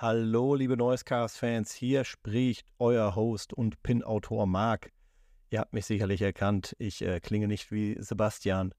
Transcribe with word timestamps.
Hallo, 0.00 0.54
liebe 0.54 0.76
Noisecast-Fans, 0.76 1.72
hier 1.72 2.04
spricht 2.04 2.68
euer 2.78 3.16
Host 3.16 3.52
und 3.52 3.82
Pin-Autor 3.82 4.46
Marc. 4.46 4.92
Ihr 5.50 5.58
habt 5.58 5.72
mich 5.72 5.86
sicherlich 5.86 6.22
erkannt, 6.22 6.76
ich 6.78 7.02
äh, 7.02 7.18
klinge 7.18 7.48
nicht 7.48 7.72
wie 7.72 8.00
Sebastian 8.00 8.72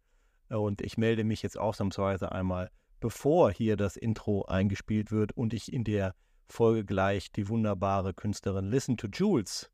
und 0.48 0.80
ich 0.80 0.98
melde 0.98 1.26
mich 1.26 1.42
jetzt 1.42 1.58
ausnahmsweise 1.58 2.32
einmal, 2.32 2.72
bevor 3.02 3.52
hier 3.52 3.76
das 3.76 3.98
Intro 3.98 4.46
eingespielt 4.46 5.12
wird 5.12 5.34
und 5.34 5.54
ich 5.54 5.74
in 5.74 5.84
der 5.84 6.16
Folge 6.48 6.86
gleich 6.86 7.34
die 7.34 7.50
wunderbare 7.50 8.14
Künstlerin 8.14 8.72
Listen 8.72 8.96
to 8.96 9.08
Jules 9.08 9.70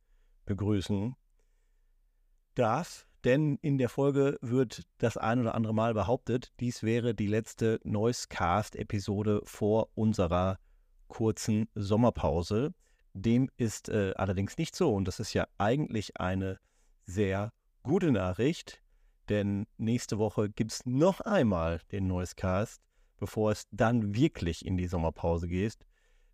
begrüßen 0.48 1.16
darf. 2.56 3.06
Denn 3.24 3.60
in 3.62 3.78
der 3.78 3.90
Folge 3.90 4.40
wird 4.42 4.82
das 4.98 5.16
ein 5.16 5.42
oder 5.42 5.54
andere 5.54 5.76
Mal 5.76 5.94
behauptet, 5.94 6.54
dies 6.60 6.82
wäre 6.82 7.14
die 7.14 7.28
letzte 7.28 7.80
Noisecast-Episode 7.84 9.42
vor 9.46 9.90
unserer 9.94 10.58
kurzen 11.08 11.68
Sommerpause. 11.76 12.74
Dem 13.14 13.50
ist 13.58 13.90
äh, 13.90 14.14
allerdings 14.16 14.58
nicht 14.58 14.76
so 14.76 14.94
und 14.94 15.08
das 15.08 15.20
ist 15.20 15.34
ja 15.34 15.48
eigentlich 15.58 16.20
eine 16.20 16.60
sehr 17.06 17.52
gute 17.84 18.12
Nachricht, 18.12 18.82
denn 19.30 19.66
nächste 19.78 20.18
Woche 20.18 20.50
gibt 20.50 20.72
es 20.72 20.86
noch 20.86 21.22
einmal 21.22 21.80
den 21.92 22.08
Noisecast, 22.08 22.82
bevor 23.18 23.52
es 23.52 23.68
dann 23.72 24.16
wirklich 24.16 24.66
in 24.66 24.78
die 24.78 24.88
Sommerpause 24.88 25.48
geht. 25.48 25.78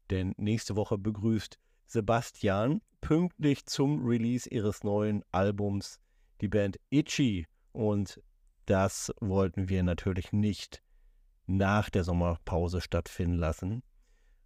Denn 0.09 0.33
nächste 0.37 0.75
Woche 0.75 0.97
begrüßt 0.97 1.57
Sebastian 1.85 2.81
pünktlich 3.01 3.65
zum 3.65 4.05
Release 4.05 4.49
ihres 4.49 4.83
neuen 4.83 5.23
Albums 5.31 5.99
die 6.41 6.47
Band 6.47 6.79
Itchy 6.89 7.47
und 7.71 8.21
das 8.65 9.13
wollten 9.19 9.69
wir 9.69 9.83
natürlich 9.83 10.31
nicht 10.31 10.81
nach 11.45 11.89
der 11.89 12.03
Sommerpause 12.03 12.81
stattfinden 12.81 13.37
lassen 13.37 13.83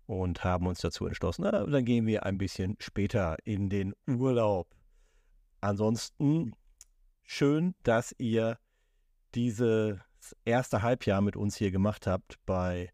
und 0.08 0.44
haben 0.44 0.68
uns 0.68 0.82
dazu 0.82 1.05
entschlossen, 1.08 1.44
na, 1.44 1.66
dann 1.66 1.86
gehen 1.86 2.05
wir 2.05 2.26
ein 2.26 2.38
bisschen 2.38 2.76
später 2.80 3.38
in 3.44 3.70
den 3.70 3.94
Urlaub. 4.08 4.67
Ansonsten 5.61 6.53
schön, 7.23 7.75
dass 7.84 8.14
ihr 8.17 8.59
dieses 9.33 10.00
erste 10.45 10.81
Halbjahr 10.81 11.22
mit 11.22 11.36
uns 11.36 11.56
hier 11.56 11.72
gemacht 11.72 12.08
habt 12.08 12.38
bei 12.45 12.92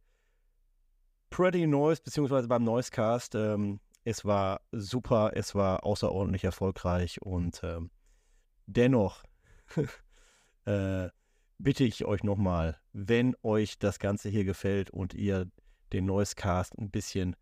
Pretty 1.30 1.68
Noise 1.68 2.02
beziehungsweise 2.04 2.48
beim 2.48 2.64
Noisecast. 2.64 3.36
Ähm, 3.36 3.80
es 4.04 4.26
war 4.26 4.62
super, 4.72 5.32
es 5.36 5.54
war 5.54 5.86
außerordentlich 5.86 6.44
erfolgreich 6.44 7.22
und 7.22 7.62
ähm, 7.64 7.92
dennoch 8.66 9.24
äh, 10.66 11.10
bitte 11.58 11.84
ich 11.84 12.06
euch 12.06 12.24
nochmal, 12.24 12.80
wenn 12.94 13.36
euch 13.44 13.78
das 13.80 14.00
Ganze 14.00 14.30
hier 14.30 14.44
gefällt 14.44 14.90
und 14.90 15.14
ihr 15.14 15.50
den 15.94 16.06
Noisecast 16.06 16.78
ein 16.78 16.90
bisschen 16.90 17.36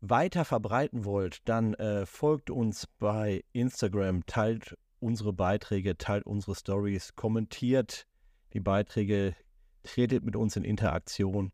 weiter 0.00 0.44
verbreiten 0.44 1.04
wollt, 1.04 1.46
dann 1.48 1.74
äh, 1.74 2.06
folgt 2.06 2.50
uns 2.50 2.86
bei 2.98 3.44
Instagram, 3.52 4.24
teilt 4.26 4.76
unsere 4.98 5.32
Beiträge, 5.32 5.96
teilt 5.98 6.26
unsere 6.26 6.54
Stories, 6.54 7.14
kommentiert 7.16 8.06
die 8.52 8.60
Beiträge, 8.60 9.34
tretet 9.82 10.24
mit 10.24 10.36
uns 10.36 10.56
in 10.56 10.64
Interaktion. 10.64 11.52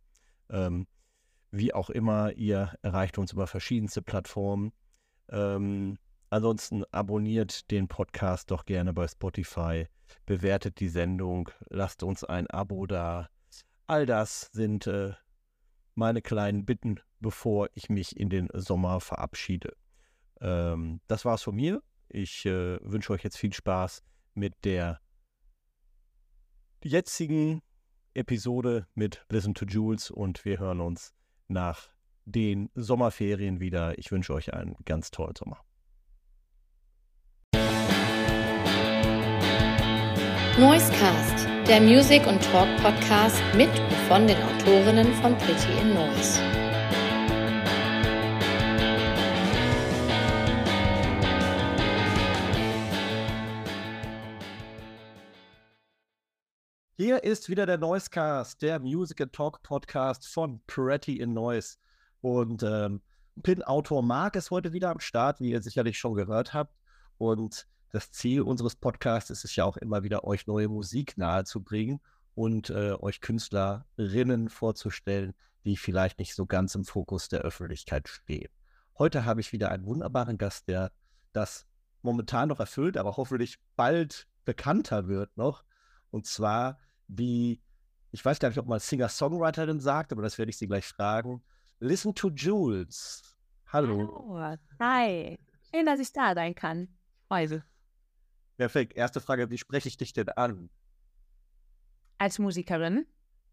Ähm, 0.51 0.87
wie 1.51 1.75
auch 1.75 1.91
immer, 1.91 2.33
ihr 2.33 2.75
erreicht 2.83 3.19
uns 3.19 3.33
über 3.33 3.47
verschiedenste 3.47 4.03
Plattformen. 4.03 4.73
Ähm, 5.29 5.99
ansonsten 6.31 6.85
abonniert 6.93 7.71
den 7.71 7.89
Podcast 7.89 8.51
doch 8.51 8.65
gerne 8.65 8.93
bei 8.93 9.09
Spotify, 9.09 9.87
bewertet 10.25 10.81
die 10.81 10.89
Sendung, 10.89 11.51
lasst 11.69 12.03
uns 12.03 12.25
ein 12.25 12.49
Abo 12.49 12.87
da. 12.87 13.29
All 13.87 14.07
das 14.07 14.51
sind 14.53 14.87
äh, 14.87 15.15
meine 15.97 16.23
kleinen 16.23 16.65
Bitten, 16.65 17.01
bevor 17.21 17.69
ich 17.75 17.89
mich 17.89 18.17
in 18.17 18.29
den 18.29 18.49
Sommer 18.53 19.01
verabschiede. 19.01 19.77
Ähm, 20.41 21.01
das 21.09 21.25
war's 21.25 21.43
von 21.43 21.57
mir. 21.57 21.83
Ich 22.09 22.47
äh, 22.47 22.79
wünsche 22.83 23.13
euch 23.13 23.25
jetzt 23.25 23.39
viel 23.39 23.53
Spaß 23.53 24.03
mit 24.35 24.55
der 24.65 25.01
jetzigen 26.85 27.63
Episode 28.15 28.87
mit 28.95 29.25
Listen 29.31 29.55
to 29.55 29.67
Jules 29.67 30.11
und 30.11 30.45
wir 30.45 30.59
hören 30.59 30.81
uns 30.81 31.15
nach 31.49 31.89
den 32.25 32.71
Sommerferien 32.75 33.61
wieder. 33.61 33.99
Ich 33.99 34.13
wünsche 34.13 34.35
euch 34.35 34.53
einen 34.55 34.77
ganz 34.85 35.11
tollen 35.11 35.35
Sommer. 35.37 35.66
Noisecast, 40.59 41.47
der 41.69 41.83
Music- 41.83 42.27
und 42.27 42.43
Talk-Podcast 42.43 43.43
mit 43.55 43.69
und 43.69 43.93
von 44.09 44.27
den 44.27 44.39
Autorinnen 44.43 45.13
von 45.17 45.37
Pretty 45.37 45.79
in 45.83 45.93
Noise. 45.93 46.41
Hier 56.97 57.23
ist 57.23 57.51
wieder 57.51 57.67
der 57.67 57.77
Noisecast, 57.77 58.63
der 58.63 58.81
Music 58.81 59.21
and 59.21 59.35
Talk 59.35 59.63
Podcast 59.63 60.27
von 60.27 60.63
Pretty 60.67 61.19
in 61.21 61.35
Noise. 61.35 61.77
Und 62.23 62.63
ähm, 62.63 63.03
Pin-Autor 63.43 64.03
Marc 64.03 64.37
ist 64.37 64.51
heute 64.51 64.73
wieder 64.73 64.89
am 64.89 65.01
Start, 65.01 65.39
wie 65.41 65.51
ihr 65.51 65.61
sicherlich 65.61 65.99
schon 65.99 66.15
gehört 66.15 66.55
habt. 66.55 66.75
Und 67.19 67.67
das 67.97 68.11
Ziel 68.11 68.43
unseres 68.43 68.77
Podcasts 68.77 69.31
ist 69.31 69.47
es 69.47 69.57
ja 69.57 69.65
auch 69.65 69.79
immer 69.79 70.03
wieder, 70.03 70.25
euch 70.25 70.47
neue 70.47 70.69
Musik 70.69 71.17
nahezubringen 71.17 72.03
und 72.35 72.69
äh, 72.69 72.93
euch 72.93 73.23
Künstlerinnen 73.23 74.51
vorzustellen, 74.51 75.33
die 75.65 75.79
vielleicht 75.79 76.19
nicht 76.19 76.35
so 76.35 76.45
ganz 76.45 76.75
im 76.75 76.85
Fokus 76.85 77.31
der 77.31 77.41
Öffentlichkeit 77.41 78.07
stehen. 78.07 78.51
Heute 78.99 79.25
habe 79.25 79.41
ich 79.41 79.51
wieder 79.53 79.71
einen 79.71 79.87
wunderbaren 79.87 80.37
Gast, 80.37 80.69
der 80.69 80.93
das 81.33 81.67
momentan 82.03 82.51
noch 82.51 82.61
erfüllt, 82.61 82.99
aber 82.99 83.17
hoffentlich 83.17 83.59
bald 83.77 84.27
bekannter 84.45 85.09
wird 85.09 85.35
noch. 85.39 85.65
Und 86.11 86.27
zwar 86.27 86.79
die, 87.09 87.63
ich 88.11 88.23
weiß 88.23 88.39
gar 88.41 88.51
nicht, 88.51 88.59
ob 88.59 88.67
man 88.67 88.79
Singer-Songwriterin 88.79 89.81
sagt, 89.81 90.13
aber 90.13 90.21
das 90.21 90.37
werde 90.37 90.51
ich 90.51 90.59
sie 90.59 90.67
gleich 90.67 90.85
fragen. 90.85 91.43
Listen 91.81 92.15
to 92.15 92.29
Jules. 92.29 93.23
Hallo. 93.69 94.37
Hallo. 94.39 94.57
Hi. 94.81 95.39
Schön, 95.75 95.87
dass 95.87 95.99
ich 95.99 96.13
da 96.13 96.35
sein 96.35 96.55
kann. 96.55 96.89
Weise. 97.29 97.65
Perfekt. 98.57 98.95
Erste 98.95 99.21
Frage, 99.21 99.51
wie 99.51 99.59
spreche 99.59 99.89
ich 99.89 99.97
dich 99.97 100.13
denn 100.13 100.29
an? 100.31 100.71
Als 102.19 102.39
Musikerin? 102.39 103.07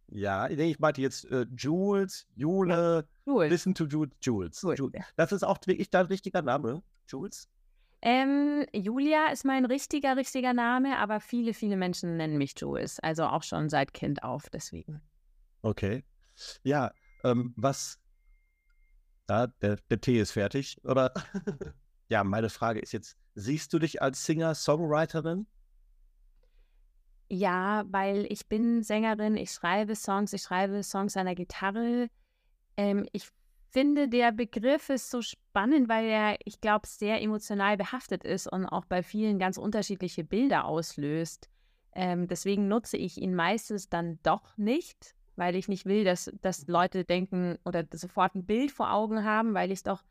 Ja, 0.07 0.47
nee, 0.47 0.71
ich 0.71 0.79
meinte 0.79 1.01
jetzt 1.01 1.25
äh, 1.25 1.45
Jules, 1.55 2.27
Jule, 2.35 3.07
Jules. 3.25 3.49
Listen 3.49 3.73
to 3.73 3.85
Jules, 3.85 4.11
Jules. 4.21 4.61
Jules. 4.61 5.03
Das 5.15 5.31
ist 5.31 5.43
auch 5.43 5.57
wirklich 5.65 5.89
dein 5.89 6.05
richtiger 6.05 6.41
Name, 6.41 6.83
Jules? 7.07 7.49
Ähm, 8.01 8.65
Julia 8.73 9.27
ist 9.27 9.45
mein 9.45 9.65
richtiger, 9.65 10.17
richtiger 10.17 10.53
Name, 10.53 10.97
aber 10.97 11.19
viele, 11.19 11.53
viele 11.53 11.77
Menschen 11.77 12.17
nennen 12.17 12.37
mich 12.37 12.53
Jules. 12.57 12.99
Also 12.99 13.23
auch 13.23 13.43
schon 13.43 13.69
seit 13.69 13.93
Kind 13.93 14.23
auf, 14.23 14.49
deswegen. 14.49 15.01
Okay. 15.61 16.03
Ja, 16.63 16.91
ähm, 17.23 17.53
was. 17.55 17.99
Ja, 19.29 19.47
der, 19.47 19.77
der 19.89 20.01
Tee 20.01 20.19
ist 20.19 20.31
fertig, 20.31 20.77
oder? 20.83 21.13
ja, 22.13 22.24
meine 22.24 22.50
Frage 22.50 22.79
ist 22.79 22.94
jetzt: 22.94 23.18
Siehst 23.34 23.74
du 23.74 23.79
dich 23.79 24.01
als 24.03 24.24
Singer-Songwriterin? 24.25 25.47
Ja, 27.28 27.84
weil 27.88 28.28
ich 28.29 28.47
bin 28.47 28.84
Sängerin, 28.84 29.35
ich 29.35 29.50
schreibe 29.51 29.96
Songs, 29.96 30.31
ich 30.34 30.44
schreibe 30.44 30.84
Songs 30.84 31.18
an 31.18 31.25
der 31.25 31.34
Gitarre. 31.34 32.09
Ähm, 32.78 33.07
ich 33.12 33.29
finde, 33.72 34.07
der 34.07 34.31
Begriff 34.31 34.90
ist 34.90 35.09
so 35.09 35.24
spannend, 35.24 35.90
weil 35.90 36.06
er, 36.06 36.38
ich 36.46 36.62
glaube, 36.62 36.88
sehr 36.88 37.19
emotional 37.19 37.78
behaftet 37.78 38.24
ist 38.24 38.45
und 38.45 38.68
auch 38.68 38.85
bei 38.85 39.01
vielen 39.01 39.40
ganz 39.40 39.57
unterschiedliche 39.57 40.24
Bilder 40.24 40.66
auslöst. 40.66 41.50
Ähm, 41.95 42.28
deswegen 42.28 42.68
nutze 42.68 42.97
ich 42.97 43.19
ihn 43.19 43.34
meistens 43.34 43.90
dann 43.90 44.19
doch 44.22 44.56
nicht, 44.56 45.16
weil 45.35 45.56
ich 45.56 45.68
nicht 45.68 45.88
will, 45.88 46.03
dass, 46.03 46.31
dass 46.44 46.68
Leute 46.68 47.06
denken 47.06 47.57
oder 47.66 47.84
sofort 47.91 48.35
ein 48.35 48.45
Bild 48.45 48.69
vor 48.69 48.94
Augen 48.94 49.24
haben, 49.24 49.56
weil 49.56 49.72
ich 49.72 49.81
doch 49.81 50.04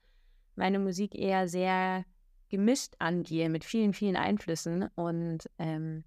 meine 0.55 0.79
Musik 0.79 1.15
eher 1.15 1.49
sehr 1.49 2.05
gemischt 2.49 2.95
angehe 2.99 3.49
mit 3.49 3.65
vielen, 3.65 3.95
vielen 3.95 4.17
Einflüssen. 4.17 4.89
Und 4.95 5.49
ähm, 5.59 6.05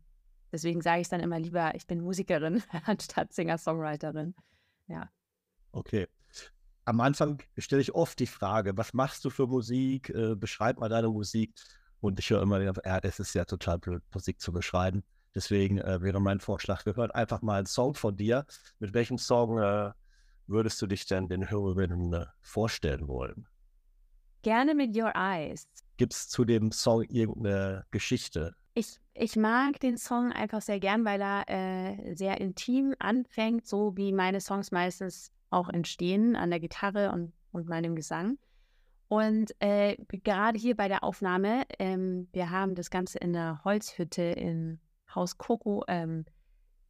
deswegen 0.51 0.81
sage 0.81 1.01
ich 1.01 1.09
dann 1.09 1.19
immer 1.19 1.39
lieber, 1.39 1.73
ich 1.75 1.87
bin 1.87 2.01
Musikerin 2.01 2.61
anstatt 2.85 3.33
Singer-Songwriterin. 3.33 4.35
Ja. 4.87 5.09
Okay. 5.71 6.07
Am 6.85 7.01
Anfang 7.01 7.41
stelle 7.57 7.81
ich 7.81 7.95
oft 7.95 8.19
die 8.19 8.27
Frage, 8.27 8.77
was 8.77 8.93
machst 8.93 9.25
du 9.25 9.31
für 9.31 9.47
Musik? 9.47 10.09
Äh, 10.09 10.35
beschreib 10.35 10.79
mal 10.79 10.89
deine 10.89 11.09
Musik. 11.09 11.55
Und 11.99 12.19
ich 12.19 12.29
höre 12.29 12.43
immer 12.43 12.61
ja, 12.61 12.99
es 13.01 13.19
ist 13.19 13.33
ja 13.33 13.45
total 13.45 13.79
blöd, 13.79 14.03
Musik 14.13 14.39
zu 14.39 14.53
beschreiben. 14.53 15.03
Deswegen 15.33 15.79
äh, 15.79 16.01
wäre 16.01 16.21
mein 16.21 16.39
Vorschlag 16.39 16.83
gehört, 16.83 17.15
einfach 17.15 17.41
mal 17.41 17.57
einen 17.57 17.65
Song 17.65 17.95
von 17.95 18.15
dir. 18.15 18.45
Mit 18.77 18.93
welchem 18.93 19.17
Song 19.17 19.57
äh, 19.57 19.91
würdest 20.45 20.79
du 20.81 20.85
dich 20.85 21.07
denn 21.07 21.27
den 21.27 21.49
Hörerinnen 21.49 22.13
äh, 22.13 22.25
vorstellen 22.39 23.07
wollen? 23.07 23.47
Gerne 24.45 24.75
mit 24.75 24.95
Your 24.95 25.11
Eyes. 25.15 25.67
Gibt 25.97 26.13
es 26.13 26.29
zu 26.29 26.45
dem 26.45 26.71
Song 26.71 27.01
irgendeine 27.01 27.83
Geschichte? 27.89 28.53
Ich, 28.75 28.99
ich 29.15 29.35
mag 29.35 29.79
den 29.79 29.97
Song 29.97 30.31
einfach 30.31 30.61
sehr 30.61 30.79
gern, 30.79 31.03
weil 31.03 31.19
er 31.19 31.49
äh, 31.49 32.13
sehr 32.13 32.39
intim 32.39 32.93
anfängt, 32.99 33.65
so 33.65 33.97
wie 33.97 34.13
meine 34.13 34.39
Songs 34.39 34.71
meistens 34.71 35.31
auch 35.49 35.67
entstehen 35.67 36.35
an 36.35 36.51
der 36.51 36.59
Gitarre 36.59 37.11
und 37.11 37.33
und 37.53 37.67
meinem 37.67 37.95
Gesang. 37.95 38.37
Und 39.07 39.55
äh, 39.61 39.97
gerade 40.09 40.59
hier 40.59 40.75
bei 40.75 40.89
der 40.89 41.03
Aufnahme, 41.03 41.63
ähm, 41.79 42.27
wir 42.31 42.51
haben 42.51 42.75
das 42.75 42.91
Ganze 42.91 43.17
in 43.17 43.33
der 43.33 43.61
Holzhütte 43.63 44.21
in 44.21 44.79
Haus 45.15 45.39
Coco 45.39 45.83
ähm, 45.87 46.23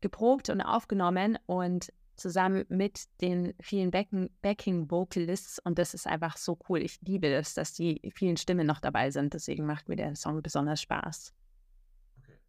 geprobt 0.01 0.50
und 0.50 0.60
aufgenommen 0.60 1.40
und 1.46 1.94
zusammen 2.15 2.65
mit 2.69 3.06
den 3.21 3.53
vielen 3.59 3.91
Backing-Vocalists 3.91 5.59
und 5.59 5.79
das 5.79 5.94
ist 5.94 6.07
einfach 6.07 6.38
so 6.38 6.57
cool. 6.69 6.81
Ich 6.81 7.00
liebe 7.01 7.27
es, 7.27 7.53
dass 7.53 7.73
die 7.73 8.01
vielen 8.15 8.38
Stimmen 8.38 8.67
noch 8.67 8.79
dabei 8.79 9.12
sind. 9.12 9.33
Deswegen 9.33 9.65
macht 9.65 9.89
mir 9.89 9.95
der 9.95 10.15
Song 10.15 10.41
besonders 10.41 10.81
Spaß. 10.81 11.33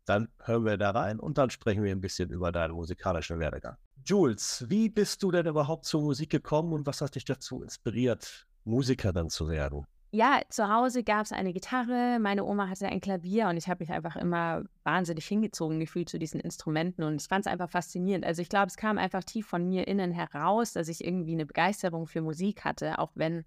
Dann 0.04 0.28
hören 0.44 0.64
wir 0.64 0.76
da 0.76 0.90
rein 0.90 1.18
und 1.18 1.36
dann 1.36 1.50
sprechen 1.50 1.82
wir 1.82 1.90
ein 1.90 2.00
bisschen 2.00 2.30
über 2.30 2.52
deinen 2.52 2.74
musikalischen 2.74 3.40
Werdegang. 3.40 3.76
Jules, 4.04 4.64
wie 4.68 4.88
bist 4.88 5.22
du 5.22 5.32
denn 5.32 5.46
überhaupt 5.46 5.84
zur 5.84 6.02
Musik 6.02 6.30
gekommen 6.30 6.72
und 6.72 6.86
was 6.86 7.00
hat 7.00 7.16
dich 7.16 7.24
dazu 7.24 7.62
inspiriert, 7.62 8.46
Musikerin 8.64 9.30
zu 9.30 9.48
werden? 9.48 9.84
Ja, 10.12 10.40
zu 10.48 10.68
Hause 10.72 11.02
gab 11.02 11.24
es 11.24 11.32
eine 11.32 11.52
Gitarre, 11.52 12.18
meine 12.20 12.44
Oma 12.44 12.68
hatte 12.68 12.86
ein 12.86 13.00
Klavier 13.00 13.48
und 13.48 13.56
ich 13.56 13.68
habe 13.68 13.82
mich 13.82 13.90
einfach 13.90 14.16
immer 14.16 14.64
wahnsinnig 14.84 15.26
hingezogen 15.26 15.80
gefühlt 15.80 16.08
zu 16.08 16.18
diesen 16.18 16.40
Instrumenten 16.40 17.02
und 17.02 17.20
ich 17.20 17.28
fand 17.28 17.44
es 17.44 17.52
einfach 17.52 17.68
faszinierend. 17.68 18.24
Also 18.24 18.40
ich 18.40 18.48
glaube, 18.48 18.68
es 18.68 18.76
kam 18.76 18.98
einfach 18.98 19.24
tief 19.24 19.46
von 19.46 19.68
mir 19.68 19.88
innen 19.88 20.12
heraus, 20.12 20.72
dass 20.72 20.88
ich 20.88 21.04
irgendwie 21.04 21.32
eine 21.32 21.44
Begeisterung 21.44 22.06
für 22.06 22.22
Musik 22.22 22.64
hatte, 22.64 22.98
auch 22.98 23.10
wenn 23.14 23.44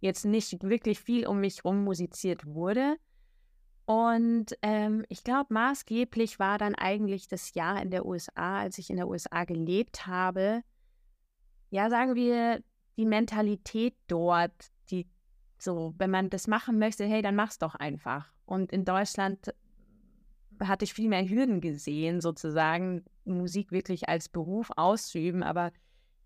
jetzt 0.00 0.24
nicht 0.24 0.62
wirklich 0.64 0.98
viel 0.98 1.26
um 1.26 1.40
mich 1.40 1.64
rum 1.64 1.84
musiziert 1.84 2.46
wurde. 2.46 2.96
Und 3.84 4.56
ähm, 4.62 5.04
ich 5.08 5.24
glaube, 5.24 5.52
maßgeblich 5.52 6.38
war 6.38 6.56
dann 6.58 6.74
eigentlich 6.74 7.28
das 7.28 7.54
Jahr 7.54 7.82
in 7.82 7.90
der 7.90 8.06
USA, 8.06 8.60
als 8.60 8.78
ich 8.78 8.90
in 8.90 8.96
der 8.96 9.08
USA 9.08 9.44
gelebt 9.44 10.06
habe. 10.06 10.62
Ja, 11.70 11.90
sagen 11.90 12.14
wir, 12.14 12.62
die 12.96 13.06
Mentalität 13.06 13.94
dort, 14.06 14.52
die 14.90 15.06
so, 15.62 15.94
wenn 15.98 16.10
man 16.10 16.30
das 16.30 16.46
machen 16.46 16.78
möchte, 16.78 17.04
hey, 17.04 17.22
dann 17.22 17.36
mach's 17.36 17.58
doch 17.58 17.74
einfach. 17.74 18.32
Und 18.44 18.72
in 18.72 18.84
Deutschland 18.84 19.54
hatte 20.60 20.84
ich 20.84 20.94
viel 20.94 21.08
mehr 21.08 21.28
Hürden 21.28 21.60
gesehen, 21.60 22.20
sozusagen 22.20 23.04
Musik 23.24 23.72
wirklich 23.72 24.08
als 24.08 24.28
Beruf 24.28 24.70
auszuüben. 24.76 25.42
Aber 25.42 25.72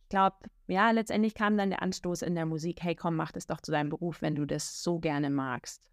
ich 0.03 0.09
glaube, 0.09 0.37
ja, 0.67 0.91
letztendlich 0.91 1.35
kam 1.35 1.57
dann 1.57 1.71
der 1.71 1.83
Anstoß 1.83 2.23
in 2.23 2.35
der 2.35 2.47
Musik, 2.47 2.83
hey, 2.83 2.95
komm, 2.95 3.17
mach 3.17 3.33
das 3.33 3.47
doch 3.47 3.61
zu 3.61 3.73
deinem 3.73 3.91
Beruf, 3.91 4.23
wenn 4.23 4.35
du 4.35 4.47
das 4.47 4.83
so 4.83 4.99
gerne 4.99 5.31
magst. 5.31 5.91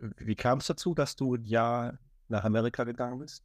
Wie 0.00 0.36
kam 0.36 0.58
es 0.58 0.66
dazu, 0.66 0.94
dass 0.94 1.16
du 1.16 1.34
ein 1.34 1.44
Jahr 1.44 1.98
nach 2.28 2.44
Amerika 2.44 2.84
gegangen 2.84 3.18
bist? 3.18 3.44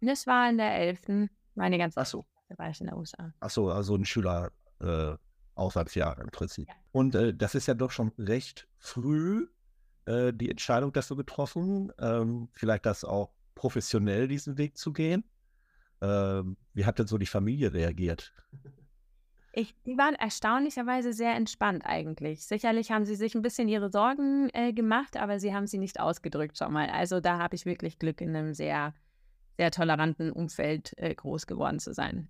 Das 0.00 0.26
war 0.26 0.48
in 0.48 0.58
der 0.58 0.74
11. 0.74 1.30
Meine 1.54 1.78
ganze 1.78 2.00
Ach 2.00 2.06
so. 2.06 2.24
War 2.56 2.70
ich 2.70 2.80
in 2.80 2.86
der 2.86 2.96
USA. 2.96 3.32
Ach 3.40 3.50
so, 3.50 3.70
also 3.70 3.96
ein 3.96 4.04
Schüler 4.04 4.52
äh, 4.80 5.14
Auslandsjahr 5.54 6.18
im 6.20 6.30
Prinzip. 6.30 6.68
Ja. 6.68 6.74
Und 6.92 7.14
äh, 7.14 7.34
das 7.34 7.54
ist 7.54 7.66
ja 7.66 7.74
doch 7.74 7.90
schon 7.90 8.12
recht 8.18 8.68
früh 8.78 9.46
äh, 10.06 10.32
die 10.32 10.50
Entscheidung 10.50 10.92
dazu 10.92 11.16
getroffen, 11.16 11.92
ähm, 11.98 12.48
vielleicht 12.52 12.86
das 12.86 13.04
auch 13.04 13.32
professionell 13.54 14.28
diesen 14.28 14.58
Weg 14.58 14.76
zu 14.76 14.92
gehen. 14.92 15.24
Ähm, 16.00 16.56
wie 16.74 16.84
hat 16.84 16.98
denn 16.98 17.06
so 17.06 17.18
die 17.18 17.26
Familie 17.26 17.72
reagiert? 17.72 18.34
Ich, 19.52 19.74
die 19.86 19.96
waren 19.96 20.14
erstaunlicherweise 20.16 21.12
sehr 21.12 21.34
entspannt 21.34 21.86
eigentlich. 21.86 22.44
Sicherlich 22.44 22.90
haben 22.90 23.04
sie 23.04 23.14
sich 23.14 23.36
ein 23.36 23.42
bisschen 23.42 23.68
ihre 23.68 23.88
Sorgen 23.88 24.50
äh, 24.52 24.72
gemacht, 24.72 25.16
aber 25.16 25.38
sie 25.38 25.54
haben 25.54 25.68
sie 25.68 25.78
nicht 25.78 26.00
ausgedrückt 26.00 26.58
schon 26.58 26.72
mal. 26.72 26.90
Also 26.90 27.20
da 27.20 27.38
habe 27.38 27.54
ich 27.54 27.64
wirklich 27.64 28.00
Glück, 28.00 28.20
in 28.20 28.34
einem 28.34 28.52
sehr, 28.52 28.94
sehr 29.56 29.70
toleranten 29.70 30.32
Umfeld 30.32 30.92
äh, 30.96 31.14
groß 31.14 31.46
geworden 31.46 31.78
zu 31.78 31.94
sein. 31.94 32.28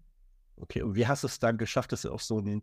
Okay, 0.57 0.83
und 0.83 0.95
wie 0.95 1.07
hast 1.07 1.23
du 1.25 1.27
es 1.27 1.39
dann 1.39 1.57
geschafft, 1.57 1.93
dass 1.93 2.03
du 2.03 2.13
auf 2.13 2.23
so 2.23 2.39
ein 2.39 2.63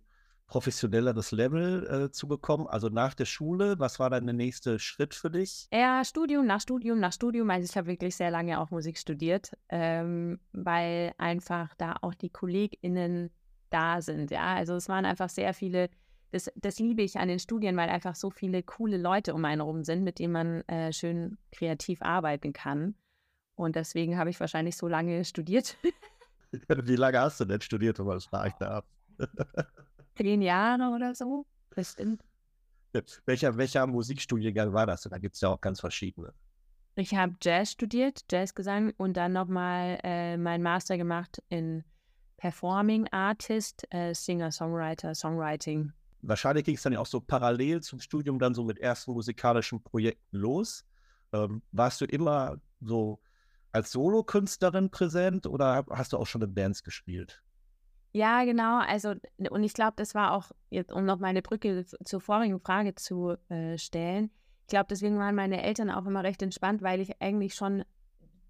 professionelleres 0.51 1.31
Level 1.31 1.87
äh, 1.87 2.11
zu 2.11 2.27
bekommen? 2.27 2.67
Also 2.67 2.89
nach 2.89 3.13
der 3.13 3.25
Schule, 3.25 3.79
was 3.79 3.99
war 3.99 4.09
dann 4.09 4.25
der 4.25 4.35
nächste 4.35 4.79
Schritt 4.79 5.15
für 5.15 5.31
dich? 5.31 5.69
Ja, 5.73 6.03
Studium 6.03 6.45
nach 6.45 6.59
Studium 6.59 6.99
nach 6.99 7.13
Studium. 7.13 7.49
Also 7.49 7.69
ich 7.71 7.77
habe 7.77 7.87
wirklich 7.87 8.17
sehr 8.17 8.31
lange 8.31 8.59
auch 8.59 8.69
Musik 8.69 8.97
studiert, 8.97 9.51
ähm, 9.69 10.39
weil 10.51 11.13
einfach 11.17 11.73
da 11.75 11.95
auch 12.01 12.13
die 12.13 12.29
KollegInnen 12.29 13.31
da 13.69 14.01
sind. 14.01 14.29
Ja, 14.29 14.55
also 14.55 14.75
es 14.75 14.89
waren 14.89 15.05
einfach 15.05 15.29
sehr 15.29 15.53
viele. 15.53 15.89
Das, 16.31 16.51
das 16.55 16.79
liebe 16.79 17.01
ich 17.01 17.17
an 17.17 17.29
den 17.29 17.39
Studien, 17.39 17.77
weil 17.77 17.89
einfach 17.89 18.15
so 18.15 18.29
viele 18.29 18.61
coole 18.61 18.97
Leute 18.97 19.33
um 19.33 19.45
einen 19.45 19.61
herum 19.61 19.83
sind, 19.85 20.03
mit 20.03 20.19
denen 20.19 20.33
man 20.33 20.61
äh, 20.67 20.91
schön 20.91 21.37
kreativ 21.53 22.01
arbeiten 22.01 22.51
kann. 22.51 22.95
Und 23.55 23.77
deswegen 23.77 24.17
habe 24.17 24.29
ich 24.29 24.39
wahrscheinlich 24.39 24.75
so 24.75 24.89
lange 24.89 25.23
studiert. 25.31 25.77
Wie 26.67 26.97
lange 26.97 27.21
hast 27.21 27.39
du 27.39 27.45
denn 27.45 27.61
studiert, 27.61 27.99
wenn 27.99 28.05
man 28.05 28.17
das 28.17 28.25
fragt? 28.25 28.61
Zehn 30.15 30.41
Jahre 30.41 30.93
oder 30.93 31.15
so, 31.15 31.45
bestimmt. 31.69 32.23
Welcher, 33.25 33.55
welcher 33.57 33.87
Musikstudiengang 33.87 34.73
war 34.73 34.85
das? 34.85 35.03
Da 35.03 35.17
gibt 35.17 35.35
es 35.35 35.41
ja 35.41 35.49
auch 35.49 35.61
ganz 35.61 35.79
verschiedene. 35.79 36.33
Ich 36.95 37.15
habe 37.15 37.35
Jazz 37.41 37.71
studiert, 37.71 38.25
Jazzgesang 38.29 38.93
und 38.97 39.15
dann 39.15 39.31
nochmal 39.31 39.97
äh, 40.03 40.35
meinen 40.35 40.61
Master 40.61 40.97
gemacht 40.97 41.41
in 41.47 41.85
Performing 42.35 43.07
Artist, 43.11 43.85
äh, 43.91 44.13
Singer, 44.13 44.51
Songwriter, 44.51 45.15
Songwriting. 45.15 45.93
Wahrscheinlich 46.21 46.65
ging 46.65 46.75
es 46.75 46.81
dann 46.81 46.93
ja 46.93 46.99
auch 46.99 47.05
so 47.05 47.21
parallel 47.21 47.81
zum 47.81 47.99
Studium 48.01 48.39
dann 48.39 48.53
so 48.53 48.63
mit 48.63 48.77
ersten 48.79 49.13
musikalischen 49.13 49.81
Projekten 49.81 50.37
los. 50.37 50.85
Ähm, 51.31 51.61
warst 51.71 52.01
du 52.01 52.05
immer 52.05 52.57
so 52.81 53.21
als 53.71 53.91
Solokünstlerin 53.91 54.89
präsent 54.89 55.47
oder 55.47 55.85
hast 55.89 56.11
du 56.11 56.17
auch 56.17 56.27
schon 56.27 56.41
in 56.41 56.53
Bands 56.53 56.83
gespielt? 56.83 57.41
Ja, 58.13 58.43
genau. 58.43 58.79
Also, 58.79 59.13
und 59.49 59.63
ich 59.63 59.73
glaube, 59.73 59.93
das 59.95 60.15
war 60.15 60.33
auch, 60.33 60.51
jetzt, 60.69 60.91
um 60.91 61.05
noch 61.05 61.19
meine 61.19 61.41
Brücke 61.41 61.85
zur 61.85 62.21
vorigen 62.21 62.59
Frage 62.59 62.95
zu 62.95 63.37
äh, 63.49 63.77
stellen. 63.77 64.31
Ich 64.61 64.67
glaube, 64.67 64.87
deswegen 64.89 65.17
waren 65.17 65.35
meine 65.35 65.63
Eltern 65.63 65.89
auch 65.89 66.05
immer 66.05 66.23
recht 66.23 66.41
entspannt, 66.41 66.81
weil 66.81 66.99
ich 66.99 67.21
eigentlich 67.21 67.55
schon 67.55 67.83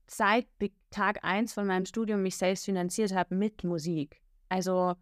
seit 0.08 0.48
Tag 0.90 1.24
1 1.24 1.54
von 1.54 1.68
meinem 1.68 1.86
Studium 1.86 2.22
mich 2.22 2.38
selbst 2.38 2.66
finanziert 2.66 3.13
habe 3.13 3.36
mit 3.36 3.63
Musik. 3.63 4.22
Also 4.50 4.96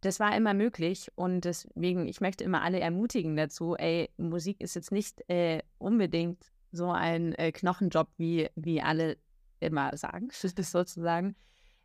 das 0.00 0.20
war 0.20 0.36
immer 0.36 0.54
möglich 0.54 1.10
und 1.16 1.44
deswegen, 1.44 2.06
ich 2.06 2.20
möchte 2.20 2.44
immer 2.44 2.62
alle 2.62 2.78
ermutigen 2.78 3.36
dazu, 3.36 3.74
ey, 3.76 4.10
Musik 4.16 4.60
ist 4.60 4.76
jetzt 4.76 4.92
nicht 4.92 5.28
äh, 5.28 5.62
unbedingt 5.78 6.52
so 6.70 6.90
ein 6.90 7.34
äh, 7.34 7.50
Knochenjob, 7.50 8.08
wie, 8.16 8.48
wie 8.54 8.80
alle 8.80 9.16
immer 9.58 9.96
sagen, 9.96 10.28
sozusagen. 10.32 11.34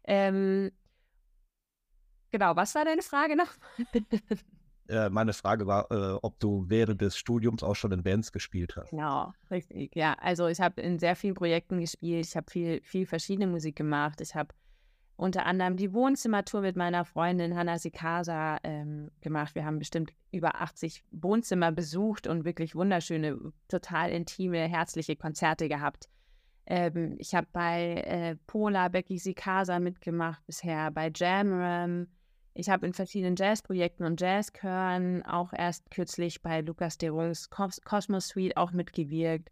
Ähm, 0.03 0.71
genau, 2.33 2.55
was 2.57 2.75
war 2.75 2.83
deine 2.83 3.01
Frage 3.01 3.37
noch? 3.37 3.47
Äh, 4.89 5.09
meine 5.09 5.31
Frage 5.31 5.65
war, 5.65 5.89
äh, 5.91 6.19
ob 6.21 6.37
du 6.41 6.65
während 6.67 6.99
des 6.99 7.15
Studiums 7.15 7.63
auch 7.63 7.73
schon 7.73 7.93
in 7.93 8.03
Bands 8.03 8.33
gespielt 8.33 8.75
hast. 8.75 8.89
Genau, 8.89 9.31
richtig. 9.49 9.95
Ja, 9.95 10.17
also 10.19 10.47
ich 10.47 10.59
habe 10.59 10.81
in 10.81 10.99
sehr 10.99 11.15
vielen 11.15 11.35
Projekten 11.35 11.79
gespielt. 11.79 12.25
Ich 12.27 12.35
habe 12.35 12.51
viel, 12.51 12.81
viel 12.81 13.05
verschiedene 13.05 13.47
Musik 13.47 13.77
gemacht. 13.77 14.19
Ich 14.19 14.35
habe 14.35 14.53
unter 15.15 15.45
anderem 15.45 15.77
die 15.77 15.93
Wohnzimmertour 15.93 16.59
mit 16.59 16.75
meiner 16.75 17.05
Freundin 17.05 17.55
Hanna 17.55 17.79
Sikasa 17.79 18.57
ähm, 18.65 19.09
gemacht. 19.21 19.55
Wir 19.55 19.63
haben 19.63 19.79
bestimmt 19.79 20.11
über 20.31 20.59
80 20.61 21.01
Wohnzimmer 21.11 21.71
besucht 21.71 22.27
und 22.27 22.43
wirklich 22.43 22.75
wunderschöne, 22.75 23.39
total 23.69 24.11
intime, 24.11 24.67
herzliche 24.67 25.15
Konzerte 25.15 25.69
gehabt. 25.69 26.09
Ähm, 26.65 27.15
ich 27.19 27.35
habe 27.35 27.47
bei 27.51 27.95
äh, 28.05 28.35
Pola 28.47 28.87
Becky 28.87 29.17
Sikasa 29.17 29.79
mitgemacht 29.79 30.45
bisher, 30.45 30.91
bei 30.91 31.11
Jamram, 31.13 32.07
ich 32.53 32.69
habe 32.69 32.85
in 32.85 32.93
verschiedenen 32.93 33.35
Jazzprojekten 33.35 34.05
und 34.05 34.21
Jazzchören 34.21 35.23
auch 35.23 35.53
erst 35.53 35.89
kürzlich 35.89 36.41
bei 36.41 36.61
Lukas 36.61 36.97
Derungs 36.97 37.49
Cosmos 37.49 38.27
Suite 38.27 38.57
auch 38.57 38.71
mitgewirkt 38.71 39.49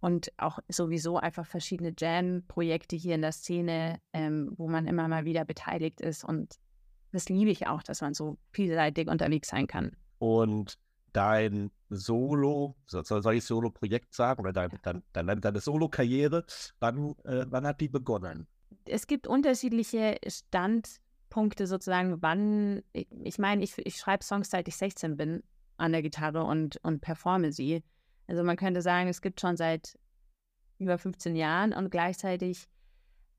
und 0.00 0.32
auch 0.36 0.58
sowieso 0.68 1.16
einfach 1.16 1.46
verschiedene 1.46 1.94
Jam-Projekte 1.96 2.94
hier 2.94 3.14
in 3.14 3.22
der 3.22 3.32
Szene, 3.32 3.98
ähm, 4.12 4.52
wo 4.56 4.68
man 4.68 4.86
immer 4.86 5.08
mal 5.08 5.24
wieder 5.24 5.44
beteiligt 5.44 6.00
ist. 6.00 6.24
Und 6.24 6.56
das 7.12 7.28
liebe 7.28 7.50
ich 7.50 7.66
auch, 7.66 7.82
dass 7.82 8.02
man 8.02 8.14
so 8.14 8.36
vielseitig 8.52 9.08
unterwegs 9.08 9.48
sein 9.48 9.66
kann. 9.66 9.96
Und 10.18 10.78
dein 11.12 11.70
Solo, 11.88 12.76
soll 12.86 13.34
ich 13.34 13.44
Solo-Projekt 13.44 14.14
sagen 14.14 14.42
oder 14.42 14.52
dein, 14.52 14.78
dein, 14.82 15.02
deine, 15.12 15.40
deine 15.40 15.60
Solo-Karriere, 15.60 16.44
wann, 16.80 17.14
äh, 17.24 17.46
wann 17.48 17.66
hat 17.66 17.80
die 17.80 17.88
begonnen? 17.88 18.46
Es 18.84 19.06
gibt 19.06 19.26
unterschiedliche 19.26 20.18
Stand- 20.26 21.00
Punkte 21.34 21.66
sozusagen, 21.66 22.22
wann, 22.22 22.84
ich, 22.92 23.38
meine, 23.40 23.64
ich, 23.64 23.76
ich 23.78 23.96
schreibe 23.96 24.22
Songs 24.22 24.50
seit 24.50 24.68
ich 24.68 24.76
16 24.76 25.16
bin 25.16 25.42
an 25.76 25.90
der 25.90 26.00
Gitarre 26.00 26.44
und, 26.44 26.76
und 26.84 27.00
performe 27.00 27.50
sie. 27.50 27.82
Also 28.28 28.44
man 28.44 28.56
könnte 28.56 28.82
sagen, 28.82 29.08
es 29.08 29.20
gibt 29.20 29.40
schon 29.40 29.56
seit 29.56 29.98
über 30.78 30.96
15 30.96 31.34
Jahren 31.34 31.72
und 31.72 31.90
gleichzeitig 31.90 32.68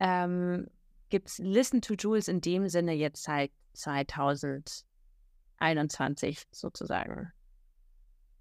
ähm, 0.01 0.67
gibt 1.07 1.29
es 1.29 1.37
Listen 1.37 1.81
to 1.81 1.93
Jules 1.93 2.27
in 2.27 2.41
dem 2.41 2.67
Sinne 2.67 2.91
jetzt 2.91 3.23
seit 3.23 3.53
2021 3.75 6.47
sozusagen. 6.51 7.31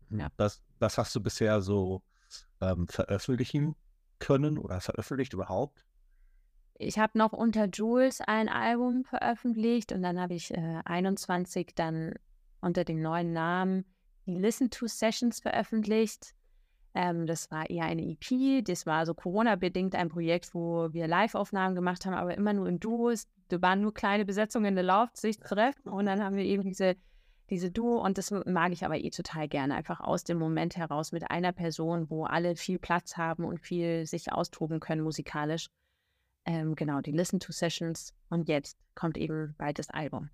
Mhm. 0.08 0.18
Ja. 0.18 0.30
Das, 0.36 0.64
das 0.80 0.98
hast 0.98 1.14
du 1.14 1.20
bisher 1.20 1.62
so 1.62 2.02
ähm, 2.60 2.88
veröffentlichen 2.88 3.76
können 4.18 4.58
oder 4.58 4.80
veröffentlicht 4.80 5.32
überhaupt? 5.32 5.84
Ich 6.76 6.98
habe 6.98 7.16
noch 7.16 7.32
unter 7.32 7.66
Jules 7.66 8.20
ein 8.20 8.48
Album 8.48 9.04
veröffentlicht 9.04 9.92
und 9.92 10.02
dann 10.02 10.20
habe 10.20 10.34
ich 10.34 10.52
äh, 10.52 10.80
21 10.84 11.72
dann 11.74 12.14
unter 12.60 12.84
dem 12.84 13.00
neuen 13.00 13.32
Namen 13.32 13.84
die 14.26 14.34
Listen 14.34 14.70
to 14.70 14.86
Sessions 14.86 15.40
veröffentlicht. 15.40 16.34
Ähm, 16.94 17.26
das 17.26 17.50
war 17.50 17.68
eher 17.68 17.84
eine 17.84 18.02
EP. 18.02 18.64
Das 18.64 18.86
war 18.86 19.04
so 19.06 19.14
Corona-bedingt 19.14 19.94
ein 19.94 20.08
Projekt, 20.08 20.54
wo 20.54 20.92
wir 20.92 21.06
Live-Aufnahmen 21.06 21.74
gemacht 21.74 22.06
haben, 22.06 22.14
aber 22.14 22.36
immer 22.36 22.52
nur 22.52 22.68
in 22.68 22.80
Duos. 22.80 23.26
Da 23.48 23.60
waren 23.60 23.80
nur 23.80 23.92
kleine 23.92 24.24
Besetzungen 24.24 24.66
in 24.66 24.74
der 24.74 24.84
Lauf, 24.84 25.10
sich 25.12 25.38
treffen. 25.38 25.88
Und 25.88 26.06
dann 26.06 26.22
haben 26.22 26.36
wir 26.36 26.44
eben 26.44 26.62
diese, 26.62 26.96
diese 27.50 27.70
Duo. 27.70 28.02
Und 28.02 28.16
das 28.16 28.30
mag 28.30 28.72
ich 28.72 28.84
aber 28.84 28.96
eh 28.96 29.10
total 29.10 29.48
gerne. 29.48 29.74
Einfach 29.74 30.00
aus 30.00 30.24
dem 30.24 30.38
Moment 30.38 30.76
heraus 30.76 31.12
mit 31.12 31.30
einer 31.30 31.52
Person, 31.52 32.08
wo 32.10 32.24
alle 32.24 32.56
viel 32.56 32.78
Platz 32.78 33.16
haben 33.16 33.44
und 33.44 33.60
viel 33.60 34.06
sich 34.06 34.32
austoben 34.32 34.80
können 34.80 35.02
musikalisch. 35.02 35.66
Ähm, 36.46 36.74
genau, 36.74 37.00
die 37.00 37.12
Listen 37.12 37.40
to 37.40 37.52
Sessions. 37.52 38.12
Und 38.28 38.48
jetzt 38.48 38.78
kommt 38.94 39.16
eben 39.16 39.54
bald 39.56 39.78
das 39.78 39.90
Album. 39.90 40.30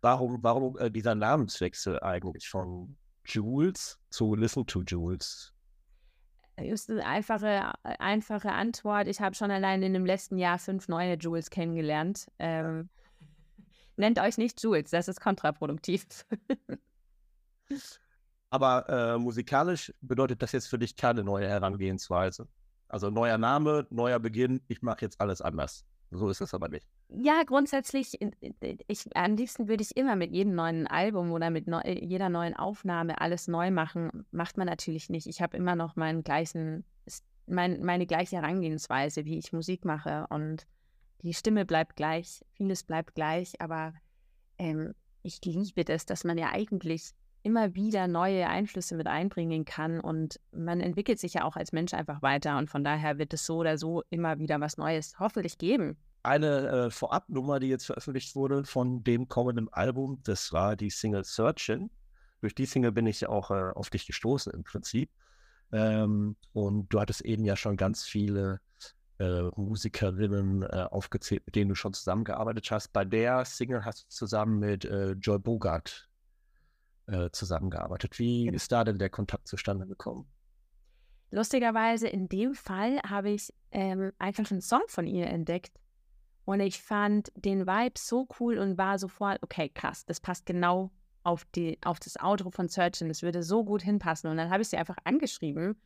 Warum, 0.00 0.42
warum 0.42 0.76
äh, 0.78 0.90
dieser 0.90 1.14
Namenswechsel 1.14 2.00
eigentlich 2.00 2.48
von 2.48 2.96
Jules 3.24 3.98
zu 4.10 4.34
Listen 4.34 4.66
to 4.66 4.82
Jules? 4.82 5.52
Ist 6.56 6.90
eine 6.90 7.06
einfache, 7.06 7.72
einfache 7.82 8.52
Antwort. 8.52 9.06
Ich 9.08 9.20
habe 9.20 9.34
schon 9.34 9.50
allein 9.50 9.82
in 9.82 9.94
dem 9.94 10.04
letzten 10.04 10.36
Jahr 10.38 10.58
fünf 10.58 10.88
neue 10.88 11.16
Jules 11.16 11.50
kennengelernt. 11.50 12.26
Ähm, 12.38 12.90
nennt 13.96 14.18
euch 14.18 14.38
nicht 14.38 14.62
Jules, 14.62 14.90
das 14.90 15.08
ist 15.08 15.20
kontraproduktiv. 15.20 16.04
Aber 18.50 18.86
äh, 18.88 19.18
musikalisch 19.18 19.94
bedeutet 20.02 20.42
das 20.42 20.52
jetzt 20.52 20.66
für 20.66 20.78
dich 20.78 20.94
keine 20.94 21.24
neue 21.24 21.48
Herangehensweise. 21.48 22.46
Also 22.92 23.08
neuer 23.08 23.38
Name, 23.38 23.86
neuer 23.88 24.18
Beginn, 24.18 24.60
ich 24.68 24.82
mache 24.82 25.00
jetzt 25.00 25.18
alles 25.18 25.40
anders. 25.40 25.86
So 26.10 26.28
ist 26.28 26.42
es 26.42 26.52
aber 26.52 26.68
nicht. 26.68 26.86
Ja, 27.08 27.42
grundsätzlich, 27.42 28.18
ich, 28.86 29.16
am 29.16 29.34
liebsten 29.34 29.66
würde 29.66 29.82
ich 29.82 29.96
immer 29.96 30.14
mit 30.14 30.30
jedem 30.30 30.54
neuen 30.54 30.86
Album 30.86 31.32
oder 31.32 31.48
mit 31.48 31.66
neu, 31.66 31.80
jeder 31.86 32.28
neuen 32.28 32.54
Aufnahme 32.54 33.18
alles 33.18 33.48
neu 33.48 33.70
machen. 33.70 34.26
Macht 34.30 34.58
man 34.58 34.66
natürlich 34.66 35.08
nicht. 35.08 35.26
Ich 35.26 35.40
habe 35.40 35.56
immer 35.56 35.74
noch 35.74 35.96
meinen 35.96 36.22
gleichen, 36.22 36.84
mein, 37.46 37.82
meine 37.82 38.06
gleiche 38.06 38.36
Herangehensweise, 38.36 39.24
wie 39.24 39.38
ich 39.38 39.54
Musik 39.54 39.86
mache. 39.86 40.26
Und 40.28 40.66
die 41.22 41.32
Stimme 41.32 41.64
bleibt 41.64 41.96
gleich, 41.96 42.44
vieles 42.52 42.84
bleibt 42.84 43.14
gleich, 43.14 43.58
aber 43.58 43.94
ähm, 44.58 44.92
ich 45.22 45.42
liebe 45.46 45.86
das, 45.86 46.04
dass 46.04 46.24
man 46.24 46.36
ja 46.36 46.50
eigentlich 46.52 47.12
immer 47.42 47.74
wieder 47.74 48.08
neue 48.08 48.48
Einflüsse 48.48 48.94
mit 48.96 49.06
einbringen 49.06 49.64
kann 49.64 50.00
und 50.00 50.40
man 50.52 50.80
entwickelt 50.80 51.18
sich 51.18 51.34
ja 51.34 51.44
auch 51.44 51.56
als 51.56 51.72
Mensch 51.72 51.94
einfach 51.94 52.22
weiter 52.22 52.58
und 52.58 52.70
von 52.70 52.84
daher 52.84 53.18
wird 53.18 53.34
es 53.34 53.46
so 53.46 53.56
oder 53.58 53.78
so 53.78 54.02
immer 54.10 54.38
wieder 54.38 54.60
was 54.60 54.76
Neues 54.76 55.18
hoffentlich 55.18 55.58
geben. 55.58 55.96
Eine 56.22 56.68
äh, 56.68 56.90
Vorabnummer, 56.90 57.58
die 57.58 57.68
jetzt 57.68 57.86
veröffentlicht 57.86 58.36
wurde 58.36 58.64
von 58.64 59.02
dem 59.02 59.28
kommenden 59.28 59.68
Album, 59.72 60.20
das 60.22 60.52
war 60.52 60.76
die 60.76 60.90
Single 60.90 61.24
Searching. 61.24 61.90
Durch 62.40 62.54
die 62.54 62.66
Single 62.66 62.92
bin 62.92 63.06
ich 63.06 63.26
auch 63.26 63.50
äh, 63.50 63.72
auf 63.74 63.90
dich 63.90 64.06
gestoßen 64.06 64.52
im 64.52 64.62
Prinzip. 64.62 65.10
Ähm, 65.72 66.36
und 66.52 66.88
du 66.90 67.00
hattest 67.00 67.22
eben 67.22 67.44
ja 67.44 67.56
schon 67.56 67.76
ganz 67.76 68.04
viele 68.04 68.60
äh, 69.18 69.42
Musikerinnen 69.56 70.62
äh, 70.62 70.86
aufgezählt, 70.90 71.44
mit 71.46 71.56
denen 71.56 71.70
du 71.70 71.74
schon 71.74 71.92
zusammengearbeitet 71.92 72.70
hast. 72.70 72.92
Bei 72.92 73.04
der 73.04 73.44
Single 73.44 73.84
hast 73.84 74.04
du 74.04 74.08
zusammen 74.08 74.58
mit 74.58 74.84
äh, 74.84 75.12
Joy 75.12 75.38
Bogart 75.38 76.08
äh, 77.06 77.30
zusammengearbeitet. 77.30 78.18
Wie 78.18 78.48
ist 78.48 78.72
da 78.72 78.84
denn 78.84 78.98
der 78.98 79.10
Kontakt 79.10 79.48
zustande 79.48 79.86
gekommen? 79.86 80.26
Lustigerweise 81.30 82.08
in 82.08 82.28
dem 82.28 82.54
Fall 82.54 83.00
habe 83.08 83.30
ich 83.30 83.52
ähm, 83.70 84.12
einfach 84.18 84.50
einen 84.50 84.60
Song 84.60 84.82
von 84.88 85.06
ihr 85.06 85.26
entdeckt 85.26 85.72
und 86.44 86.60
ich 86.60 86.82
fand 86.82 87.32
den 87.36 87.66
Vibe 87.66 87.98
so 87.98 88.28
cool 88.38 88.58
und 88.58 88.76
war 88.76 88.98
sofort, 88.98 89.42
okay, 89.42 89.70
krass, 89.70 90.04
das 90.04 90.20
passt 90.20 90.44
genau 90.44 90.90
auf, 91.22 91.44
die, 91.54 91.78
auf 91.84 92.00
das 92.00 92.20
Outro 92.20 92.50
von 92.50 92.68
Searching, 92.68 93.08
das 93.08 93.22
würde 93.22 93.42
so 93.42 93.64
gut 93.64 93.82
hinpassen. 93.82 94.28
Und 94.28 94.36
dann 94.36 94.50
habe 94.50 94.62
ich 94.62 94.68
sie 94.68 94.76
einfach 94.76 94.96
angeschrieben 95.04 95.80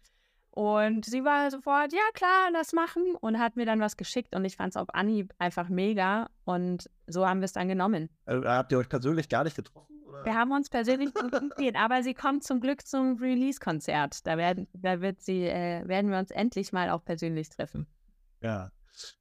und 0.51 1.05
sie 1.05 1.23
war 1.23 1.51
sofort, 1.51 1.93
ja 1.93 2.01
klar, 2.15 2.51
das 2.53 2.73
machen 2.73 3.15
und 3.21 3.39
hat 3.39 3.57
mir 3.57 3.67
dann 3.67 3.79
was 3.79 3.99
geschickt 3.99 4.35
und 4.35 4.45
ich 4.47 4.57
fand 4.57 4.71
es 4.71 4.77
auf 4.77 4.89
Anhieb 4.95 5.35
einfach 5.39 5.69
mega 5.69 6.31
und 6.45 6.89
so 7.07 7.27
haben 7.27 7.41
wir 7.41 7.45
es 7.45 7.53
dann 7.53 7.69
genommen. 7.69 8.09
Also, 8.25 8.49
habt 8.49 8.73
ihr 8.73 8.79
euch 8.79 8.89
persönlich 8.89 9.29
gar 9.29 9.45
nicht 9.45 9.55
getroffen? 9.55 9.96
Oder? 10.17 10.25
Wir 10.25 10.35
haben 10.35 10.53
uns 10.53 10.69
persönlich 10.69 11.13
gesehen, 11.15 11.77
aber 11.77 12.03
sie 12.03 12.15
kommt 12.15 12.45
zum 12.45 12.61
Glück 12.61 12.87
zum 12.87 13.17
Release-Konzert. 13.19 14.27
Da, 14.27 14.37
werden, 14.37 14.69
da 14.73 15.01
wird 15.01 15.21
sie, 15.21 15.45
äh, 15.45 15.87
werden 15.87 16.11
wir 16.11 16.19
uns 16.19 16.31
endlich 16.31 16.73
mal 16.73 16.91
auch 16.91 17.05
persönlich 17.05 17.49
treffen. 17.49 17.87
Ja, 18.43 18.71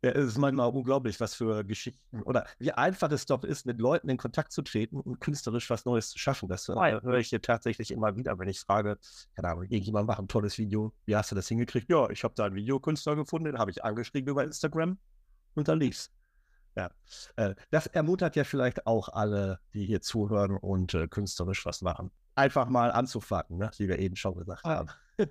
ja, 0.01 0.11
es 0.11 0.25
ist 0.25 0.37
manchmal 0.37 0.69
unglaublich, 0.69 1.19
was 1.19 1.35
für 1.35 1.63
Geschichten 1.65 2.21
oder 2.23 2.45
wie 2.59 2.71
einfach 2.71 3.11
es 3.11 3.25
doch 3.25 3.43
ist, 3.43 3.65
mit 3.65 3.79
Leuten 3.79 4.09
in 4.09 4.17
Kontakt 4.17 4.51
zu 4.51 4.61
treten 4.61 4.99
und 4.99 5.19
künstlerisch 5.19 5.69
was 5.69 5.85
Neues 5.85 6.09
zu 6.09 6.19
schaffen. 6.19 6.47
Das 6.47 6.69
äh, 6.69 6.73
höre 6.73 7.17
ich 7.17 7.29
hier 7.29 7.41
tatsächlich 7.41 7.91
immer 7.91 8.15
wieder, 8.15 8.37
wenn 8.39 8.47
ich 8.47 8.59
frage, 8.61 8.97
keine 9.35 9.49
Ahnung, 9.49 9.63
irgendjemand 9.63 10.07
macht 10.07 10.19
ein 10.19 10.27
tolles 10.27 10.57
Video, 10.57 10.93
wie 11.05 11.15
hast 11.15 11.31
du 11.31 11.35
das 11.35 11.47
hingekriegt? 11.47 11.89
Ja, 11.89 12.09
ich 12.09 12.23
habe 12.23 12.33
da 12.35 12.45
einen 12.45 12.55
Videokünstler 12.55 13.15
gefunden, 13.15 13.45
den 13.45 13.57
habe 13.57 13.71
ich 13.71 13.83
angeschrieben 13.83 14.29
über 14.29 14.43
Instagram 14.43 14.97
und 15.55 15.67
dann 15.67 15.79
lief's. 15.79 16.11
Ja, 16.75 16.89
äh, 17.37 17.55
das 17.71 17.87
ermuntert 17.87 18.35
ja 18.35 18.43
vielleicht 18.43 18.85
auch 18.85 19.09
alle, 19.09 19.59
die 19.73 19.85
hier 19.85 20.01
zuhören 20.01 20.57
und 20.57 20.93
äh, 20.93 21.07
künstlerisch 21.07 21.65
was 21.65 21.81
machen. 21.81 22.11
Einfach 22.35 22.67
mal 22.67 22.91
anzufangen, 22.91 23.57
ne? 23.57 23.71
wie 23.77 23.87
wir 23.87 23.99
eben 23.99 24.17
schon 24.17 24.35
gesagt 24.35 24.63
haben. 24.65 24.89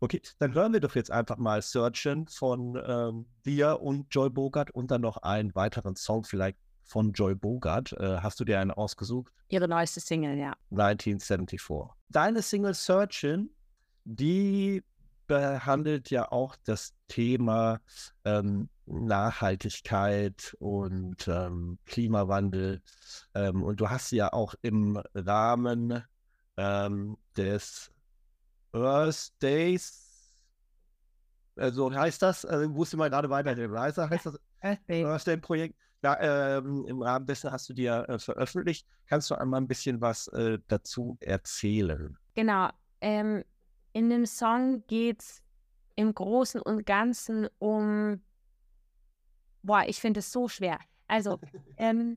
okay, 0.00 0.20
dann 0.38 0.52
hören 0.54 0.72
wir 0.72 0.80
doch 0.80 0.96
jetzt 0.96 1.12
einfach 1.12 1.36
mal 1.36 1.62
Searchen 1.62 2.26
von 2.26 2.80
ähm, 2.84 3.26
dir 3.44 3.80
und 3.80 4.12
Joy 4.12 4.30
Bogart 4.30 4.72
und 4.72 4.90
dann 4.90 5.02
noch 5.02 5.18
einen 5.18 5.54
weiteren 5.54 5.94
Song 5.94 6.24
vielleicht 6.24 6.58
von 6.82 7.12
Joy 7.12 7.36
Bogart. 7.36 7.92
Äh, 7.92 8.18
hast 8.18 8.40
du 8.40 8.44
dir 8.44 8.58
einen 8.58 8.72
ausgesucht? 8.72 9.32
Ihre 9.48 9.68
neueste 9.68 10.00
Single, 10.00 10.36
ja. 10.36 10.54
1974. 10.72 11.60
Deine 12.08 12.42
Single 12.42 12.74
Searchen, 12.74 13.54
die 14.04 14.82
behandelt 15.30 16.10
ja 16.10 16.32
auch 16.32 16.56
das 16.64 16.92
Thema 17.06 17.80
ähm, 18.24 18.68
Nachhaltigkeit 18.86 20.56
und 20.58 21.28
ähm, 21.28 21.78
Klimawandel. 21.86 22.82
Ähm, 23.34 23.62
und 23.62 23.80
du 23.80 23.88
hast 23.88 24.10
ja 24.10 24.32
auch 24.32 24.56
im 24.62 25.00
Rahmen 25.14 26.02
ähm, 26.56 27.16
des 27.36 27.92
Earth 28.72 29.30
Days, 29.40 30.34
also 31.54 31.94
heißt 31.94 32.22
das, 32.22 32.44
also 32.44 32.74
wusste 32.74 32.96
mal 32.96 33.08
gerade 33.08 33.30
weiter, 33.30 33.54
das, 33.54 33.98
heißt 34.10 34.26
das 34.26 34.40
Earth 34.62 34.88
Day, 34.88 35.04
Earth 35.04 35.28
Day 35.28 35.36
Projekt? 35.36 35.76
Ja, 36.02 36.18
ähm, 36.58 36.86
im 36.88 37.02
Rahmen 37.02 37.26
dessen 37.26 37.52
hast 37.52 37.68
du 37.68 37.72
dir 37.72 38.04
äh, 38.08 38.18
veröffentlicht. 38.18 38.84
Kannst 39.06 39.30
du 39.30 39.36
einmal 39.36 39.60
ein 39.60 39.68
bisschen 39.68 40.00
was 40.00 40.26
äh, 40.28 40.58
dazu 40.66 41.18
erzählen? 41.20 42.18
Genau. 42.34 42.70
Ähm, 43.00 43.44
in 43.92 44.10
dem 44.10 44.26
Song 44.26 44.84
geht 44.86 45.20
es 45.20 45.42
im 45.96 46.14
Großen 46.14 46.60
und 46.60 46.86
Ganzen 46.86 47.48
um, 47.58 48.20
boah, 49.62 49.84
ich 49.86 50.00
finde 50.00 50.20
es 50.20 50.32
so 50.32 50.48
schwer. 50.48 50.78
Also, 51.08 51.38
ähm, 51.76 52.16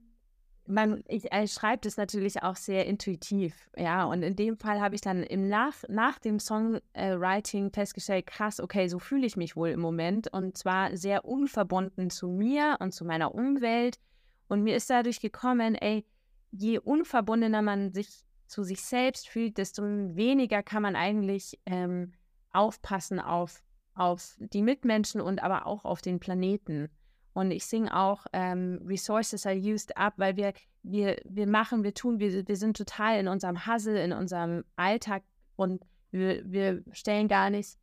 man, 0.65 1.03
ich, 1.07 1.31
ich 1.33 1.51
schreibe 1.51 1.81
das 1.81 1.97
natürlich 1.97 2.41
auch 2.41 2.55
sehr 2.55 2.85
intuitiv, 2.85 3.69
ja. 3.75 4.05
Und 4.05 4.23
in 4.23 4.35
dem 4.35 4.57
Fall 4.57 4.79
habe 4.79 4.95
ich 4.95 5.01
dann 5.01 5.23
im 5.23 5.49
nach, 5.49 5.75
nach 5.89 6.19
dem 6.19 6.39
Songwriting 6.39 7.67
äh, 7.67 7.71
festgestellt, 7.73 8.27
krass, 8.27 8.61
okay, 8.61 8.87
so 8.87 8.99
fühle 8.99 9.25
ich 9.25 9.35
mich 9.35 9.55
wohl 9.55 9.69
im 9.69 9.81
Moment. 9.81 10.31
Und 10.31 10.57
zwar 10.57 10.95
sehr 10.95 11.25
unverbunden 11.25 12.09
zu 12.09 12.29
mir 12.29 12.77
und 12.79 12.93
zu 12.93 13.03
meiner 13.03 13.35
Umwelt. 13.35 13.99
Und 14.47 14.63
mir 14.63 14.75
ist 14.75 14.89
dadurch 14.89 15.19
gekommen, 15.19 15.75
ey, 15.75 16.05
je 16.51 16.79
unverbundener 16.79 17.61
man 17.61 17.91
sich 17.91 18.23
zu 18.53 18.63
sich 18.63 18.83
selbst 18.83 19.27
fühlt, 19.27 19.57
desto 19.57 19.81
weniger 19.83 20.61
kann 20.61 20.83
man 20.83 20.95
eigentlich 20.95 21.59
ähm, 21.65 22.13
aufpassen 22.51 23.19
auf, 23.19 23.63
auf 23.95 24.35
die 24.37 24.61
Mitmenschen 24.61 25.21
und 25.21 25.41
aber 25.41 25.65
auch 25.65 25.85
auf 25.85 26.01
den 26.01 26.19
Planeten. 26.19 26.89
Und 27.33 27.49
ich 27.49 27.65
singe 27.65 27.97
auch 27.97 28.27
ähm, 28.31 28.79
Resources 28.85 29.47
are 29.47 29.55
used 29.55 29.97
up, 29.97 30.13
weil 30.17 30.37
wir, 30.37 30.53
wir, 30.83 31.19
wir 31.25 31.47
machen, 31.47 31.83
wir 31.83 31.95
tun, 31.95 32.19
wir, 32.19 32.47
wir 32.47 32.55
sind 32.55 32.77
total 32.77 33.19
in 33.19 33.27
unserem 33.27 33.65
Hustle, 33.65 34.03
in 34.03 34.13
unserem 34.13 34.63
Alltag 34.75 35.23
und 35.55 35.83
wir, 36.11 36.43
wir 36.45 36.83
stellen 36.91 37.27
gar 37.27 37.49
nicht 37.49 37.79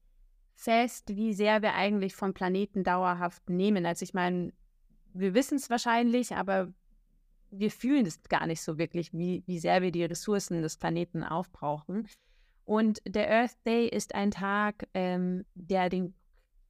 fest, 0.55 1.09
wie 1.09 1.35
sehr 1.35 1.63
wir 1.63 1.75
eigentlich 1.75 2.15
vom 2.15 2.33
Planeten 2.33 2.85
dauerhaft 2.85 3.51
nehmen. 3.51 3.87
Also 3.87 4.05
ich 4.05 4.15
meine, 4.15 4.53
wir 5.15 5.35
wissen 5.35 5.57
es 5.57 5.69
wahrscheinlich, 5.69 6.37
aber 6.37 6.73
wir 7.51 7.71
fühlen 7.71 8.07
es 8.07 8.23
gar 8.25 8.47
nicht 8.47 8.63
so 8.63 8.79
wirklich, 8.79 9.13
wie, 9.13 9.43
wie 9.47 9.59
sehr 9.59 9.83
wir 9.83 9.93
die 9.93 10.05
Ressourcen 10.05 10.63
des 10.63 10.77
Planeten 10.77 11.25
aufbrauchen. 11.25 12.09
Und 12.65 13.01
der 13.07 13.31
Earth 13.31 13.57
Day 13.67 13.89
ist 13.89 14.15
ein 14.15 14.31
Tag, 14.31 14.87
ähm, 14.95 15.45
der 15.55 15.89
den 15.89 16.15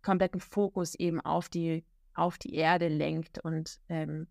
kompletten 0.02 0.40
Fokus 0.40 0.94
eben 0.94 1.20
auf 1.20 1.48
die 1.48 1.84
auf 2.14 2.38
die 2.38 2.54
Erde 2.54 2.88
lenkt. 2.88 3.38
Und 3.38 3.80
ähm, 3.88 4.26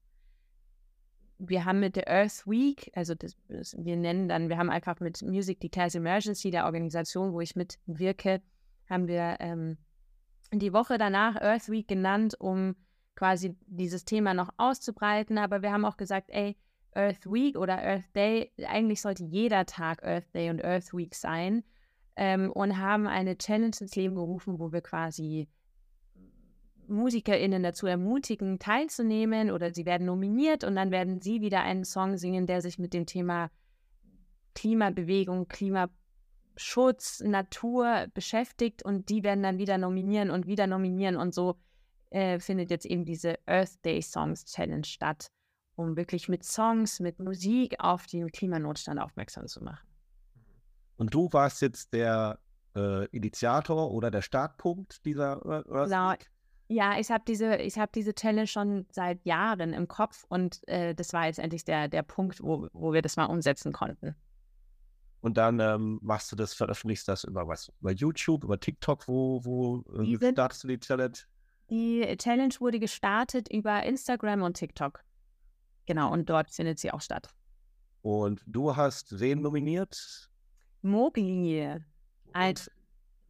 wir 1.38 1.66
haben 1.66 1.80
mit 1.80 1.96
der 1.96 2.08
Earth 2.08 2.46
Week, 2.46 2.92
also 2.94 3.16
das, 3.16 3.36
das, 3.48 3.76
wir 3.78 3.96
nennen 3.96 4.28
dann, 4.28 4.50
wir 4.50 4.58
haben 4.58 4.70
einfach 4.70 5.00
mit 5.00 5.22
Music 5.22 5.60
Declares 5.60 5.96
Emergency, 5.96 6.52
der 6.52 6.66
Organisation, 6.66 7.34
wo 7.34 7.42
ich 7.42 7.56
mitwirke, 7.56 8.42
haben 8.90 9.08
wir 9.08 9.38
ähm, 9.40 9.78
die 10.52 10.74
Woche 10.74 10.98
danach 10.98 11.36
Earth 11.38 11.70
Week 11.70 11.88
genannt, 11.88 12.36
um 12.40 12.76
quasi 13.20 13.58
dieses 13.68 14.06
Thema 14.06 14.34
noch 14.34 14.50
auszubreiten. 14.56 15.38
Aber 15.38 15.62
wir 15.62 15.74
haben 15.74 15.84
auch 15.84 15.98
gesagt, 15.98 16.30
ey, 16.30 16.56
Earth 16.94 17.26
Week 17.26 17.58
oder 17.58 17.78
Earth 17.78 18.16
Day. 18.16 18.52
Eigentlich 18.66 19.02
sollte 19.02 19.26
jeder 19.26 19.66
Tag 19.66 20.04
Earth 20.04 20.34
Day 20.34 20.50
und 20.50 20.64
Earth 20.64 20.94
Week 20.94 21.14
sein. 21.14 21.64
Ähm, 22.16 22.50
und 22.52 22.78
haben 22.78 23.08
eine 23.08 23.38
Challenge 23.38 23.76
ins 23.80 23.96
Leben 23.96 24.16
gerufen, 24.16 24.58
wo 24.58 24.72
wir 24.72 24.82
quasi 24.82 25.50
MusikerInnen 26.88 27.62
dazu 27.62 27.88
ermutigen, 27.88 28.58
teilzunehmen 28.58 29.52
oder 29.52 29.74
sie 29.74 29.86
werden 29.86 30.08
nominiert 30.08 30.64
und 30.64 30.76
dann 30.76 30.90
werden 30.90 31.22
sie 31.22 31.42
wieder 31.42 31.62
einen 31.62 31.86
Song 31.86 32.18
singen, 32.18 32.48
der 32.48 32.62
sich 32.62 32.80
mit 32.80 32.94
dem 32.94 33.06
Thema 33.06 33.52
Klimabewegung, 34.56 35.48
Klimaschutz, 35.48 37.22
Natur 37.22 38.08
beschäftigt 38.14 38.84
und 38.84 39.10
die 39.10 39.24
werden 39.24 39.44
dann 39.44 39.60
wieder 39.60 39.78
nominieren 39.78 40.32
und 40.32 40.48
wieder 40.48 40.68
nominieren 40.68 41.16
und 41.16 41.34
so 41.34 41.58
äh, 42.10 42.40
findet 42.40 42.70
jetzt 42.70 42.86
eben 42.86 43.06
diese 43.06 43.38
Earth 43.46 43.84
Day 43.86 44.02
Songs 44.02 44.46
Challenge 44.46 44.86
statt, 44.86 45.32
um 45.76 45.96
wirklich 45.96 46.30
mit 46.30 46.44
Songs, 46.44 47.00
mit 47.00 47.20
Musik 47.20 47.76
auf 47.80 48.06
den 48.08 48.32
Klimanotstand 48.32 49.00
aufmerksam 49.00 49.48
zu 49.48 49.64
machen. 49.64 49.88
Und 50.98 51.14
du 51.14 51.32
warst 51.32 51.62
jetzt 51.62 51.94
der 51.94 52.40
äh, 52.76 53.06
Initiator 53.08 53.92
oder 53.92 54.12
der 54.12 54.22
Startpunkt 54.22 55.06
dieser 55.06 55.46
Earth 55.46 55.90
genau. 55.90 56.14
Ja, 56.72 57.00
ich 57.00 57.10
habe 57.10 57.24
diese, 57.28 57.56
ich 57.56 57.80
hab 57.80 57.92
diese 57.94 58.14
Challenge 58.14 58.46
schon 58.46 58.86
seit 58.92 59.26
Jahren 59.26 59.74
im 59.74 59.88
Kopf 59.88 60.24
und 60.30 60.68
äh, 60.68 60.94
das 60.94 61.14
war 61.14 61.26
jetzt 61.26 61.40
endlich 61.40 61.66
der, 61.66 61.88
der 61.88 62.04
Punkt, 62.04 62.44
wo, 62.44 62.68
wo 62.74 62.94
wir 62.94 63.02
das 63.02 63.18
mal 63.18 63.26
umsetzen 63.26 63.74
konnten. 63.74 64.16
Und 65.22 65.38
dann 65.38 65.60
ähm, 65.60 66.00
machst 66.04 66.32
du 66.32 66.36
das, 66.36 66.54
veröffentlichst 66.54 67.08
das 67.08 67.24
über 67.24 67.48
was? 67.48 67.72
Über 67.82 67.92
YouTube, 67.92 68.44
über 68.44 68.60
TikTok, 68.60 69.08
wo, 69.08 69.44
wo 69.44 69.84
äh, 70.00 70.32
startest 70.32 70.64
du 70.64 70.68
die 70.68 70.80
Challenge? 70.80 71.18
Die 71.70 72.16
Challenge 72.18 72.54
wurde 72.60 72.80
gestartet 72.80 73.48
über 73.52 73.84
Instagram 73.84 74.42
und 74.42 74.56
TikTok. 74.56 75.04
Genau, 75.86 76.12
und 76.12 76.30
dort 76.30 76.52
findet 76.52 76.80
sie 76.80 76.92
auch 76.92 77.02
statt. 77.02 77.30
Und 78.02 78.42
du 78.46 78.76
hast 78.76 79.20
wen 79.20 79.42
nominiert? 79.42 80.30
Mogli. 80.82 81.76
Als 82.34 82.72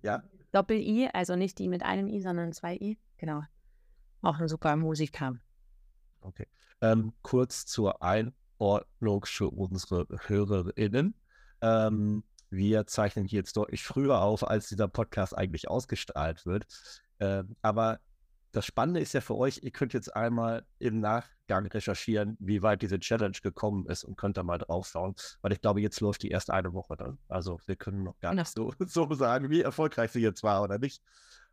ja? 0.01 0.23
Doppel-I, 0.51 1.09
also 1.13 1.35
nicht 1.35 1.59
die 1.59 1.67
mit 1.67 1.83
einem 1.83 2.07
I, 2.07 2.21
sondern 2.21 2.53
zwei 2.53 2.75
I. 2.75 2.97
Genau. 3.17 3.41
Auch 4.21 4.39
ein 4.39 4.47
super 4.47 4.75
Musiker. 4.75 5.35
Okay. 6.21 6.47
Ähm, 6.81 7.13
kurz 7.21 7.65
zur 7.65 8.01
Einordnung 8.01 9.25
für 9.25 9.49
unsere 9.49 10.07
HörerInnen. 10.27 11.15
Ähm, 11.61 12.23
wir 12.49 12.87
zeichnen 12.87 13.25
hier 13.25 13.39
jetzt 13.39 13.55
deutlich 13.57 13.83
früher 13.83 14.21
auf, 14.21 14.47
als 14.47 14.69
dieser 14.69 14.87
Podcast 14.87 15.37
eigentlich 15.37 15.69
ausgestrahlt 15.69 16.45
wird. 16.45 16.65
Ähm, 17.19 17.55
aber 17.61 17.99
das 18.51 18.65
Spannende 18.65 18.99
ist 18.99 19.13
ja 19.13 19.21
für 19.21 19.35
euch, 19.35 19.61
ihr 19.63 19.71
könnt 19.71 19.93
jetzt 19.93 20.15
einmal 20.15 20.65
im 20.79 20.99
Nachgang 20.99 21.67
recherchieren, 21.67 22.35
wie 22.39 22.61
weit 22.61 22.81
diese 22.81 22.99
Challenge 22.99 23.37
gekommen 23.41 23.85
ist 23.87 24.03
und 24.03 24.17
könnt 24.17 24.37
da 24.37 24.43
mal 24.43 24.57
drauf 24.57 24.87
schauen, 24.87 25.15
weil 25.41 25.51
ich 25.51 25.61
glaube, 25.61 25.81
jetzt 25.81 25.99
läuft 26.01 26.23
die 26.23 26.29
erst 26.29 26.49
eine 26.49 26.73
Woche 26.73 26.97
dann. 26.97 27.19
Also 27.27 27.59
wir 27.65 27.75
können 27.75 28.03
noch 28.03 28.19
gar 28.19 28.33
nicht 28.33 28.47
so, 28.47 28.73
so 28.85 29.13
sagen, 29.13 29.49
wie 29.49 29.61
erfolgreich 29.61 30.11
sie 30.11 30.21
jetzt 30.21 30.43
war 30.43 30.63
oder 30.63 30.79
nicht. 30.79 31.03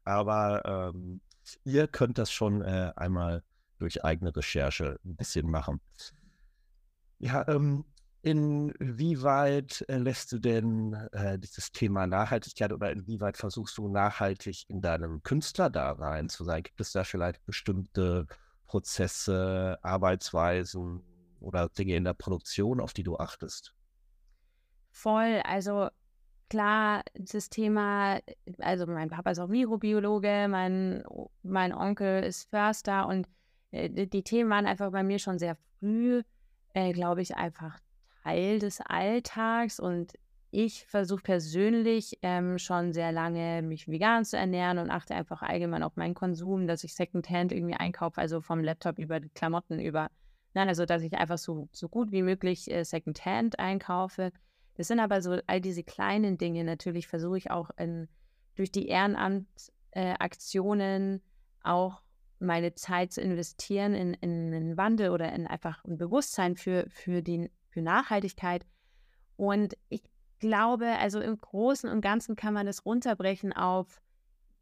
Aber 0.05 0.93
ähm, 0.95 1.21
ihr 1.65 1.87
könnt 1.89 2.19
das 2.19 2.33
schon 2.33 2.63
äh, 2.63 2.93
einmal 2.97 3.43
durch 3.79 4.05
eigene 4.05 4.35
Recherche 4.35 4.99
ein 5.05 5.17
bisschen 5.17 5.51
machen. 5.51 5.81
Ja, 7.19 7.47
ähm, 7.49 7.85
Inwieweit 8.27 9.85
äh, 9.87 9.99
lässt 9.99 10.33
du 10.33 10.41
denn 10.41 10.95
äh, 11.13 11.39
dieses 11.39 11.71
Thema 11.71 12.09
Nachhaltigkeit 12.09 12.73
oder 12.73 12.91
inwieweit 12.91 13.37
versuchst 13.37 13.79
du 13.79 13.87
nachhaltig 13.87 14.69
in 14.69 14.81
deinem 14.81 15.23
Künstler 15.23 15.71
da 15.71 15.93
rein 15.93 16.29
zu 16.29 16.43
sein? 16.43 16.65
Gibt 16.65 16.81
es 16.81 16.91
da 16.91 17.05
vielleicht 17.05 17.47
bestimmte 17.47 18.27
Prozesse, 18.67 19.79
Arbeitsweisen 19.83 21.05
oder 21.39 21.69
Dinge 21.69 21.95
in 21.95 22.03
der 22.03 22.15
Produktion, 22.15 22.81
auf 22.81 22.93
die 22.93 23.05
du 23.05 23.17
achtest? 23.17 23.77
Voll, 24.91 25.41
also 25.45 25.89
klar, 26.51 27.05
das 27.15 27.49
Thema, 27.49 28.19
also 28.59 28.87
mein 28.89 29.09
Papa 29.09 29.31
ist 29.31 29.39
auch 29.39 29.47
Mikrobiologe, 29.47 30.49
mein, 30.51 31.05
mein 31.45 31.73
Onkel 31.73 32.25
ist 32.25 32.51
Förster 32.51 33.07
und 33.07 33.29
äh, 33.71 34.09
die 34.09 34.25
Themen 34.25 34.51
waren 34.51 34.67
einfach 34.67 34.91
bei 34.91 35.05
mir 35.05 35.21
schon 35.21 35.39
sehr 35.39 35.57
früh, 35.79 36.25
äh, 36.75 36.93
glaube 36.93 37.23
ich, 37.23 37.37
einfach 37.37 37.79
Teil 38.27 38.59
des 38.59 38.81
Alltags 38.81 39.79
und 39.79 40.15
ich 40.51 40.85
versuche 40.87 41.23
persönlich 41.23 42.19
ähm, 42.23 42.59
schon 42.59 42.93
sehr 42.93 43.13
lange 43.13 43.63
mich 43.63 43.87
vegan 43.89 44.25
zu 44.25 44.37
ernähren 44.37 44.79
und 44.79 44.91
achte 44.91 45.15
einfach 45.15 45.43
allgemein 45.43 45.85
auf 45.85 45.95
meinen 45.97 46.15
Konsum, 46.15 46.67
dass 46.67 46.83
ich 46.83 46.95
Secondhand 46.95 47.53
irgendwie 47.53 47.77
einkaufe, 47.77 48.21
also 48.21 48.41
vom 48.41 48.65
Laptop 48.65 48.99
über 48.99 49.21
die 49.21 49.29
Klamotten 49.29 49.79
über, 49.79 50.11
nein, 50.55 50.67
also 50.67 50.87
dass 50.87 51.03
ich 51.03 51.15
einfach 51.15 51.39
so, 51.39 51.69
so 51.71 51.89
gut 51.89 52.11
wie 52.11 52.23
möglich 52.23 52.69
äh, 52.71 52.83
Secondhand 52.85 53.61
einkaufe. 53.61 54.33
Das 54.75 54.89
sind 54.89 54.99
aber 54.99 55.23
so 55.23 55.39
all 55.47 55.61
diese 55.61 55.85
kleinen 55.85 56.37
Dinge. 56.37 56.65
Natürlich 56.65 57.07
versuche 57.07 57.39
ich 57.39 57.53
auch 57.53 57.71
in, 57.77 58.09
durch 58.57 58.73
die 58.73 58.89
Ehrenamtaktionen 58.89 61.17
äh, 61.17 61.21
auch 61.63 62.03
meine 62.39 62.75
Zeit 62.75 63.13
zu 63.13 63.21
investieren 63.21 63.95
in, 63.95 64.15
in 64.15 64.53
einen 64.53 64.77
Wandel 64.77 65.11
oder 65.11 65.33
in 65.33 65.47
einfach 65.47 65.85
ein 65.85 65.97
Bewusstsein 65.97 66.57
für, 66.57 66.87
für 66.89 67.23
den 67.23 67.51
für 67.77 67.83
Nachhaltigkeit. 67.83 68.65
Und 69.37 69.77
ich 69.91 70.03
glaube, 70.39 70.87
also 70.99 71.21
im 71.21 71.37
Großen 71.37 71.91
und 71.91 72.01
Ganzen 72.01 72.35
kann 72.35 72.55
man 72.55 72.67
es 72.67 72.87
runterbrechen 72.87 73.53
auf 73.53 74.01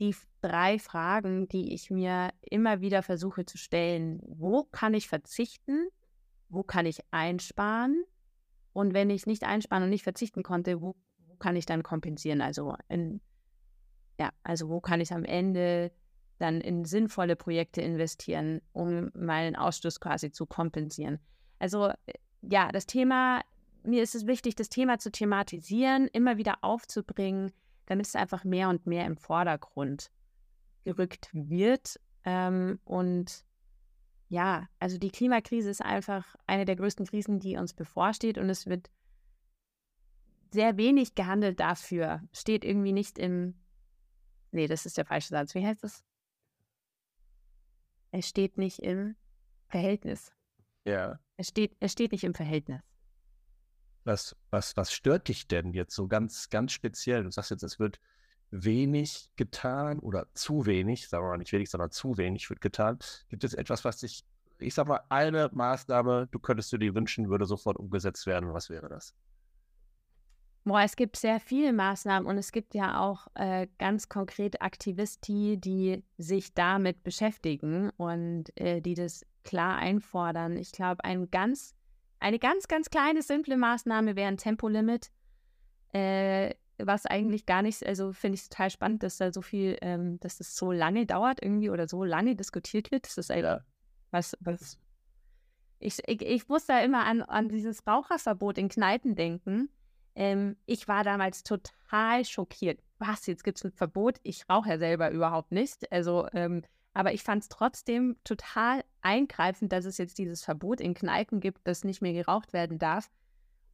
die 0.00 0.16
drei 0.40 0.80
Fragen, 0.80 1.46
die 1.46 1.72
ich 1.74 1.90
mir 1.90 2.30
immer 2.40 2.80
wieder 2.80 3.04
versuche 3.04 3.46
zu 3.46 3.56
stellen. 3.56 4.20
Wo 4.26 4.64
kann 4.64 4.94
ich 4.94 5.06
verzichten? 5.06 5.86
Wo 6.48 6.64
kann 6.64 6.86
ich 6.86 6.98
einsparen? 7.12 8.02
Und 8.72 8.94
wenn 8.94 9.10
ich 9.10 9.26
nicht 9.26 9.44
einsparen 9.44 9.84
und 9.84 9.90
nicht 9.90 10.02
verzichten 10.02 10.42
konnte, 10.42 10.82
wo, 10.82 10.96
wo 11.28 11.36
kann 11.36 11.54
ich 11.54 11.66
dann 11.66 11.84
kompensieren? 11.84 12.40
Also 12.40 12.74
in, 12.88 13.20
ja, 14.18 14.30
also 14.42 14.68
wo 14.68 14.80
kann 14.80 15.00
ich 15.00 15.12
am 15.12 15.24
Ende 15.24 15.92
dann 16.40 16.60
in 16.60 16.84
sinnvolle 16.84 17.36
Projekte 17.36 17.80
investieren, 17.80 18.60
um 18.72 19.12
meinen 19.14 19.54
Ausstoß 19.54 20.00
quasi 20.00 20.32
zu 20.32 20.46
kompensieren? 20.46 21.20
Also 21.60 21.92
ja, 22.50 22.70
das 22.70 22.86
Thema, 22.86 23.42
mir 23.82 24.02
ist 24.02 24.14
es 24.14 24.26
wichtig, 24.26 24.54
das 24.54 24.68
Thema 24.68 24.98
zu 24.98 25.10
thematisieren, 25.10 26.08
immer 26.08 26.36
wieder 26.36 26.58
aufzubringen, 26.62 27.52
damit 27.86 28.06
es 28.06 28.16
einfach 28.16 28.44
mehr 28.44 28.68
und 28.68 28.86
mehr 28.86 29.06
im 29.06 29.16
Vordergrund 29.16 30.10
gerückt 30.84 31.30
wird. 31.32 32.00
Ähm, 32.24 32.78
und 32.84 33.44
ja, 34.28 34.68
also 34.78 34.98
die 34.98 35.10
Klimakrise 35.10 35.70
ist 35.70 35.82
einfach 35.82 36.34
eine 36.46 36.64
der 36.64 36.76
größten 36.76 37.06
Krisen, 37.06 37.40
die 37.40 37.56
uns 37.56 37.74
bevorsteht 37.74 38.38
und 38.38 38.48
es 38.48 38.66
wird 38.66 38.90
sehr 40.52 40.76
wenig 40.76 41.14
gehandelt 41.14 41.60
dafür. 41.60 42.22
Steht 42.32 42.64
irgendwie 42.64 42.92
nicht 42.92 43.18
im, 43.18 43.54
nee, 44.52 44.66
das 44.66 44.86
ist 44.86 44.96
der 44.96 45.04
falsche 45.04 45.28
Satz. 45.28 45.54
Wie 45.54 45.66
heißt 45.66 45.82
das? 45.82 46.04
Es 48.12 48.28
steht 48.28 48.56
nicht 48.56 48.78
im 48.78 49.16
Verhältnis. 49.66 50.32
Ja. 50.84 51.18
Es 51.36 51.48
steht, 51.48 51.76
es 51.80 51.92
steht 51.92 52.12
nicht 52.12 52.24
im 52.24 52.34
Verhältnis. 52.34 52.80
Was, 54.04 54.36
was, 54.50 54.76
was 54.76 54.92
stört 54.92 55.28
dich 55.28 55.48
denn 55.48 55.72
jetzt 55.72 55.94
so 55.94 56.06
ganz, 56.06 56.50
ganz 56.50 56.72
speziell? 56.72 57.24
Du 57.24 57.30
sagst 57.30 57.50
jetzt, 57.50 57.62
es 57.62 57.78
wird 57.78 57.98
wenig 58.50 59.30
getan 59.36 59.98
oder 59.98 60.26
zu 60.34 60.66
wenig, 60.66 61.08
sagen 61.08 61.24
wir 61.24 61.30
mal 61.30 61.38
nicht 61.38 61.52
wenig, 61.52 61.70
sondern 61.70 61.90
zu 61.90 62.18
wenig 62.18 62.48
wird 62.50 62.60
getan. 62.60 62.98
Gibt 63.28 63.44
es 63.44 63.54
etwas, 63.54 63.84
was 63.84 63.98
dich, 63.98 64.24
ich 64.58 64.74
sag 64.74 64.86
mal, 64.86 65.00
eine 65.08 65.50
Maßnahme, 65.52 66.28
du 66.30 66.38
könntest 66.38 66.70
dir 66.70 66.78
die 66.78 66.94
wünschen, 66.94 67.30
würde 67.30 67.46
sofort 67.46 67.78
umgesetzt 67.78 68.26
werden? 68.26 68.52
Was 68.52 68.68
wäre 68.68 68.88
das? 68.88 69.14
Boah, 70.66 70.80
es 70.80 70.96
gibt 70.96 71.16
sehr 71.16 71.40
viele 71.40 71.74
Maßnahmen 71.74 72.26
und 72.26 72.38
es 72.38 72.50
gibt 72.50 72.74
ja 72.74 72.98
auch 72.98 73.26
äh, 73.34 73.66
ganz 73.78 74.08
konkret 74.08 74.62
Aktivisten, 74.62 75.60
die 75.60 76.02
sich 76.16 76.54
damit 76.54 77.02
beschäftigen 77.02 77.90
und 77.98 78.44
äh, 78.58 78.80
die 78.80 78.94
das 78.94 79.26
klar 79.42 79.76
einfordern. 79.76 80.56
Ich 80.56 80.72
glaube, 80.72 81.04
ein 81.04 81.30
ganz, 81.30 81.74
eine 82.18 82.38
ganz, 82.38 82.66
ganz 82.66 82.88
kleine, 82.88 83.20
simple 83.20 83.58
Maßnahme 83.58 84.16
wäre 84.16 84.28
ein 84.28 84.38
Tempolimit, 84.38 85.10
äh, 85.92 86.54
was 86.78 87.04
eigentlich 87.04 87.44
gar 87.44 87.60
nicht, 87.60 87.84
also 87.84 88.14
finde 88.14 88.36
ich 88.36 88.48
total 88.48 88.70
spannend, 88.70 89.02
dass 89.02 89.18
da 89.18 89.32
so 89.34 89.42
viel, 89.42 89.76
ähm, 89.82 90.18
dass 90.20 90.38
das 90.38 90.56
so 90.56 90.72
lange 90.72 91.04
dauert 91.04 91.42
irgendwie 91.42 91.68
oder 91.68 91.86
so 91.88 92.04
lange 92.04 92.36
diskutiert 92.36 92.90
wird. 92.90 93.04
Das 93.04 93.18
ist 93.18 93.30
einfach 93.30 93.62
was, 94.10 94.34
was. 94.40 94.78
Ich, 95.78 95.98
ich, 96.06 96.22
ich 96.22 96.48
muss 96.48 96.64
da 96.64 96.80
immer 96.80 97.04
an, 97.04 97.20
an 97.20 97.50
dieses 97.50 97.86
Raucherverbot 97.86 98.56
in 98.56 98.70
Kneipen 98.70 99.14
denken. 99.14 99.68
Ähm, 100.14 100.56
ich 100.66 100.88
war 100.88 101.04
damals 101.04 101.42
total 101.42 102.24
schockiert. 102.24 102.80
Was, 102.98 103.26
jetzt 103.26 103.44
gibt 103.44 103.58
es 103.58 103.64
ein 103.64 103.72
Verbot? 103.72 104.18
Ich 104.22 104.48
rauche 104.48 104.68
ja 104.70 104.78
selber 104.78 105.10
überhaupt 105.10 105.52
nicht. 105.52 105.90
Also 105.92 106.28
ähm, 106.32 106.62
aber 106.94 107.12
ich 107.12 107.24
fand 107.24 107.42
es 107.42 107.48
trotzdem 107.48 108.16
total 108.22 108.84
eingreifend, 109.02 109.72
dass 109.72 109.84
es 109.84 109.98
jetzt 109.98 110.16
dieses 110.16 110.44
Verbot 110.44 110.80
in 110.80 110.94
Kneipen 110.94 111.40
gibt, 111.40 111.66
dass 111.66 111.82
nicht 111.82 112.00
mehr 112.00 112.12
geraucht 112.12 112.52
werden 112.52 112.78
darf. 112.78 113.10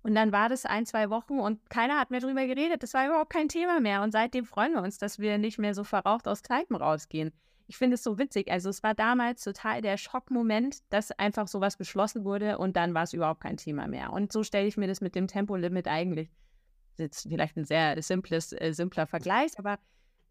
Und 0.02 0.14
dann 0.14 0.32
war 0.32 0.48
das 0.48 0.64
ein, 0.64 0.86
zwei 0.86 1.10
Wochen 1.10 1.38
und 1.38 1.68
keiner 1.68 2.00
hat 2.00 2.10
mehr 2.10 2.20
drüber 2.20 2.46
geredet. 2.46 2.82
Das 2.82 2.94
war 2.94 3.06
überhaupt 3.06 3.30
kein 3.30 3.50
Thema 3.50 3.80
mehr. 3.80 4.02
Und 4.02 4.12
seitdem 4.12 4.46
freuen 4.46 4.72
wir 4.72 4.82
uns, 4.82 4.96
dass 4.96 5.18
wir 5.18 5.36
nicht 5.36 5.58
mehr 5.58 5.74
so 5.74 5.84
verraucht 5.84 6.26
aus 6.26 6.42
Kneipen 6.42 6.74
rausgehen. 6.76 7.32
Ich 7.70 7.76
finde 7.76 7.94
es 7.94 8.02
so 8.02 8.18
witzig. 8.18 8.50
Also 8.50 8.68
es 8.68 8.82
war 8.82 8.94
damals 8.94 9.44
total 9.44 9.80
der 9.80 9.96
Schockmoment, 9.96 10.78
dass 10.92 11.12
einfach 11.12 11.46
sowas 11.46 11.76
beschlossen 11.76 12.24
wurde 12.24 12.58
und 12.58 12.74
dann 12.74 12.94
war 12.94 13.04
es 13.04 13.12
überhaupt 13.12 13.42
kein 13.42 13.58
Thema 13.58 13.86
mehr. 13.86 14.12
Und 14.12 14.32
so 14.32 14.42
stelle 14.42 14.66
ich 14.66 14.76
mir 14.76 14.88
das 14.88 15.00
mit 15.00 15.14
dem 15.14 15.28
Tempolimit 15.28 15.86
eigentlich. 15.86 16.32
Das 16.96 17.18
ist 17.18 17.28
vielleicht 17.28 17.56
ein 17.56 17.64
sehr 17.64 18.02
simples, 18.02 18.52
äh, 18.52 18.72
simpler 18.72 19.06
Vergleich, 19.06 19.56
aber 19.56 19.78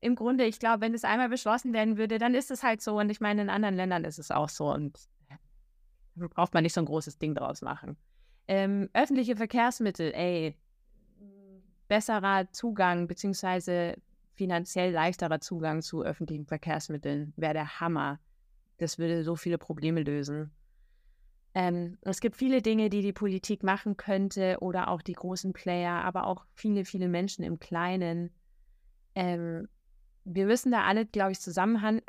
im 0.01 0.15
Grunde, 0.15 0.43
ich 0.43 0.59
glaube, 0.59 0.81
wenn 0.81 0.93
es 0.93 1.05
einmal 1.05 1.29
beschlossen 1.29 1.71
werden 1.71 1.97
würde, 1.97 2.17
dann 2.17 2.35
ist 2.35 2.51
es 2.51 2.61
halt 2.61 2.81
so. 2.81 2.99
Und 2.99 3.09
ich 3.09 3.21
meine, 3.21 3.43
in 3.43 3.49
anderen 3.49 3.75
Ländern 3.75 4.03
ist 4.03 4.19
es 4.19 4.31
auch 4.31 4.49
so. 4.49 4.73
Und 4.73 4.99
da 6.15 6.27
braucht 6.27 6.53
man 6.53 6.63
nicht 6.63 6.73
so 6.73 6.81
ein 6.81 6.87
großes 6.87 7.19
Ding 7.19 7.35
draus 7.35 7.61
machen. 7.61 7.95
Ähm, 8.49 8.89
öffentliche 8.91 9.37
Verkehrsmittel, 9.37 10.11
ey, 10.13 10.57
besserer 11.87 12.51
Zugang 12.51 13.07
beziehungsweise 13.07 13.95
finanziell 14.39 14.93
leichterer 14.93 15.41
Zugang 15.41 15.81
zu 15.81 16.01
öffentlichen 16.01 16.45
Verkehrsmitteln 16.45 17.33
wäre 17.35 17.53
der 17.53 17.81
Hammer. 17.81 18.21
Das 18.77 18.97
würde 18.97 19.25
so 19.25 19.35
viele 19.35 19.57
Probleme 19.57 20.01
lösen. 20.01 20.51
Ähm, 21.53 21.97
es 22.03 22.21
gibt 22.21 22.37
viele 22.37 22.61
Dinge, 22.61 22.89
die 22.89 23.01
die 23.01 23.11
Politik 23.11 23.63
machen 23.63 23.97
könnte 23.97 24.59
oder 24.61 24.87
auch 24.87 25.01
die 25.01 25.13
großen 25.13 25.51
Player, 25.51 26.05
aber 26.05 26.25
auch 26.25 26.45
viele, 26.53 26.85
viele 26.85 27.09
Menschen 27.09 27.43
im 27.43 27.59
Kleinen. 27.59 28.31
Ähm, 29.13 29.67
wir 30.23 30.45
müssen 30.45 30.71
da 30.71 30.83
alle, 30.83 31.05
glaube 31.05 31.33
ich, 31.33 31.41
zusammenhan 31.41 32.01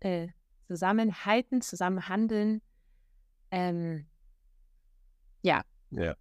äh, 0.00 0.28
zusammenhalten, 0.66 1.62
zusammen 1.62 2.10
handeln. 2.10 2.60
Ähm, 3.50 4.04
ja. 5.40 5.62
Ja. 5.92 6.14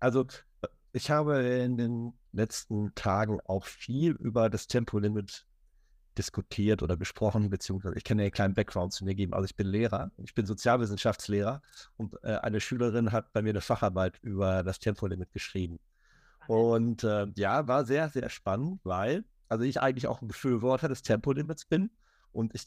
Also 0.00 0.26
ich 0.92 1.12
habe 1.12 1.44
in 1.44 1.76
den 1.76 2.12
letzten 2.32 2.94
Tagen 2.94 3.40
auch 3.44 3.66
viel 3.66 4.12
über 4.12 4.50
das 4.50 4.66
Tempolimit 4.66 5.46
diskutiert 6.18 6.82
oder 6.82 6.96
gesprochen, 6.96 7.50
beziehungsweise 7.50 7.96
ich 7.96 8.04
kann 8.04 8.18
dir 8.18 8.24
einen 8.24 8.32
kleinen 8.32 8.54
Background 8.54 8.92
zu 8.92 9.04
mir 9.04 9.14
geben. 9.14 9.32
Also 9.32 9.44
ich 9.46 9.56
bin 9.56 9.66
Lehrer, 9.66 10.10
ich 10.18 10.34
bin 10.34 10.44
Sozialwissenschaftslehrer 10.44 11.62
und 11.96 12.14
äh, 12.22 12.36
eine 12.36 12.60
Schülerin 12.60 13.12
hat 13.12 13.32
bei 13.32 13.42
mir 13.42 13.50
eine 13.50 13.60
Facharbeit 13.60 14.18
über 14.22 14.62
das 14.62 14.78
Tempolimit 14.80 15.32
geschrieben. 15.32 15.78
Und 16.46 17.04
äh, 17.04 17.26
ja, 17.36 17.68
war 17.68 17.84
sehr, 17.84 18.08
sehr 18.08 18.28
spannend, 18.28 18.80
weil, 18.84 19.24
also 19.48 19.64
ich 19.64 19.80
eigentlich 19.80 20.08
auch 20.08 20.20
ein 20.20 20.28
Befürworter 20.28 20.88
des 20.88 21.02
Tempolimits 21.02 21.64
bin 21.64 21.90
und 22.32 22.54
ich, 22.54 22.66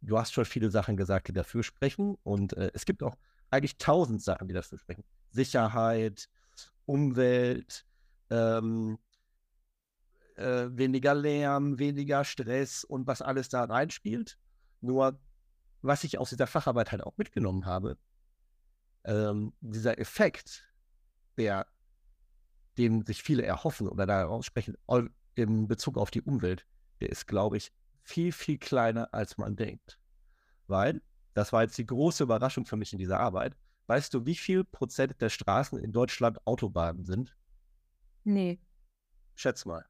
du 0.00 0.18
hast 0.18 0.32
schon 0.32 0.44
viele 0.44 0.70
Sachen 0.70 0.96
gesagt, 0.96 1.28
die 1.28 1.32
dafür 1.32 1.62
sprechen 1.62 2.16
und 2.22 2.56
äh, 2.56 2.70
es 2.72 2.84
gibt 2.84 3.02
auch 3.02 3.16
eigentlich 3.50 3.78
tausend 3.78 4.22
Sachen, 4.22 4.48
die 4.48 4.54
dafür 4.54 4.78
sprechen. 4.78 5.04
Sicherheit, 5.30 6.28
Umwelt, 6.84 7.84
ähm, 8.30 8.98
äh, 10.36 10.68
weniger 10.70 11.14
Lärm, 11.14 11.78
weniger 11.78 12.24
Stress 12.24 12.84
und 12.84 13.06
was 13.06 13.22
alles 13.22 13.48
da 13.48 13.64
reinspielt. 13.64 14.38
Nur, 14.80 15.18
was 15.82 16.04
ich 16.04 16.18
aus 16.18 16.30
dieser 16.30 16.46
Facharbeit 16.46 16.92
halt 16.92 17.02
auch 17.02 17.16
mitgenommen 17.16 17.66
habe, 17.66 17.98
ähm, 19.04 19.52
dieser 19.60 19.98
Effekt, 19.98 20.64
der, 21.36 21.66
den 22.76 23.04
sich 23.06 23.22
viele 23.22 23.44
erhoffen 23.44 23.88
oder 23.88 24.06
daraus 24.06 24.46
sprechen, 24.46 24.76
in 25.34 25.68
Bezug 25.68 25.96
auf 25.96 26.10
die 26.10 26.22
Umwelt, 26.22 26.66
der 27.00 27.10
ist, 27.10 27.26
glaube 27.26 27.56
ich, 27.56 27.72
viel, 28.02 28.32
viel 28.32 28.58
kleiner, 28.58 29.12
als 29.12 29.38
man 29.38 29.56
denkt. 29.56 29.98
Weil, 30.66 31.02
das 31.34 31.52
war 31.52 31.62
jetzt 31.62 31.78
die 31.78 31.86
große 31.86 32.22
Überraschung 32.22 32.66
für 32.66 32.76
mich 32.76 32.92
in 32.92 32.98
dieser 32.98 33.20
Arbeit, 33.20 33.56
weißt 33.86 34.12
du, 34.14 34.26
wie 34.26 34.34
viel 34.34 34.64
Prozent 34.64 35.20
der 35.20 35.28
Straßen 35.28 35.78
in 35.78 35.92
Deutschland 35.92 36.44
Autobahnen 36.46 37.04
sind? 37.04 37.36
Nee. 38.26 38.58
Schätz 39.36 39.64
mal. 39.64 39.86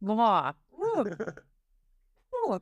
Boah. 0.00 0.56
Uh. 0.72 1.04
uh. 2.48 2.58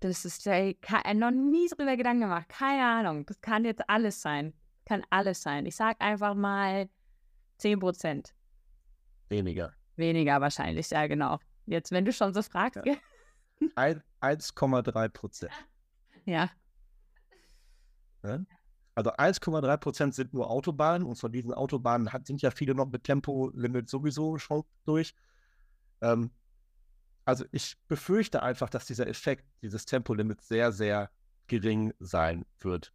Das 0.00 0.24
ist 0.24 0.44
ja 0.44 0.54
äh, 0.54 1.14
noch 1.14 1.30
nie 1.30 1.68
drüber 1.68 1.96
Gedanken 1.96 2.22
gemacht. 2.22 2.48
Keine 2.48 2.84
Ahnung. 2.84 3.24
Das 3.26 3.40
kann 3.40 3.64
jetzt 3.64 3.88
alles 3.88 4.20
sein. 4.20 4.52
Kann 4.86 5.04
alles 5.10 5.40
sein. 5.40 5.66
Ich 5.66 5.76
sag 5.76 6.00
einfach 6.00 6.34
mal 6.34 6.88
10 7.58 7.78
Prozent. 7.78 8.34
Weniger. 9.28 9.72
Weniger 9.94 10.40
wahrscheinlich, 10.40 10.90
ja, 10.90 11.06
genau. 11.06 11.38
Jetzt, 11.66 11.92
wenn 11.92 12.04
du 12.04 12.12
schon 12.12 12.34
so 12.34 12.42
fragst. 12.42 12.84
Ja. 12.84 12.96
1,3 13.76 15.08
Prozent. 15.10 15.52
Ja. 16.24 16.50
ja. 18.24 18.40
Also 18.94 19.12
1,3 19.12 19.76
Prozent 19.78 20.14
sind 20.14 20.34
nur 20.34 20.50
Autobahnen 20.50 21.06
und 21.06 21.16
von 21.16 21.32
diesen 21.32 21.54
Autobahnen 21.54 22.12
hat, 22.12 22.26
sind 22.26 22.42
ja 22.42 22.50
viele 22.50 22.74
noch 22.74 22.90
mit 22.90 23.04
Tempolimit 23.04 23.88
sowieso 23.88 24.36
schon 24.38 24.64
durch. 24.84 25.14
Ähm, 26.02 26.30
also 27.24 27.44
ich 27.52 27.76
befürchte 27.88 28.42
einfach, 28.42 28.68
dass 28.68 28.86
dieser 28.86 29.06
Effekt 29.06 29.46
dieses 29.62 29.86
Tempolimit 29.86 30.42
sehr, 30.42 30.72
sehr 30.72 31.10
gering 31.46 31.94
sein 32.00 32.44
wird. 32.58 32.92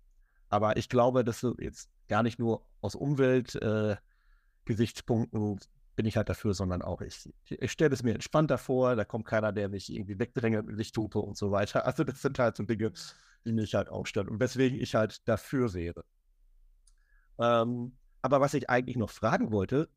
Aber 0.50 0.78
ich 0.78 0.90
glaube, 0.90 1.24
dass 1.24 1.46
jetzt 1.60 1.90
gar 2.08 2.24
nicht 2.24 2.40
nur 2.40 2.66
aus 2.82 2.96
Umweltgesichtspunkten 2.96 5.56
äh, 5.56 5.60
bin 5.96 6.06
ich 6.06 6.16
halt 6.16 6.30
dafür, 6.30 6.54
sondern 6.54 6.84
auch 6.84 7.02
ich, 7.02 7.28
ich 7.50 7.72
stelle 7.72 7.94
es 7.94 8.04
mir 8.04 8.14
entspannter 8.14 8.60
vor, 8.60 8.96
da 8.96 9.04
kommt 9.04 9.26
keiner, 9.26 9.52
der 9.52 9.68
mich 9.68 9.92
irgendwie 9.92 10.20
wegdrängelt 10.20 10.68
mit 10.68 10.78
Lichthupe 10.78 11.20
und 11.20 11.36
so 11.36 11.52
weiter. 11.52 11.88
Also 11.88 12.04
das 12.04 12.22
sind 12.22 12.38
halt 12.38 12.56
so 12.56 12.64
Dinge, 12.64 12.92
die 13.46 13.54
mich 13.54 13.76
halt 13.76 13.90
aufstellen 13.90 14.30
und 14.30 14.40
weswegen 14.40 14.80
ich 14.80 14.96
halt 14.96 15.28
dafür 15.28 15.74
wäre. 15.74 16.04
Ähm, 17.40 17.98
aber 18.22 18.42
was 18.42 18.54
ich 18.54 18.70
eigentlich 18.70 18.98
noch 18.98 19.10
fragen 19.10 19.52
wollte, 19.52 19.90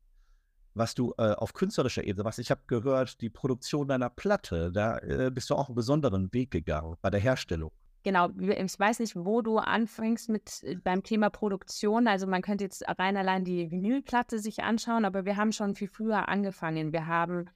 was 0.73 0.95
du 0.95 1.13
äh, 1.17 1.33
auf 1.33 1.53
künstlerischer 1.53 2.03
Ebene, 2.03 2.23
was 2.23 2.37
ich 2.37 2.51
habe 2.51 2.61
gehört, 2.67 3.19
die 3.21 3.29
Produktion 3.29 3.87
deiner 3.87 4.09
Platte, 4.09 4.71
da 4.71 4.97
äh, 4.99 5.31
bist 5.33 5.49
du 5.49 5.55
auch 5.55 5.67
einen 5.67 5.75
besonderen 5.75 6.31
Weg 6.33 6.51
gegangen 6.51 6.95
bei 7.01 7.09
der 7.09 7.19
Herstellung. 7.19 7.71
Genau, 8.03 8.29
ich 8.39 8.79
weiß 8.79 8.99
nicht, 8.99 9.15
wo 9.15 9.41
du 9.41 9.57
anfängst 9.57 10.29
mit 10.29 10.63
äh, 10.63 10.75
beim 10.75 11.03
Thema 11.03 11.29
Produktion. 11.29 12.07
Also 12.07 12.25
man 12.25 12.41
könnte 12.41 12.63
jetzt 12.63 12.83
rein 12.87 13.17
allein 13.17 13.43
die 13.43 13.69
Vinylplatte 13.69 14.39
sich 14.39 14.63
anschauen, 14.63 15.05
aber 15.05 15.25
wir 15.25 15.37
haben 15.37 15.51
schon 15.51 15.75
viel 15.75 15.87
früher 15.87 16.29
angefangen. 16.29 16.93
Wir 16.93 17.05
haben 17.07 17.49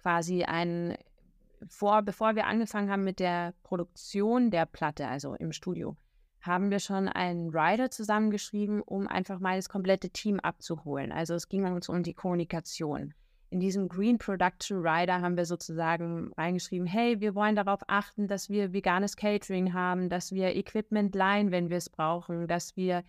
quasi 0.00 0.44
ein 0.44 0.96
vor, 1.68 2.02
bevor 2.02 2.34
wir 2.34 2.46
angefangen 2.46 2.90
haben 2.90 3.04
mit 3.04 3.20
der 3.20 3.54
Produktion 3.62 4.50
der 4.50 4.66
Platte, 4.66 5.06
also 5.06 5.34
im 5.34 5.52
Studio, 5.52 5.96
haben 6.40 6.70
wir 6.70 6.78
schon 6.78 7.08
einen 7.08 7.50
Rider 7.50 7.90
zusammengeschrieben, 7.90 8.80
um 8.82 9.06
einfach 9.06 9.40
mal 9.40 9.56
das 9.56 9.68
komplette 9.68 10.10
Team 10.10 10.40
abzuholen. 10.40 11.12
Also 11.12 11.34
es 11.34 11.48
ging 11.48 11.64
uns 11.64 11.88
um 11.88 12.02
die 12.02 12.14
Kommunikation. 12.14 13.14
In 13.50 13.60
diesem 13.60 13.88
Green 13.88 14.16
Production 14.16 14.78
Rider 14.86 15.20
haben 15.20 15.36
wir 15.36 15.44
sozusagen 15.44 16.32
reingeschrieben, 16.36 16.86
hey, 16.86 17.20
wir 17.20 17.34
wollen 17.34 17.56
darauf 17.56 17.80
achten, 17.88 18.28
dass 18.28 18.48
wir 18.48 18.72
veganes 18.72 19.16
Catering 19.16 19.72
haben, 19.72 20.08
dass 20.08 20.32
wir 20.32 20.54
Equipment 20.54 21.14
leihen, 21.14 21.50
wenn 21.50 21.68
wir 21.68 21.78
es 21.78 21.90
brauchen, 21.90 22.46
dass 22.46 22.76
wir 22.76 23.02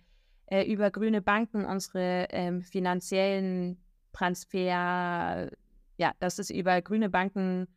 äh, 0.46 0.64
über 0.64 0.90
grüne 0.90 1.22
Banken 1.22 1.64
unsere 1.64 2.28
äh, 2.30 2.60
finanziellen 2.60 3.80
Transfer, 4.12 5.48
ja, 5.96 6.12
dass 6.18 6.38
es 6.38 6.50
über 6.50 6.82
grüne 6.82 7.08
Banken 7.08 7.68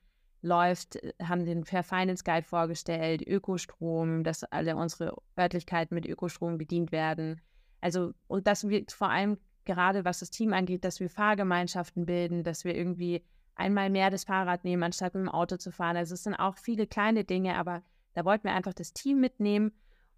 läuft, 0.45 0.95
äh, 0.97 1.13
haben 1.21 1.45
den 1.45 1.65
Fair 1.65 1.83
Finance 1.83 2.23
Guide 2.23 2.47
vorgestellt, 2.47 3.21
Ökostrom, 3.27 4.23
dass 4.23 4.43
alle 4.45 4.75
unsere 4.75 5.15
Örtlichkeiten 5.37 5.95
mit 5.95 6.05
Ökostrom 6.05 6.57
bedient 6.57 6.91
werden. 6.91 7.41
Also, 7.81 8.13
und 8.27 8.47
dass 8.47 8.67
wir 8.67 8.85
vor 8.89 9.09
allem 9.09 9.37
gerade 9.65 10.05
was 10.05 10.19
das 10.19 10.29
Team 10.29 10.53
angeht, 10.53 10.85
dass 10.85 10.99
wir 10.99 11.09
Fahrgemeinschaften 11.09 12.05
bilden, 12.05 12.43
dass 12.43 12.63
wir 12.63 12.75
irgendwie 12.75 13.23
einmal 13.55 13.89
mehr 13.89 14.09
das 14.09 14.25
Fahrrad 14.25 14.63
nehmen, 14.63 14.83
anstatt 14.83 15.15
mit 15.15 15.23
dem 15.23 15.29
Auto 15.29 15.57
zu 15.57 15.71
fahren. 15.71 15.97
Also 15.97 16.13
es 16.13 16.23
sind 16.23 16.35
auch 16.35 16.57
viele 16.57 16.87
kleine 16.87 17.23
Dinge, 17.23 17.55
aber 17.55 17.81
da 18.13 18.25
wollten 18.25 18.45
wir 18.45 18.53
einfach 18.53 18.73
das 18.73 18.93
Team 18.93 19.19
mitnehmen. 19.19 19.71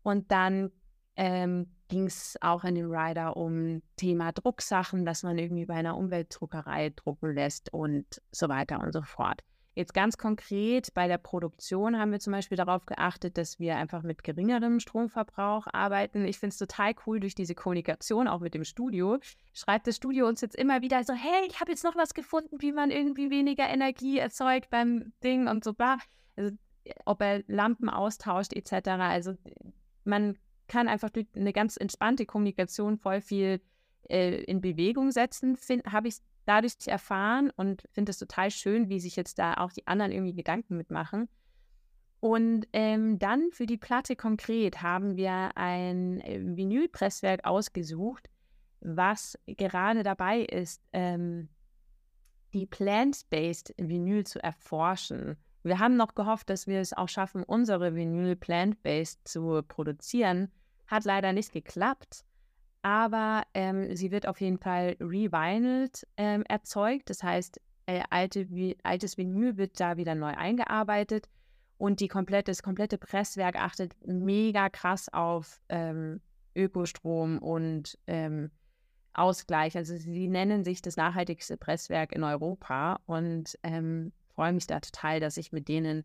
Und 0.03 0.31
dann 0.31 0.71
ähm, 1.15 1.67
ging 1.87 2.05
es 2.05 2.37
auch 2.41 2.63
in 2.63 2.75
dem 2.75 2.91
Rider 2.91 3.37
um 3.37 3.81
Thema 3.95 4.31
Drucksachen, 4.31 5.05
dass 5.05 5.23
man 5.23 5.37
irgendwie 5.37 5.65
bei 5.65 5.75
einer 5.75 5.97
Umweltdruckerei 5.97 6.91
drucken 6.95 7.33
lässt 7.33 7.73
und 7.73 8.21
so 8.31 8.49
weiter 8.49 8.79
und 8.79 8.91
so 8.91 9.01
fort. 9.01 9.43
Jetzt 9.77 9.93
ganz 9.93 10.17
konkret 10.17 10.91
bei 10.95 11.07
der 11.07 11.19
Produktion 11.19 11.99
haben 11.99 12.11
wir 12.11 12.19
zum 12.19 12.33
Beispiel 12.33 12.57
darauf 12.57 12.87
geachtet, 12.87 13.37
dass 13.37 13.59
wir 13.59 13.75
einfach 13.75 14.01
mit 14.01 14.23
geringerem 14.23 14.79
Stromverbrauch 14.79 15.67
arbeiten. 15.71 16.25
Ich 16.25 16.39
finde 16.39 16.53
es 16.53 16.57
total 16.57 16.95
cool 17.05 17.19
durch 17.19 17.35
diese 17.35 17.53
Kommunikation, 17.53 18.27
auch 18.27 18.39
mit 18.39 18.55
dem 18.55 18.63
Studio. 18.63 19.19
Schreibt 19.53 19.85
das 19.85 19.97
Studio 19.97 20.27
uns 20.27 20.41
jetzt 20.41 20.55
immer 20.55 20.81
wieder 20.81 21.03
so, 21.03 21.13
hey, 21.13 21.45
ich 21.47 21.59
habe 21.59 21.69
jetzt 21.69 21.83
noch 21.83 21.95
was 21.95 22.15
gefunden, 22.15 22.59
wie 22.59 22.71
man 22.71 22.89
irgendwie 22.89 23.29
weniger 23.29 23.69
Energie 23.69 24.17
erzeugt 24.17 24.71
beim 24.71 25.13
Ding 25.23 25.47
und 25.47 25.63
so 25.63 25.73
bla. 25.73 25.99
Also 26.35 26.57
ob 27.05 27.21
er 27.21 27.43
Lampen 27.45 27.87
austauscht 27.87 28.53
etc. 28.53 28.87
Also 28.87 29.35
man 30.05 30.39
kann 30.67 30.87
einfach 30.87 31.11
durch 31.11 31.27
eine 31.35 31.53
ganz 31.53 31.77
entspannte 31.77 32.25
Kommunikation 32.25 32.97
voll 32.97 33.21
viel 33.21 33.61
äh, 34.09 34.41
in 34.45 34.59
Bewegung 34.59 35.11
setzen, 35.11 35.55
habe 35.85 36.07
ich 36.07 36.15
dadurch 36.47 36.75
erfahren 36.85 37.51
und 37.55 37.83
finde 37.91 38.11
es 38.11 38.17
total 38.17 38.51
schön, 38.51 38.89
wie 38.89 38.99
sich 38.99 39.15
jetzt 39.15 39.37
da 39.39 39.55
auch 39.55 39.71
die 39.71 39.85
anderen 39.87 40.11
irgendwie 40.11 40.33
Gedanken 40.33 40.77
mitmachen. 40.77 41.29
Und 42.19 42.67
ähm, 42.73 43.19
dann 43.19 43.51
für 43.51 43.67
die 43.67 43.77
Platte 43.77 44.15
konkret 44.15 44.81
haben 44.81 45.17
wir 45.17 45.51
ein 45.55 46.19
äh, 46.21 46.39
Vinylpresswerk 46.41 47.45
ausgesucht, 47.45 48.29
was 48.79 49.37
gerade 49.45 50.03
dabei 50.03 50.41
ist, 50.41 50.81
ähm, 50.93 51.49
die 52.53 52.65
Plant-Based 52.65 53.75
Vinyl 53.77 54.25
zu 54.25 54.41
erforschen. 54.41 55.37
Wir 55.63 55.79
haben 55.79 55.97
noch 55.97 56.15
gehofft, 56.15 56.49
dass 56.49 56.65
wir 56.65 56.79
es 56.79 56.93
auch 56.93 57.09
schaffen, 57.09 57.43
unsere 57.43 57.93
Vinyl 57.93 58.35
plant-based 58.35 59.27
zu 59.27 59.61
produzieren. 59.67 60.51
Hat 60.87 61.03
leider 61.03 61.33
nicht 61.33 61.51
geklappt, 61.51 62.23
aber 62.81 63.43
ähm, 63.53 63.95
sie 63.95 64.11
wird 64.11 64.27
auf 64.27 64.39
jeden 64.41 64.57
Fall 64.57 64.95
revinyled 64.99 66.07
ähm, 66.17 66.43
erzeugt. 66.47 67.09
Das 67.09 67.23
heißt, 67.23 67.59
äh, 67.87 68.03
alte, 68.09 68.47
altes 68.83 69.17
Vinyl 69.17 69.57
wird 69.57 69.79
da 69.79 69.97
wieder 69.97 70.15
neu 70.15 70.33
eingearbeitet 70.35 71.27
und 71.77 71.99
die 71.99 72.07
komplette, 72.07 72.51
das 72.51 72.63
komplette 72.63 72.97
Presswerk 72.97 73.55
achtet 73.55 73.95
mega 74.05 74.69
krass 74.69 75.11
auf 75.13 75.61
ähm, 75.69 76.21
Ökostrom 76.55 77.37
und 77.39 77.97
ähm, 78.07 78.51
Ausgleich. 79.13 79.75
Also 79.75 79.97
sie 79.97 80.27
nennen 80.27 80.63
sich 80.63 80.81
das 80.81 80.97
nachhaltigste 80.97 81.57
Presswerk 81.57 82.13
in 82.13 82.23
Europa 82.23 82.99
und 83.05 83.57
ähm, 83.63 84.11
freue 84.35 84.53
mich 84.53 84.67
da 84.67 84.79
total, 84.79 85.19
dass 85.19 85.37
ich 85.37 85.51
mit 85.51 85.67
denen 85.67 86.03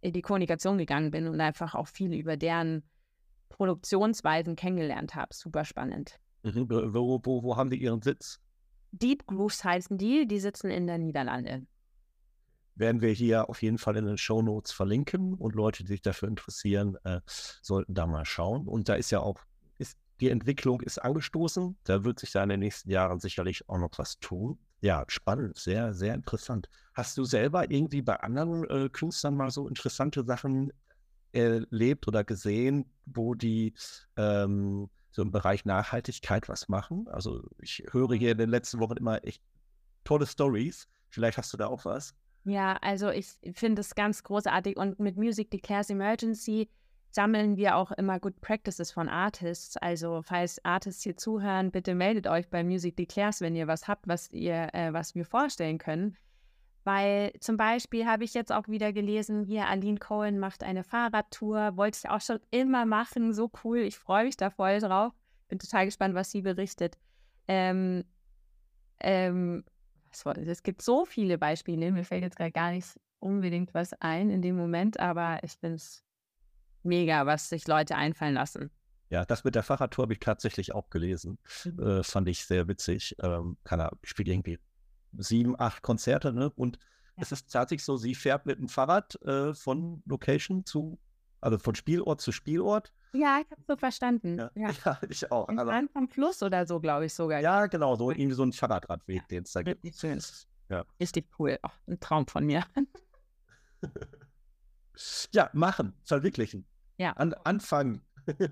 in 0.00 0.12
die 0.12 0.22
Kommunikation 0.22 0.78
gegangen 0.78 1.10
bin 1.10 1.28
und 1.28 1.40
einfach 1.40 1.74
auch 1.74 1.88
viel 1.88 2.14
über 2.14 2.36
deren 2.36 2.82
Produktionsweisen 3.50 4.56
kennengelernt 4.56 5.14
habe. 5.14 5.34
Super 5.34 5.66
spannend. 5.66 6.16
Mhm. 6.42 6.70
Wo, 6.70 7.20
wo, 7.22 7.42
wo 7.42 7.56
haben 7.56 7.68
die 7.68 7.82
ihren 7.82 8.00
Sitz? 8.00 8.40
Deep 8.92 9.26
Grooves 9.26 9.62
heißen 9.62 9.98
die, 9.98 10.26
die 10.26 10.40
sitzen 10.40 10.70
in 10.70 10.86
der 10.86 10.98
Niederlande 10.98 11.66
werden 12.80 13.00
wir 13.00 13.12
hier 13.12 13.48
auf 13.48 13.62
jeden 13.62 13.78
Fall 13.78 13.96
in 13.96 14.06
den 14.06 14.18
Show 14.18 14.42
Notes 14.42 14.72
verlinken 14.72 15.34
und 15.34 15.54
Leute, 15.54 15.84
die 15.84 15.92
sich 15.92 16.02
dafür 16.02 16.28
interessieren, 16.28 16.96
äh, 17.04 17.20
sollten 17.26 17.94
da 17.94 18.06
mal 18.06 18.24
schauen. 18.24 18.66
Und 18.66 18.88
da 18.88 18.94
ist 18.94 19.10
ja 19.10 19.20
auch, 19.20 19.38
ist, 19.78 19.96
die 20.20 20.30
Entwicklung 20.30 20.80
ist 20.80 20.98
angestoßen. 20.98 21.76
Da 21.84 22.04
wird 22.04 22.18
sich 22.18 22.32
da 22.32 22.42
in 22.42 22.48
den 22.48 22.60
nächsten 22.60 22.90
Jahren 22.90 23.20
sicherlich 23.20 23.68
auch 23.68 23.78
noch 23.78 23.90
was 23.96 24.18
tun. 24.18 24.58
Ja, 24.80 25.04
spannend, 25.08 25.58
sehr, 25.58 25.92
sehr 25.92 26.14
interessant. 26.14 26.68
Hast 26.94 27.18
du 27.18 27.24
selber 27.24 27.70
irgendwie 27.70 28.00
bei 28.02 28.18
anderen 28.18 28.64
äh, 28.70 28.88
Künstlern 28.88 29.36
mal 29.36 29.50
so 29.50 29.68
interessante 29.68 30.24
Sachen 30.24 30.72
erlebt 31.32 32.08
oder 32.08 32.24
gesehen, 32.24 32.90
wo 33.06 33.34
die 33.34 33.74
ähm, 34.16 34.88
so 35.10 35.22
im 35.22 35.30
Bereich 35.30 35.64
Nachhaltigkeit 35.64 36.48
was 36.48 36.68
machen? 36.68 37.08
Also 37.08 37.42
ich 37.58 37.84
höre 37.90 38.14
hier 38.14 38.32
in 38.32 38.38
den 38.38 38.50
letzten 38.50 38.80
Wochen 38.80 38.96
immer 38.96 39.24
echt 39.24 39.42
tolle 40.04 40.26
Stories. 40.26 40.88
Vielleicht 41.08 41.38
hast 41.38 41.52
du 41.52 41.56
da 41.56 41.66
auch 41.66 41.84
was. 41.84 42.14
Ja, 42.44 42.76
also 42.80 43.10
ich 43.10 43.38
finde 43.52 43.80
es 43.80 43.94
ganz 43.94 44.22
großartig 44.22 44.76
und 44.76 44.98
mit 44.98 45.16
Music 45.16 45.50
Declares 45.50 45.90
Emergency 45.90 46.68
sammeln 47.10 47.56
wir 47.56 47.76
auch 47.76 47.90
immer 47.92 48.20
Good 48.20 48.40
Practices 48.40 48.92
von 48.92 49.08
Artists. 49.08 49.76
Also 49.76 50.22
falls 50.22 50.64
Artists 50.64 51.02
hier 51.02 51.16
zuhören, 51.16 51.70
bitte 51.70 51.94
meldet 51.94 52.26
euch 52.26 52.48
bei 52.48 52.62
Music 52.62 52.96
Declares, 52.96 53.40
wenn 53.40 53.56
ihr 53.56 53.66
was 53.66 53.88
habt, 53.88 54.06
was 54.08 54.30
ihr, 54.30 54.68
äh, 54.72 54.92
was 54.92 55.14
wir 55.14 55.24
vorstellen 55.24 55.78
können. 55.78 56.16
Weil 56.84 57.32
zum 57.40 57.56
Beispiel 57.56 58.06
habe 58.06 58.24
ich 58.24 58.32
jetzt 58.32 58.52
auch 58.52 58.66
wieder 58.68 58.92
gelesen, 58.92 59.44
hier 59.44 59.66
Aline 59.66 59.98
Cohen 59.98 60.38
macht 60.38 60.62
eine 60.62 60.82
Fahrradtour, 60.82 61.76
wollte 61.76 61.98
ich 62.02 62.10
auch 62.10 62.20
schon 62.20 62.40
immer 62.50 62.86
machen, 62.86 63.34
so 63.34 63.50
cool, 63.64 63.78
ich 63.78 63.98
freue 63.98 64.24
mich 64.24 64.36
da 64.36 64.50
voll 64.50 64.78
drauf. 64.80 65.12
Bin 65.48 65.58
total 65.58 65.84
gespannt, 65.84 66.14
was 66.14 66.30
sie 66.30 66.42
berichtet. 66.42 66.96
Ähm, 67.48 68.04
ähm, 69.00 69.64
es 70.10 70.62
gibt 70.62 70.82
so 70.82 71.04
viele 71.04 71.38
Beispiele, 71.38 71.92
mir 71.92 72.04
fällt 72.04 72.22
jetzt 72.22 72.36
gerade 72.36 72.52
gar 72.52 72.70
nicht 72.72 72.98
unbedingt 73.18 73.74
was 73.74 73.92
ein 74.00 74.30
in 74.30 74.40
dem 74.40 74.56
Moment, 74.56 74.98
aber 74.98 75.38
ich 75.42 75.52
finde 75.52 75.76
es 75.76 76.02
mega, 76.82 77.26
was 77.26 77.50
sich 77.50 77.68
Leute 77.68 77.96
einfallen 77.96 78.34
lassen. 78.34 78.70
Ja, 79.10 79.24
das 79.24 79.44
mit 79.44 79.54
der 79.56 79.64
Fahrradtour 79.64 80.04
habe 80.04 80.12
ich 80.12 80.20
tatsächlich 80.20 80.72
auch 80.72 80.88
gelesen. 80.88 81.38
Mhm. 81.64 81.78
Äh, 81.80 82.02
fand 82.04 82.28
ich 82.28 82.44
sehr 82.46 82.68
witzig. 82.68 83.16
Ähm, 83.20 83.58
kann 83.64 83.80
er 83.80 83.90
spielt 84.04 84.28
irgendwie 84.28 84.58
sieben, 85.16 85.58
acht 85.58 85.82
Konzerte, 85.82 86.32
ne? 86.32 86.50
Und 86.50 86.78
ja. 87.16 87.22
es 87.22 87.32
ist 87.32 87.52
tatsächlich 87.52 87.84
so, 87.84 87.96
sie 87.96 88.14
fährt 88.14 88.46
mit 88.46 88.58
dem 88.58 88.68
Fahrrad 88.68 89.20
äh, 89.22 89.54
von 89.54 90.02
Location 90.06 90.64
zu, 90.64 90.98
also 91.40 91.58
von 91.58 91.74
Spielort 91.74 92.20
zu 92.20 92.32
Spielort 92.32 92.92
ja, 93.12 93.40
ich 93.44 93.50
habe 93.50 93.62
so 93.66 93.76
verstanden. 93.76 94.38
Ja, 94.38 94.50
ja. 94.54 94.70
ja 94.84 94.98
ich 95.08 95.30
auch. 95.32 95.48
Also, 95.48 95.88
vom 95.92 96.08
Fluss 96.08 96.42
oder 96.42 96.66
so, 96.66 96.80
glaube 96.80 97.06
ich 97.06 97.14
sogar. 97.14 97.40
Ja, 97.40 97.66
genau, 97.66 97.96
so 97.96 98.10
irgendwie 98.10 98.34
so 98.34 98.44
ein 98.44 98.52
Fahrradradweg, 98.52 99.26
den 99.28 99.42
es 99.44 99.52
da 99.52 99.62
gibt. 99.62 99.84
Richtig 99.84 100.00
schön. 100.00 100.20
Ja. 100.68 100.84
Richtig 101.00 101.28
cool. 101.38 101.58
Oh, 101.62 101.70
ein 101.88 101.98
Traum 101.98 102.26
von 102.26 102.46
mir. 102.46 102.64
ja, 105.32 105.50
machen, 105.52 105.94
verwirklichen. 106.04 106.66
Ja. 106.98 107.12
An, 107.12 107.34
anfangen. 107.44 108.02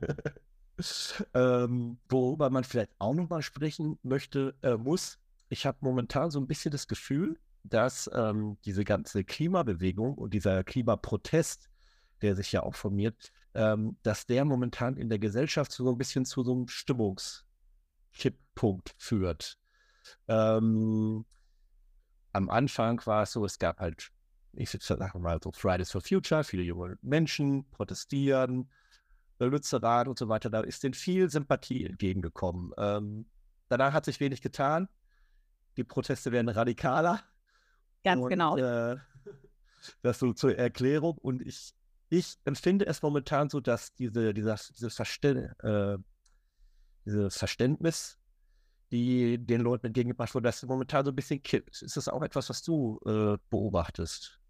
ähm, 1.34 1.98
worüber 2.08 2.50
man 2.50 2.64
vielleicht 2.64 2.90
auch 2.98 3.14
nochmal 3.14 3.42
sprechen 3.42 3.98
möchte, 4.02 4.56
äh, 4.62 4.76
muss. 4.76 5.18
Ich 5.48 5.66
habe 5.66 5.78
momentan 5.80 6.30
so 6.30 6.40
ein 6.40 6.46
bisschen 6.46 6.72
das 6.72 6.88
Gefühl, 6.88 7.38
dass 7.64 8.10
ähm, 8.14 8.58
diese 8.64 8.84
ganze 8.84 9.24
Klimabewegung 9.24 10.14
und 10.14 10.34
dieser 10.34 10.62
Klimaprotest, 10.64 11.68
der 12.22 12.36
sich 12.36 12.52
ja 12.52 12.62
auch 12.62 12.74
formiert, 12.74 13.32
ähm, 13.54 13.96
dass 14.02 14.26
der 14.26 14.44
momentan 14.44 14.96
in 14.96 15.08
der 15.08 15.18
Gesellschaft 15.18 15.72
so 15.72 15.90
ein 15.90 15.98
bisschen 15.98 16.24
zu 16.24 16.44
so 16.44 16.54
einem 16.54 16.68
Stimmungskipppunkt 16.68 18.94
führt. 18.98 19.58
Ähm, 20.28 21.24
am 22.32 22.50
Anfang 22.50 23.04
war 23.06 23.22
es 23.22 23.32
so, 23.32 23.44
es 23.44 23.58
gab 23.58 23.80
halt, 23.80 24.10
ich 24.52 24.70
sage 24.70 25.18
mal 25.18 25.40
so 25.42 25.50
Fridays 25.52 25.90
for 25.90 26.00
Future, 26.00 26.44
viele 26.44 26.62
junge 26.62 26.96
Menschen 27.02 27.68
protestieren, 27.70 28.70
Lützerath 29.38 30.08
und 30.08 30.18
so 30.18 30.28
weiter, 30.28 30.50
da 30.50 30.60
ist 30.60 30.82
denen 30.82 30.94
viel 30.94 31.30
Sympathie 31.30 31.84
entgegengekommen. 31.84 32.72
Ähm, 32.76 33.26
danach 33.68 33.92
hat 33.92 34.04
sich 34.04 34.20
wenig 34.20 34.42
getan. 34.42 34.88
Die 35.78 35.84
Proteste 35.84 36.32
werden 36.32 36.48
radikaler. 36.48 37.22
Ganz 38.04 38.20
und, 38.20 38.28
genau. 38.28 38.56
Äh, 38.56 38.96
das 40.02 40.18
so 40.18 40.32
zur 40.32 40.58
Erklärung. 40.58 41.16
Und 41.18 41.40
ich 41.40 41.72
ich 42.10 42.36
empfinde 42.44 42.86
es 42.86 43.02
momentan 43.02 43.48
so, 43.48 43.60
dass 43.60 43.94
diese, 43.94 44.32
dieser, 44.32 44.56
dieses, 44.56 44.96
Verständ, 44.96 45.52
äh, 45.62 45.98
dieses 47.04 47.36
Verständnis, 47.36 48.18
die 48.90 49.38
den 49.38 49.60
Leuten 49.60 49.86
entgegengebracht 49.86 50.34
wurde, 50.34 50.44
dass 50.44 50.62
es 50.62 50.68
momentan 50.68 51.04
so 51.04 51.12
ein 51.12 51.16
bisschen 51.16 51.42
kippt. 51.42 51.82
Ist 51.82 51.96
das 51.96 52.08
auch 52.08 52.22
etwas, 52.22 52.48
was 52.48 52.62
du 52.62 52.98
äh, 53.04 53.36
beobachtest? 53.50 54.40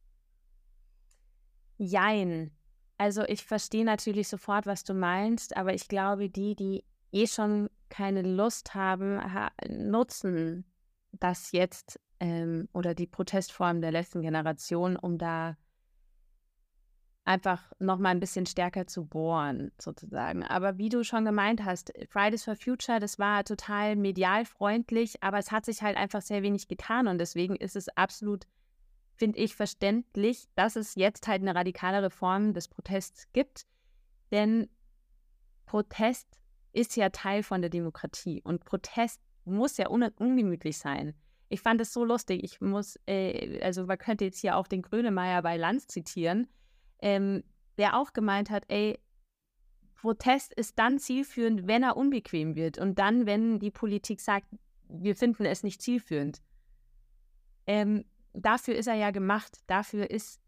Jein. 1.78 2.52
Also 2.96 3.22
ich 3.24 3.44
verstehe 3.44 3.84
natürlich 3.84 4.28
sofort, 4.28 4.66
was 4.66 4.84
du 4.84 4.94
meinst, 4.94 5.56
aber 5.56 5.74
ich 5.74 5.88
glaube, 5.88 6.30
die, 6.30 6.54
die 6.54 6.84
eh 7.12 7.26
schon 7.26 7.68
keine 7.88 8.22
Lust 8.22 8.74
haben, 8.74 9.20
ha 9.20 9.50
nutzen 9.68 10.64
das 11.12 11.52
jetzt 11.52 12.00
ähm, 12.20 12.68
oder 12.72 12.94
die 12.94 13.06
Protestform 13.06 13.80
der 13.80 13.92
letzten 13.92 14.22
Generation, 14.22 14.96
um 14.96 15.18
da 15.18 15.56
einfach 17.28 17.70
nochmal 17.78 18.12
ein 18.12 18.20
bisschen 18.20 18.46
stärker 18.46 18.86
zu 18.86 19.04
bohren, 19.04 19.70
sozusagen. 19.78 20.42
Aber 20.44 20.78
wie 20.78 20.88
du 20.88 21.04
schon 21.04 21.26
gemeint 21.26 21.62
hast, 21.62 21.92
Fridays 22.08 22.44
for 22.44 22.56
Future, 22.56 23.00
das 23.00 23.18
war 23.18 23.44
total 23.44 23.96
medial 23.96 24.46
freundlich, 24.46 25.22
aber 25.22 25.38
es 25.38 25.52
hat 25.52 25.66
sich 25.66 25.82
halt 25.82 25.98
einfach 25.98 26.22
sehr 26.22 26.42
wenig 26.42 26.68
getan 26.68 27.06
und 27.06 27.18
deswegen 27.18 27.54
ist 27.54 27.76
es 27.76 27.90
absolut, 27.90 28.46
finde 29.14 29.38
ich, 29.38 29.54
verständlich, 29.54 30.48
dass 30.54 30.74
es 30.74 30.94
jetzt 30.94 31.28
halt 31.28 31.42
eine 31.42 31.54
radikalere 31.54 32.08
Form 32.08 32.54
des 32.54 32.66
Protests 32.66 33.28
gibt, 33.34 33.66
denn 34.30 34.70
Protest 35.66 36.40
ist 36.72 36.96
ja 36.96 37.10
Teil 37.10 37.42
von 37.42 37.60
der 37.60 37.68
Demokratie 37.68 38.40
und 38.42 38.64
Protest 38.64 39.20
muss 39.48 39.76
ja 39.76 39.90
un 39.90 40.02
ungemütlich 40.16 40.78
sein. 40.78 41.14
Ich 41.48 41.60
fand 41.60 41.80
es 41.80 41.92
so 41.92 42.04
lustig. 42.04 42.44
Ich 42.44 42.60
muss, 42.60 42.98
äh, 43.06 43.60
also 43.62 43.86
man 43.86 43.98
könnte 43.98 44.24
jetzt 44.24 44.40
hier 44.40 44.56
auch 44.56 44.66
den 44.66 44.82
Grönemeyer 44.82 45.42
bei 45.42 45.56
Lanz 45.56 45.86
zitieren 45.86 46.48
ähm, 47.00 47.44
der 47.78 47.96
auch 47.96 48.12
gemeint 48.12 48.50
hat, 48.50 48.64
ey, 48.68 48.98
Protest 49.94 50.52
ist 50.54 50.78
dann 50.78 50.98
zielführend, 50.98 51.66
wenn 51.66 51.82
er 51.82 51.96
unbequem 51.96 52.54
wird 52.54 52.78
und 52.78 52.98
dann, 52.98 53.26
wenn 53.26 53.58
die 53.58 53.70
Politik 53.70 54.20
sagt, 54.20 54.46
wir 54.88 55.16
finden 55.16 55.44
es 55.44 55.62
nicht 55.62 55.82
zielführend. 55.82 56.40
Ähm, 57.66 58.04
dafür 58.32 58.76
ist 58.76 58.86
er 58.86 58.94
ja 58.94 59.10
gemacht, 59.10 59.58
dafür 59.66 60.10
ist 60.10 60.40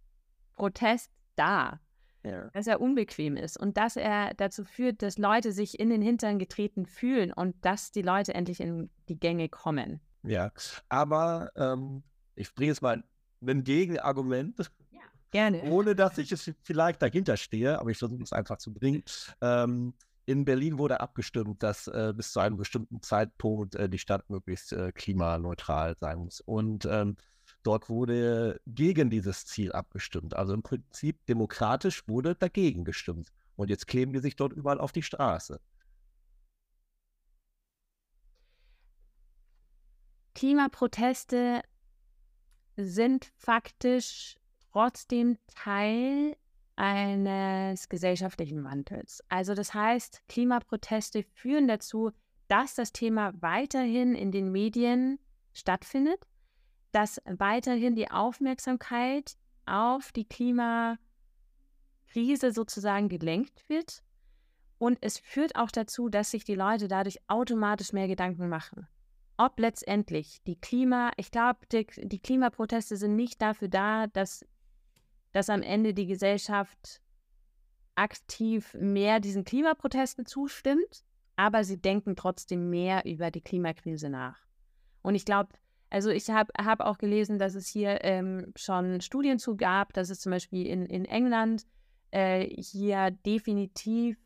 Protest 0.54 1.10
da, 1.36 1.80
ja. 2.24 2.48
dass 2.52 2.66
er 2.66 2.80
unbequem 2.80 3.36
ist 3.36 3.56
und 3.56 3.76
dass 3.76 3.96
er 3.96 4.34
dazu 4.34 4.64
führt, 4.64 5.02
dass 5.02 5.18
Leute 5.18 5.52
sich 5.52 5.78
in 5.78 5.90
den 5.90 6.02
Hintern 6.02 6.38
getreten 6.38 6.86
fühlen 6.86 7.32
und 7.32 7.56
dass 7.64 7.92
die 7.92 8.02
Leute 8.02 8.34
endlich 8.34 8.60
in 8.60 8.90
die 9.08 9.18
Gänge 9.18 9.48
kommen. 9.48 10.00
Ja, 10.22 10.52
aber 10.88 11.50
ähm, 11.56 12.02
ich 12.34 12.54
bringe 12.54 12.68
jetzt 12.68 12.82
mal 12.82 13.02
ein 13.46 13.64
Gegenargument. 13.64 14.56
Gerne. 15.30 15.62
Ohne 15.62 15.94
dass 15.94 16.18
ich 16.18 16.32
es 16.32 16.50
vielleicht 16.62 17.00
dahinter 17.02 17.36
stehe, 17.36 17.78
aber 17.78 17.90
ich 17.90 17.98
versuche 17.98 18.22
es 18.22 18.32
einfach 18.32 18.58
zu 18.58 18.72
bringen. 18.72 19.02
Ähm, 19.40 19.94
in 20.26 20.44
Berlin 20.44 20.78
wurde 20.78 21.00
abgestimmt, 21.00 21.62
dass 21.62 21.88
äh, 21.88 22.12
bis 22.14 22.32
zu 22.32 22.40
einem 22.40 22.56
bestimmten 22.56 23.02
Zeitpunkt 23.02 23.74
äh, 23.74 23.88
die 23.88 23.98
Stadt 23.98 24.28
möglichst 24.30 24.72
äh, 24.72 24.92
klimaneutral 24.92 25.96
sein 25.98 26.18
muss. 26.18 26.40
Und 26.40 26.86
ähm, 26.86 27.16
dort 27.62 27.88
wurde 27.88 28.60
gegen 28.66 29.10
dieses 29.10 29.46
Ziel 29.46 29.72
abgestimmt. 29.72 30.34
Also 30.34 30.54
im 30.54 30.62
Prinzip 30.62 31.24
demokratisch 31.26 32.06
wurde 32.08 32.34
dagegen 32.34 32.84
gestimmt. 32.84 33.32
Und 33.56 33.70
jetzt 33.70 33.86
kleben 33.86 34.12
die 34.12 34.20
sich 34.20 34.36
dort 34.36 34.52
überall 34.52 34.80
auf 34.80 34.92
die 34.92 35.02
Straße. 35.02 35.60
Klimaproteste 40.34 41.62
sind 42.76 43.30
faktisch 43.36 44.36
trotzdem 44.72 45.36
Teil 45.54 46.36
eines 46.76 47.90
gesellschaftlichen 47.90 48.64
Wandels. 48.64 49.22
Also 49.28 49.54
das 49.54 49.74
heißt, 49.74 50.22
Klimaproteste 50.28 51.24
führen 51.34 51.68
dazu, 51.68 52.12
dass 52.48 52.74
das 52.74 52.92
Thema 52.92 53.32
weiterhin 53.42 54.14
in 54.14 54.32
den 54.32 54.50
Medien 54.50 55.18
stattfindet, 55.52 56.26
dass 56.92 57.20
weiterhin 57.26 57.94
die 57.94 58.10
Aufmerksamkeit 58.10 59.36
auf 59.66 60.12
die 60.12 60.24
Klimakrise 60.26 60.98
sozusagen 62.52 63.08
gelenkt 63.08 63.68
wird. 63.68 64.02
Und 64.78 64.98
es 65.00 65.18
führt 65.18 65.56
auch 65.56 65.70
dazu, 65.70 66.08
dass 66.08 66.30
sich 66.30 66.44
die 66.44 66.54
Leute 66.54 66.88
dadurch 66.88 67.18
automatisch 67.28 67.92
mehr 67.92 68.08
Gedanken 68.08 68.48
machen. 68.48 68.88
Ob 69.36 69.58
letztendlich 69.58 70.42
die 70.46 70.58
Klima, 70.58 71.12
ich 71.16 71.30
glaube, 71.30 71.60
die, 71.70 71.86
die, 71.96 72.18
Klimaproteste 72.18 72.96
sind 72.96 73.16
nicht 73.16 73.40
dafür 73.40 73.68
da, 73.68 74.06
dass, 74.06 74.44
dass 75.32 75.48
am 75.48 75.62
Ende 75.62 75.94
die 75.94 76.06
Gesellschaft 76.06 77.00
aktiv 77.94 78.74
mehr 78.74 79.20
diesen 79.20 79.44
Klimaprotesten 79.44 80.26
zustimmt, 80.26 81.04
aber 81.36 81.64
sie 81.64 81.80
denken 81.80 82.16
trotzdem 82.16 82.70
mehr 82.70 83.04
über 83.04 83.30
die 83.30 83.40
Klimakrise 83.40 84.10
nach. 84.10 84.38
Und 85.02 85.14
ich 85.14 85.24
glaube, 85.24 85.50
also 85.90 86.10
ich 86.10 86.30
habe 86.30 86.52
hab 86.56 86.80
auch 86.80 86.98
gelesen, 86.98 87.38
dass 87.38 87.54
es 87.54 87.68
hier 87.68 88.04
ähm, 88.04 88.52
schon 88.56 89.00
Studien 89.00 89.38
zu 89.38 89.56
gab, 89.56 89.92
dass 89.92 90.08
es 90.08 90.20
zum 90.20 90.30
Beispiel 90.30 90.66
in, 90.66 90.86
in 90.86 91.04
England 91.04 91.66
äh, 92.12 92.46
hier 92.46 93.10
definitiv 93.10 94.16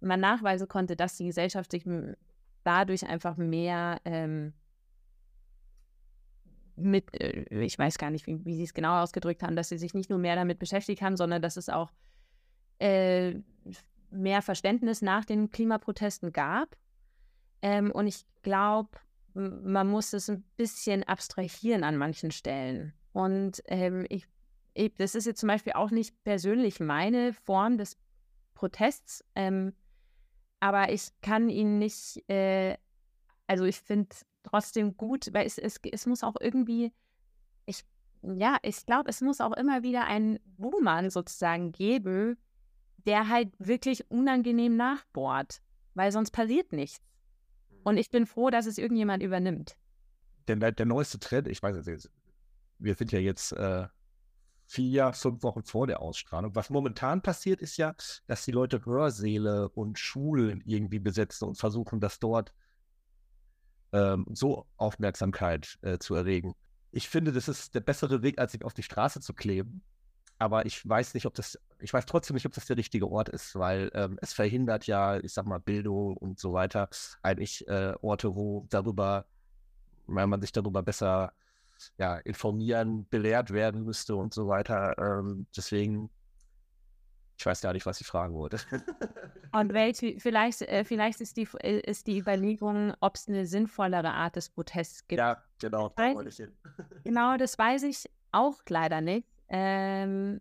man 0.00 0.20
nachweisen 0.20 0.68
konnte, 0.68 0.96
dass 0.96 1.16
die 1.16 1.26
Gesellschaft 1.26 1.70
sich 1.70 1.84
dadurch 2.64 3.06
einfach 3.06 3.36
mehr 3.36 4.00
ähm, 4.04 4.52
mit, 6.76 7.14
äh, 7.20 7.44
ich 7.62 7.78
weiß 7.78 7.98
gar 7.98 8.10
nicht, 8.10 8.26
wie, 8.26 8.44
wie 8.44 8.56
sie 8.56 8.64
es 8.64 8.74
genau 8.74 9.00
ausgedrückt 9.00 9.42
haben, 9.42 9.56
dass 9.56 9.68
sie 9.68 9.78
sich 9.78 9.94
nicht 9.94 10.10
nur 10.10 10.18
mehr 10.18 10.34
damit 10.34 10.58
beschäftigt 10.58 11.02
haben, 11.02 11.16
sondern 11.16 11.42
dass 11.42 11.56
es 11.56 11.68
auch 11.68 11.90
äh, 12.78 13.34
mehr 14.10 14.42
Verständnis 14.42 15.02
nach 15.02 15.24
den 15.24 15.50
Klimaprotesten 15.50 16.32
gab. 16.32 16.76
Ähm, 17.62 17.90
und 17.90 18.06
ich 18.06 18.24
glaube, 18.42 18.90
man 19.34 19.88
muss 19.88 20.12
es 20.12 20.28
ein 20.28 20.44
bisschen 20.56 21.02
abstrahieren 21.04 21.84
an 21.84 21.96
manchen 21.96 22.30
Stellen. 22.30 22.92
Und 23.12 23.62
ähm, 23.66 24.06
ich, 24.08 24.26
ich, 24.74 24.94
das 24.94 25.14
ist 25.14 25.26
jetzt 25.26 25.40
zum 25.40 25.48
Beispiel 25.48 25.72
auch 25.74 25.90
nicht 25.90 26.22
persönlich 26.24 26.80
meine 26.80 27.32
Form 27.32 27.78
des 27.78 27.98
Protests, 28.54 29.24
ähm, 29.34 29.74
aber 30.60 30.92
ich 30.92 31.08
kann 31.20 31.48
ihn 31.48 31.78
nicht, 31.78 32.22
äh, 32.28 32.76
also 33.46 33.64
ich 33.64 33.80
finde 33.80 34.14
trotzdem 34.44 34.96
gut, 34.96 35.28
weil 35.32 35.46
es, 35.46 35.58
es, 35.58 35.80
es 35.90 36.06
muss 36.06 36.22
auch 36.22 36.36
irgendwie, 36.40 36.92
ich, 37.66 37.84
ja, 38.22 38.58
ich 38.62 38.86
glaube, 38.86 39.10
es 39.10 39.20
muss 39.20 39.40
auch 39.40 39.52
immer 39.52 39.82
wieder 39.82 40.04
einen 40.04 40.38
Buhmann 40.44 41.10
sozusagen 41.10 41.72
geben, 41.72 42.38
der 43.06 43.28
halt 43.28 43.52
wirklich 43.58 44.08
unangenehm 44.10 44.76
nachbohrt, 44.76 45.60
weil 45.94 46.12
sonst 46.12 46.30
passiert 46.30 46.72
nichts. 46.72 47.00
Und 47.84 47.96
ich 47.96 48.10
bin 48.10 48.26
froh, 48.26 48.50
dass 48.50 48.66
es 48.66 48.78
irgendjemand 48.78 49.22
übernimmt. 49.22 49.76
Der, 50.48 50.72
der 50.72 50.86
neueste 50.86 51.18
Trend, 51.18 51.48
ich 51.48 51.62
weiß 51.62 51.86
jetzt, 51.86 52.10
wir 52.78 52.94
sind 52.94 53.12
ja 53.12 53.18
jetzt 53.18 53.52
äh, 53.52 53.86
vier, 54.66 55.12
fünf 55.12 55.42
Wochen 55.42 55.62
vor 55.62 55.86
der 55.86 56.00
Ausstrahlung. 56.00 56.54
Was 56.54 56.70
momentan 56.70 57.22
passiert, 57.22 57.60
ist 57.60 57.76
ja, 57.76 57.94
dass 58.26 58.44
die 58.44 58.52
Leute 58.52 58.84
Hörsäle 58.84 59.68
und 59.68 59.98
Schulen 59.98 60.62
irgendwie 60.64 60.98
besetzen 60.98 61.48
und 61.48 61.58
versuchen, 61.58 62.00
das 62.00 62.18
dort 62.18 62.52
ähm, 63.92 64.26
so 64.32 64.66
Aufmerksamkeit 64.76 65.78
äh, 65.82 65.98
zu 65.98 66.14
erregen. 66.14 66.54
Ich 66.90 67.08
finde, 67.08 67.32
das 67.32 67.48
ist 67.48 67.74
der 67.74 67.80
bessere 67.80 68.22
Weg, 68.22 68.38
als 68.38 68.52
sich 68.52 68.64
auf 68.64 68.74
die 68.74 68.82
Straße 68.82 69.20
zu 69.20 69.34
kleben 69.34 69.82
aber 70.42 70.66
ich 70.66 70.86
weiß 70.86 71.14
nicht, 71.14 71.26
ob 71.26 71.34
das, 71.34 71.56
ich 71.78 71.92
weiß 71.92 72.04
trotzdem 72.04 72.34
nicht, 72.34 72.46
ob 72.46 72.52
das 72.52 72.66
der 72.66 72.76
richtige 72.76 73.08
Ort 73.08 73.28
ist, 73.28 73.54
weil 73.54 73.90
ähm, 73.94 74.18
es 74.20 74.32
verhindert 74.32 74.88
ja, 74.88 75.18
ich 75.18 75.32
sag 75.32 75.46
mal, 75.46 75.60
Bildung 75.60 76.16
und 76.16 76.40
so 76.40 76.52
weiter, 76.52 76.88
eigentlich 77.22 77.66
äh, 77.68 77.94
Orte, 78.02 78.34
wo 78.34 78.66
darüber, 78.68 79.24
weil 80.08 80.26
man 80.26 80.40
sich 80.40 80.50
darüber 80.50 80.82
besser 80.82 81.32
ja, 81.96 82.16
informieren, 82.18 83.06
belehrt 83.08 83.52
werden 83.52 83.84
müsste 83.84 84.16
und 84.16 84.34
so 84.34 84.48
weiter. 84.48 84.96
Ähm, 84.98 85.46
deswegen, 85.56 86.10
ich 87.38 87.46
weiß 87.46 87.60
gar 87.60 87.72
nicht, 87.72 87.86
was 87.86 88.00
ich 88.00 88.06
fragen 88.08 88.34
wollte. 88.34 88.58
und 89.52 89.72
welche, 89.72 90.18
vielleicht, 90.18 90.62
äh, 90.62 90.84
vielleicht 90.84 91.20
ist 91.20 91.36
die, 91.36 91.48
ist 91.62 92.08
die 92.08 92.18
Überlegung, 92.18 92.94
ob 92.98 93.14
es 93.14 93.28
eine 93.28 93.46
sinnvollere 93.46 94.10
Art 94.10 94.34
des 94.34 94.48
Protests 94.48 95.06
gibt. 95.06 95.20
Ja, 95.20 95.40
genau, 95.60 95.90
da 95.90 96.14
wollte 96.14 96.30
ich 96.30 96.36
hin. 96.36 96.52
genau, 97.04 97.36
das 97.36 97.56
weiß 97.56 97.84
ich 97.84 98.10
auch 98.32 98.60
leider 98.68 99.00
nicht. 99.00 99.31
Ähm, 99.52 100.40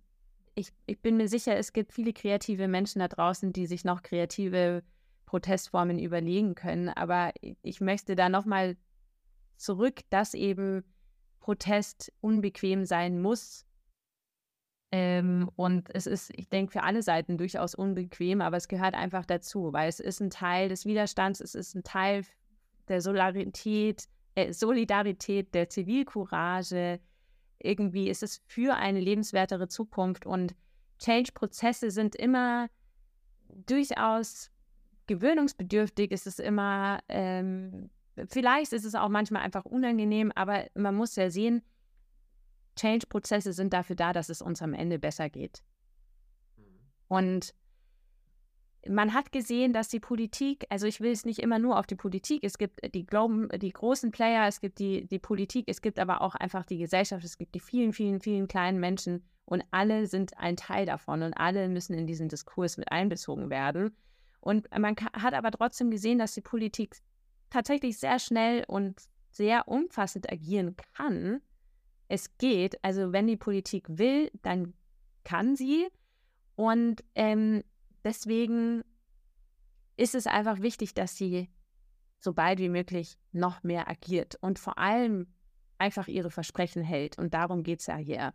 ich, 0.55 0.71
ich 0.87 0.99
bin 1.01 1.17
mir 1.17 1.27
sicher, 1.27 1.55
es 1.55 1.73
gibt 1.73 1.93
viele 1.93 2.13
kreative 2.13 2.67
Menschen 2.67 2.99
da 2.99 3.07
draußen, 3.07 3.53
die 3.53 3.67
sich 3.67 3.85
noch 3.85 4.01
kreative 4.01 4.83
Protestformen 5.25 5.99
überlegen 5.99 6.55
können. 6.55 6.89
Aber 6.89 7.31
ich 7.61 7.81
möchte 7.81 8.15
da 8.15 8.29
nochmal 8.29 8.77
zurück, 9.57 10.01
dass 10.09 10.33
eben 10.33 10.83
Protest 11.39 12.11
unbequem 12.21 12.85
sein 12.85 13.21
muss. 13.21 13.65
Ähm, 14.93 15.49
und 15.55 15.93
es 15.93 16.05
ist, 16.05 16.31
ich 16.37 16.49
denke, 16.49 16.73
für 16.73 16.83
alle 16.83 17.01
Seiten 17.01 17.37
durchaus 17.37 17.75
unbequem, 17.75 18.41
aber 18.41 18.57
es 18.57 18.67
gehört 18.67 18.93
einfach 18.93 19.25
dazu, 19.25 19.71
weil 19.71 19.87
es 19.87 20.01
ist 20.01 20.19
ein 20.19 20.29
Teil 20.29 20.67
des 20.67 20.85
Widerstands, 20.85 21.39
es 21.39 21.55
ist 21.55 21.75
ein 21.75 21.83
Teil 21.83 22.25
der 22.89 23.01
Solidarität, 23.01 24.09
äh, 24.35 24.51
Solidarität, 24.51 25.53
der 25.53 25.69
Zivilcourage, 25.69 26.99
irgendwie 27.63 28.09
ist 28.09 28.23
es 28.23 28.41
für 28.45 28.75
eine 28.75 28.99
lebenswertere 28.99 29.67
Zukunft 29.67 30.25
und 30.25 30.55
Change-Prozesse 30.99 31.91
sind 31.91 32.15
immer 32.15 32.69
durchaus 33.49 34.51
gewöhnungsbedürftig, 35.07 36.11
ist 36.11 36.27
es 36.27 36.39
immer, 36.39 36.99
ähm, 37.09 37.89
vielleicht 38.27 38.73
ist 38.73 38.85
es 38.85 38.95
auch 38.95 39.09
manchmal 39.09 39.41
einfach 39.41 39.65
unangenehm, 39.65 40.31
aber 40.35 40.67
man 40.75 40.95
muss 40.95 41.15
ja 41.15 41.29
sehen, 41.29 41.63
Change-Prozesse 42.75 43.53
sind 43.53 43.73
dafür 43.73 43.95
da, 43.95 44.13
dass 44.13 44.29
es 44.29 44.41
uns 44.41 44.61
am 44.61 44.73
Ende 44.73 44.99
besser 44.99 45.29
geht. 45.29 45.63
Mhm. 46.57 46.63
Und 47.07 47.53
man 48.87 49.13
hat 49.13 49.31
gesehen, 49.31 49.73
dass 49.73 49.89
die 49.89 49.99
Politik, 49.99 50.65
also 50.69 50.87
ich 50.87 51.01
will 51.01 51.11
es 51.11 51.25
nicht 51.25 51.39
immer 51.39 51.59
nur 51.59 51.77
auf 51.77 51.85
die 51.85 51.95
Politik, 51.95 52.43
es 52.43 52.57
gibt 52.57 52.79
die, 52.93 53.05
Glauben, 53.05 53.47
die 53.59 53.71
großen 53.71 54.11
Player, 54.11 54.47
es 54.47 54.59
gibt 54.59 54.79
die, 54.79 55.05
die 55.07 55.19
Politik, 55.19 55.65
es 55.67 55.81
gibt 55.81 55.99
aber 55.99 56.21
auch 56.21 56.35
einfach 56.35 56.65
die 56.65 56.77
Gesellschaft, 56.77 57.23
es 57.23 57.37
gibt 57.37 57.53
die 57.53 57.59
vielen, 57.59 57.93
vielen, 57.93 58.21
vielen 58.21 58.47
kleinen 58.47 58.79
Menschen 58.79 59.23
und 59.45 59.63
alle 59.71 60.07
sind 60.07 60.37
ein 60.37 60.55
Teil 60.55 60.85
davon 60.85 61.21
und 61.21 61.33
alle 61.33 61.67
müssen 61.69 61.93
in 61.93 62.07
diesen 62.07 62.29
Diskurs 62.29 62.77
mit 62.77 62.91
einbezogen 62.91 63.49
werden. 63.49 63.95
Und 64.39 64.67
man 64.75 64.95
hat 64.95 65.33
aber 65.33 65.51
trotzdem 65.51 65.91
gesehen, 65.91 66.17
dass 66.17 66.33
die 66.33 66.41
Politik 66.41 66.95
tatsächlich 67.51 67.99
sehr 67.99 68.17
schnell 68.17 68.63
und 68.67 68.99
sehr 69.29 69.67
umfassend 69.67 70.31
agieren 70.31 70.75
kann. 70.95 71.41
Es 72.07 72.37
geht, 72.37 72.83
also 72.83 73.13
wenn 73.13 73.27
die 73.27 73.37
Politik 73.37 73.85
will, 73.87 74.31
dann 74.41 74.73
kann 75.23 75.55
sie. 75.55 75.87
Und 76.55 77.03
ähm, 77.15 77.63
deswegen 78.03 78.83
ist 79.97 80.15
es 80.15 80.27
einfach 80.27 80.61
wichtig, 80.61 80.93
dass 80.93 81.15
sie 81.15 81.49
so 82.19 82.33
bald 82.33 82.59
wie 82.59 82.69
möglich 82.69 83.17
noch 83.31 83.63
mehr 83.63 83.89
agiert 83.89 84.35
und 84.41 84.59
vor 84.59 84.77
allem 84.77 85.27
einfach 85.77 86.07
ihre 86.07 86.29
Versprechen 86.29 86.83
hält. 86.83 87.17
Und 87.17 87.33
darum 87.33 87.63
geht 87.63 87.79
es 87.79 87.87
ja 87.87 87.97
hier. 87.97 88.33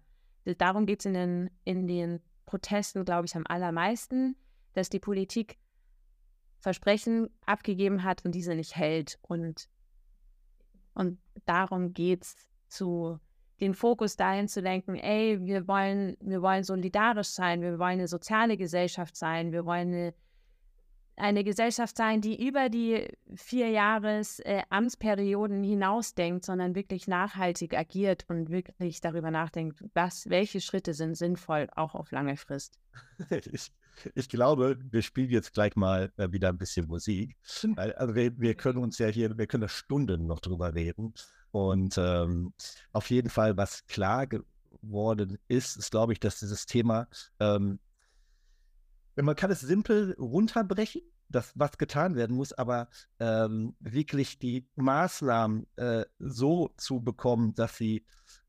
Darum 0.59 0.87
geht 0.87 1.01
es 1.01 1.07
in 1.07 1.15
den, 1.15 1.51
in 1.65 1.87
den 1.87 2.21
Protesten, 2.45 3.05
glaube 3.05 3.27
ich, 3.27 3.37
am 3.37 3.45
allermeisten, 3.47 4.37
dass 4.75 4.89
die 4.89 5.01
Politik 5.01 5.59
Versprechen 6.59 7.31
abgegeben 7.45 8.03
hat 8.03 8.25
und 8.25 8.35
diese 8.35 8.55
nicht 8.55 8.77
hält. 8.77 9.19
Und, 9.23 9.69
und 10.95 11.19
darum 11.45 11.93
geht 11.93 12.25
es 12.25 12.37
zu 12.69 13.21
den 13.61 13.75
Fokus 13.75 14.17
dahin 14.17 14.49
zu 14.49 14.61
lenken, 14.61 14.97
ey, 14.97 15.39
wir 15.45 15.67
wollen, 15.67 16.17
wir 16.21 16.43
wollen 16.43 16.65
solidarisch 16.65 17.29
sein, 17.29 17.63
wir 17.63 17.79
wollen 17.79 17.99
eine 17.99 18.09
soziale 18.09 18.57
Gesellschaft 18.57 19.17
sein, 19.17 19.53
wir 19.53 19.65
wollen 19.65 19.89
eine, 19.89 20.15
eine 21.17 21.45
Gesellschaft 21.45 21.97
sein, 21.97 22.21
die 22.21 22.47
über 22.47 22.69
die 22.69 23.09
vier 23.35 23.71
Jahres 23.71 24.41
äh, 24.41 24.63
Amtsperioden 24.69 25.63
hinausdenkt, 25.65 26.45
sondern 26.45 26.75
wirklich 26.75 27.09
nachhaltig 27.09 27.75
agiert 27.75 28.27
und 28.29 28.51
wirklich 28.51 29.01
darüber 29.01 29.31
nachdenkt, 29.31 29.83
was, 29.95 30.29
welche 30.29 30.61
Schritte 30.61 30.93
sind 30.93 31.17
sinnvoll, 31.17 31.69
auch 31.75 31.95
auf 31.95 32.11
lange 32.11 32.37
Frist. 32.37 32.79
Ich, 33.53 33.73
ich 34.15 34.29
glaube, 34.29 34.79
wir 34.91 35.01
spielen 35.01 35.31
jetzt 35.31 35.55
gleich 35.55 35.75
mal 35.75 36.13
äh, 36.19 36.31
wieder 36.31 36.51
ein 36.51 36.59
bisschen 36.59 36.87
Musik. 36.87 37.35
Also 37.77 38.15
wir, 38.15 38.39
wir 38.39 38.55
können 38.55 38.79
uns 38.79 38.99
ja 38.99 39.07
hier, 39.07 39.39
wir 39.39 39.47
können 39.47 39.63
da 39.63 39.69
Stunden 39.69 40.27
noch 40.27 40.41
drüber 40.41 40.75
reden. 40.75 41.15
Und 41.57 41.97
ähm, 41.97 42.53
auf 42.93 43.09
jeden 43.09 43.31
Fall, 43.31 43.57
was 43.57 43.87
klar 43.87 44.27
geworden 44.27 45.39
ist, 45.49 45.79
ist, 45.79 45.91
glaube 45.91 46.13
ich, 46.13 46.21
dass 46.21 46.39
dieses 46.39 46.67
Thema, 46.67 47.09
ähm, 47.41 47.79
man 49.15 49.37
kann 49.37 49.51
es 49.51 49.61
simpel 49.61 50.15
runterbrechen, 50.19 51.01
das, 51.31 51.53
was 51.55 51.79
getan 51.79 52.15
werden 52.15 52.37
muss, 52.37 52.53
aber 52.53 52.89
ähm, 53.21 53.75
wirklich 53.81 54.39
die 54.39 54.69
Maßnahmen 54.77 55.67
äh, 55.77 56.05
so 56.19 56.75
zu 56.77 57.01
bekommen, 57.01 57.55
dass 57.55 57.79
sie 57.79 58.05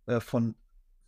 äh, 0.08 0.20
von 0.20 0.56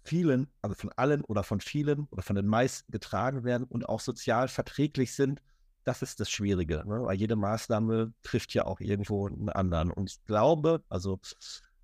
vielen, 0.02 0.48
also 0.62 0.76
von 0.76 0.94
allen 0.96 1.26
oder 1.26 1.44
von 1.44 1.60
vielen 1.60 2.08
oder 2.12 2.22
von 2.22 2.38
den 2.38 2.48
meisten 2.48 2.94
getragen 2.94 3.44
werden 3.44 3.66
und 3.66 3.90
auch 3.90 4.00
sozial 4.00 4.48
verträglich 4.48 5.14
sind, 5.16 5.42
das 5.84 6.02
ist 6.02 6.22
das 6.22 6.30
Schwierige, 6.30 6.86
ne? 6.88 7.02
weil 7.04 7.18
jede 7.18 7.36
Maßnahme 7.36 8.14
trifft 8.24 8.54
ja 8.54 8.66
auch 8.66 8.80
irgendwo 8.80 9.28
einen 9.28 9.50
anderen. 9.50 9.92
Und 9.92 10.12
ich 10.12 10.24
glaube, 10.24 10.82
also 10.88 11.20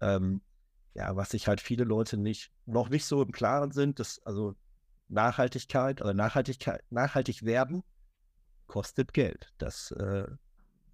ähm, 0.01 0.41
ja, 0.93 1.15
was 1.15 1.31
sich 1.31 1.47
halt 1.47 1.61
viele 1.61 1.83
Leute 1.83 2.17
nicht, 2.17 2.51
noch 2.65 2.89
nicht 2.89 3.05
so 3.05 3.21
im 3.21 3.31
Klaren 3.31 3.71
sind, 3.71 3.99
dass 3.99 4.21
also 4.25 4.55
Nachhaltigkeit 5.09 6.01
oder 6.01 6.13
Nachhaltigkeit, 6.13 6.83
nachhaltig 6.89 7.43
werden 7.43 7.83
kostet 8.67 9.13
Geld. 9.13 9.53
Das, 9.57 9.91
äh, 9.91 10.25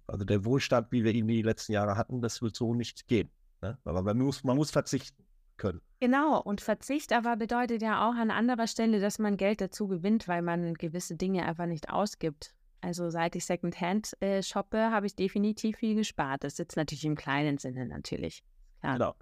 also 0.06 0.24
der 0.24 0.44
Wohlstand, 0.44 0.90
wie 0.90 1.04
wir 1.04 1.14
ihn 1.14 1.28
die 1.28 1.42
letzten 1.42 1.72
Jahre 1.72 1.96
hatten, 1.96 2.20
das 2.20 2.42
wird 2.42 2.56
so 2.56 2.74
nicht 2.74 3.06
gehen. 3.06 3.30
Ne? 3.62 3.78
Aber 3.84 4.02
man 4.02 4.18
muss, 4.18 4.44
man 4.44 4.56
muss 4.56 4.70
verzichten 4.70 5.24
können. 5.56 5.80
Genau, 6.00 6.40
und 6.42 6.60
Verzicht 6.60 7.12
aber 7.12 7.36
bedeutet 7.36 7.82
ja 7.82 8.08
auch 8.08 8.14
an 8.14 8.30
anderer 8.30 8.66
Stelle, 8.66 9.00
dass 9.00 9.18
man 9.18 9.36
Geld 9.36 9.60
dazu 9.60 9.86
gewinnt, 9.86 10.26
weil 10.26 10.42
man 10.42 10.74
gewisse 10.74 11.16
Dinge 11.16 11.46
einfach 11.46 11.66
nicht 11.66 11.90
ausgibt. 11.90 12.54
Also 12.80 13.10
seit 13.10 13.36
ich 13.36 13.44
Secondhand 13.44 14.20
äh, 14.20 14.42
shoppe, 14.42 14.90
habe 14.90 15.06
ich 15.06 15.14
definitiv 15.14 15.76
viel 15.76 15.94
gespart. 15.94 16.42
Das 16.42 16.56
sitzt 16.56 16.76
natürlich 16.76 17.04
im 17.04 17.14
kleinen 17.14 17.58
Sinne 17.58 17.86
natürlich. 17.86 18.42
Klar. 18.82 18.98
Genau. 18.98 19.14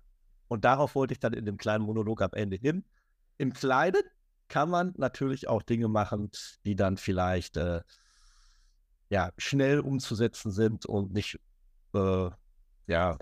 Und 0.49 0.65
darauf 0.65 0.95
wollte 0.95 1.13
ich 1.13 1.21
dann 1.21 1.33
in 1.33 1.45
dem 1.45 1.59
kleinen 1.59 1.85
Monolog 1.85 2.23
am 2.23 2.33
Ende 2.33 2.57
hin. 2.57 2.85
Im 3.39 3.53
Kleinen 3.53 4.03
kann 4.49 4.69
man 4.69 4.95
natürlich 4.97 5.49
auch 5.49 5.63
Dinge 5.63 5.87
machen, 5.87 6.31
die 6.65 6.75
dann 6.75 6.97
vielleicht 6.97 7.57
äh, 7.57 7.83
ja, 9.11 9.31
schnell 9.39 9.81
umzusetzen 9.81 10.51
sind 10.51 10.87
und 10.87 11.13
nicht 11.13 11.39
äh, 11.95 12.31
ja, 12.87 13.17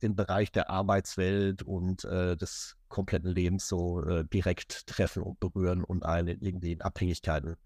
den 0.00 0.14
Bereich 0.14 0.52
der 0.52 0.70
Arbeitswelt 0.70 1.62
und 1.62 2.04
äh, 2.04 2.36
des 2.36 2.76
kompletten 2.88 3.30
Lebens 3.30 3.68
so 3.68 4.02
äh, 4.04 4.24
direkt 4.24 4.86
treffen 4.86 5.22
und 5.22 5.40
berühren 5.40 5.82
und 5.82 6.04
einen 6.04 6.40
irgendwie 6.40 6.72
in 6.72 6.82
Abhängigkeiten 6.82 7.56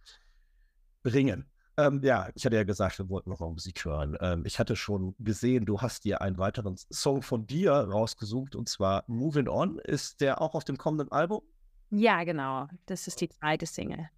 bringen. 1.02 1.46
Ähm, 1.78 2.00
ja, 2.02 2.30
ich 2.34 2.46
hatte 2.46 2.56
ja 2.56 2.64
gesagt, 2.64 2.98
wir 2.98 3.08
wollten 3.10 3.28
noch 3.28 3.40
mal 3.40 3.50
Musik 3.50 3.84
hören. 3.84 4.16
Ähm, 4.20 4.44
ich 4.46 4.58
hatte 4.58 4.76
schon 4.76 5.14
gesehen, 5.18 5.66
du 5.66 5.80
hast 5.80 6.04
dir 6.04 6.22
einen 6.22 6.38
weiteren 6.38 6.76
Song 6.90 7.22
von 7.22 7.46
dir 7.46 7.72
rausgesucht 7.72 8.56
und 8.56 8.68
zwar 8.68 9.04
Moving 9.08 9.48
On. 9.48 9.78
Ist 9.80 10.22
der 10.22 10.40
auch 10.40 10.54
auf 10.54 10.64
dem 10.64 10.78
kommenden 10.78 11.12
Album? 11.12 11.42
Ja, 11.90 12.24
genau. 12.24 12.68
Das 12.86 13.06
ist 13.06 13.20
die 13.20 13.28
zweite 13.28 13.66
Single. 13.66 14.08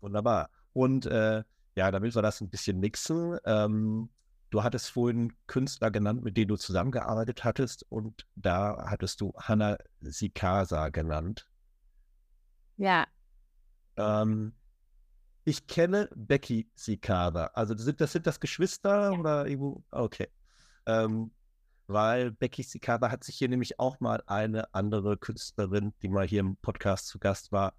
Wunderbar. 0.00 0.48
Und 0.72 1.04
äh, 1.06 1.44
ja, 1.74 1.90
damit 1.90 2.14
wir 2.14 2.22
das 2.22 2.40
ein 2.40 2.48
bisschen 2.48 2.80
mixen, 2.80 3.38
ähm, 3.44 4.08
du 4.50 4.62
hattest 4.62 4.90
vorhin 4.90 5.32
Künstler 5.46 5.90
genannt, 5.90 6.24
mit 6.24 6.36
denen 6.36 6.48
du 6.48 6.56
zusammengearbeitet 6.56 7.44
hattest 7.44 7.84
und 7.90 8.26
da 8.34 8.86
hattest 8.88 9.20
du 9.20 9.34
Hannah 9.36 9.76
Sikasa 10.00 10.88
genannt. 10.88 11.46
Ja. 12.78 13.06
Ähm, 13.96 14.54
ich 15.44 15.66
kenne 15.66 16.08
Becky 16.14 16.70
Sikada. 16.74 17.46
Also 17.54 17.74
das 17.74 17.84
sind 17.84 18.00
das, 18.00 18.12
sind 18.12 18.26
das 18.26 18.40
Geschwister 18.40 19.12
ja. 19.12 19.18
oder 19.18 19.46
irgendwo? 19.46 19.82
Okay. 19.90 20.28
Ähm, 20.86 21.32
weil 21.86 22.30
Becky 22.30 22.62
Sikada 22.62 23.10
hat 23.10 23.24
sich 23.24 23.36
hier 23.36 23.48
nämlich 23.48 23.78
auch 23.78 24.00
mal 24.00 24.22
eine 24.26 24.72
andere 24.72 25.16
Künstlerin, 25.16 25.92
die 26.02 26.08
mal 26.08 26.26
hier 26.26 26.40
im 26.40 26.56
Podcast 26.56 27.08
zu 27.08 27.18
Gast 27.18 27.52
war, 27.52 27.74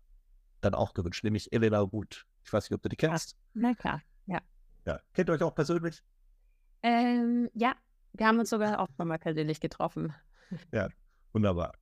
dann 0.61 0.75
auch 0.75 0.93
gewünscht, 0.93 1.23
nämlich 1.23 1.51
Elena 1.53 1.79
Ruth. 1.79 2.25
Ich 2.43 2.51
weiß 2.51 2.69
nicht, 2.69 2.75
ob 2.75 2.81
du 2.81 2.89
die 2.89 2.97
kennst. 2.97 3.37
Na 3.53 3.73
klar, 3.73 4.01
ja. 4.25 4.41
Ja. 4.85 4.99
Kennt 5.13 5.29
ihr 5.29 5.33
euch 5.33 5.43
auch 5.43 5.55
persönlich? 5.55 6.03
Ähm, 6.83 7.49
ja, 7.53 7.75
wir 8.11 8.27
haben 8.27 8.39
uns 8.39 8.49
sogar 8.49 8.79
auch 8.79 8.89
mal 8.97 9.17
persönlich 9.17 9.59
getroffen. 9.59 10.13
Ja, 10.71 10.89
wunderbar. 11.31 11.73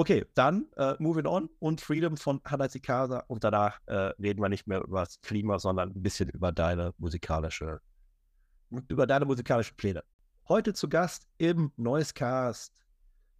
Okay, 0.00 0.24
dann 0.32 0.64
äh, 0.78 0.94
Moving 0.98 1.26
On 1.26 1.50
und 1.58 1.82
Freedom 1.82 2.16
von 2.16 2.40
Hannah 2.46 2.70
Sikasa 2.70 3.22
und 3.26 3.44
danach 3.44 3.80
äh, 3.84 3.94
reden 4.18 4.40
wir 4.40 4.48
nicht 4.48 4.66
mehr 4.66 4.80
über 4.80 5.00
das 5.00 5.20
Klima, 5.20 5.58
sondern 5.58 5.90
ein 5.90 6.00
bisschen 6.02 6.30
über 6.30 6.52
deine 6.52 6.94
musikalische, 6.96 7.82
über 8.88 9.06
deine 9.06 9.26
musikalischen 9.26 9.76
Pläne. 9.76 10.02
Heute 10.48 10.72
zu 10.72 10.88
Gast 10.88 11.26
im 11.36 11.70
Noisecast 11.76 12.72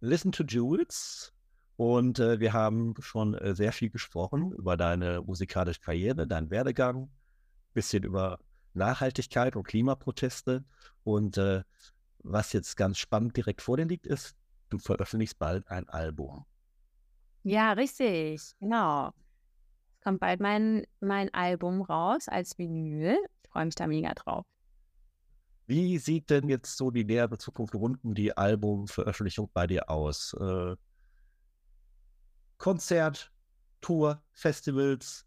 Listen 0.01 0.31
to 0.31 0.43
Jules. 0.43 1.33
Und 1.77 2.19
äh, 2.19 2.39
wir 2.39 2.53
haben 2.53 2.93
schon 2.99 3.33
äh, 3.33 3.55
sehr 3.55 3.71
viel 3.71 3.89
gesprochen 3.89 4.51
über 4.51 4.77
deine 4.77 5.23
musikalische 5.23 5.81
Karriere, 5.81 6.27
deinen 6.27 6.51
Werdegang, 6.51 7.09
bisschen 7.73 8.03
über 8.03 8.37
Nachhaltigkeit 8.75 9.55
und 9.55 9.63
Klimaproteste. 9.63 10.63
Und 11.03 11.39
äh, 11.39 11.63
was 12.19 12.53
jetzt 12.53 12.77
ganz 12.77 12.99
spannend 12.99 13.35
direkt 13.35 13.63
vor 13.63 13.77
dir 13.77 13.85
liegt, 13.85 14.05
ist, 14.05 14.35
du 14.71 14.79
veröffentlichst 14.79 15.37
bald 15.37 15.67
ein 15.69 15.87
Album. 15.89 16.45
Ja, 17.43 17.73
richtig, 17.73 18.53
genau. 18.59 19.09
Es 19.93 20.01
kommt 20.03 20.19
bald 20.19 20.39
mein, 20.39 20.85
mein 20.99 21.33
Album 21.33 21.81
raus 21.81 22.27
als 22.27 22.57
Vinyl. 22.57 23.17
Ich 23.43 23.49
freue 23.49 23.65
mich 23.65 23.75
da 23.75 23.87
mega 23.87 24.13
drauf. 24.13 24.45
Wie 25.67 25.97
sieht 25.97 26.29
denn 26.29 26.49
jetzt 26.49 26.75
so 26.77 26.91
die 26.91 27.05
nähere 27.05 27.37
Zukunft 27.37 27.75
rund 27.75 28.03
um 28.03 28.13
die 28.13 28.35
Albumveröffentlichung 28.35 29.49
bei 29.53 29.67
dir 29.67 29.89
aus? 29.89 30.33
Äh, 30.39 30.75
Konzert, 32.57 33.31
Tour, 33.79 34.21
Festivals, 34.31 35.25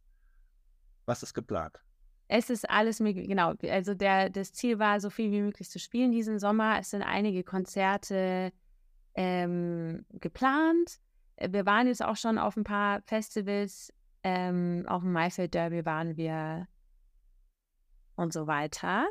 was 1.07 1.23
ist 1.23 1.35
geplant? 1.35 1.81
Es 2.29 2.49
ist 2.51 2.69
alles 2.69 3.01
möglich, 3.01 3.29
genau. 3.29 3.55
Also 3.63 3.95
der, 3.95 4.31
das 4.31 4.53
Ziel 4.53 4.79
war, 4.79 5.01
so 5.01 5.11
viel 5.11 5.31
wie 5.31 5.41
möglich 5.41 5.69
zu 5.69 5.79
spielen 5.79 6.13
diesen 6.13 6.39
Sommer. 6.39 6.79
Es 6.79 6.91
sind 6.91 7.03
einige 7.03 7.45
Konzerte 7.45 8.53
ähm, 9.15 10.05
geplant. 10.11 10.99
Äh, 11.37 11.53
wir 11.53 11.67
waren 11.67 11.87
jetzt 11.87 12.05
auch 12.05 12.17
schon 12.17 12.39
auf 12.39 12.57
ein 12.57 12.65
paar 12.65 13.03
Festivals, 13.03 13.93
ähm, 14.23 14.85
auf 14.89 15.03
dem 15.03 15.13
Maifeld 15.13 15.55
Derby 15.55 15.85
waren 15.85 16.17
wir 16.17 16.67
und 18.17 18.33
so 18.33 18.47
weiter. 18.47 19.07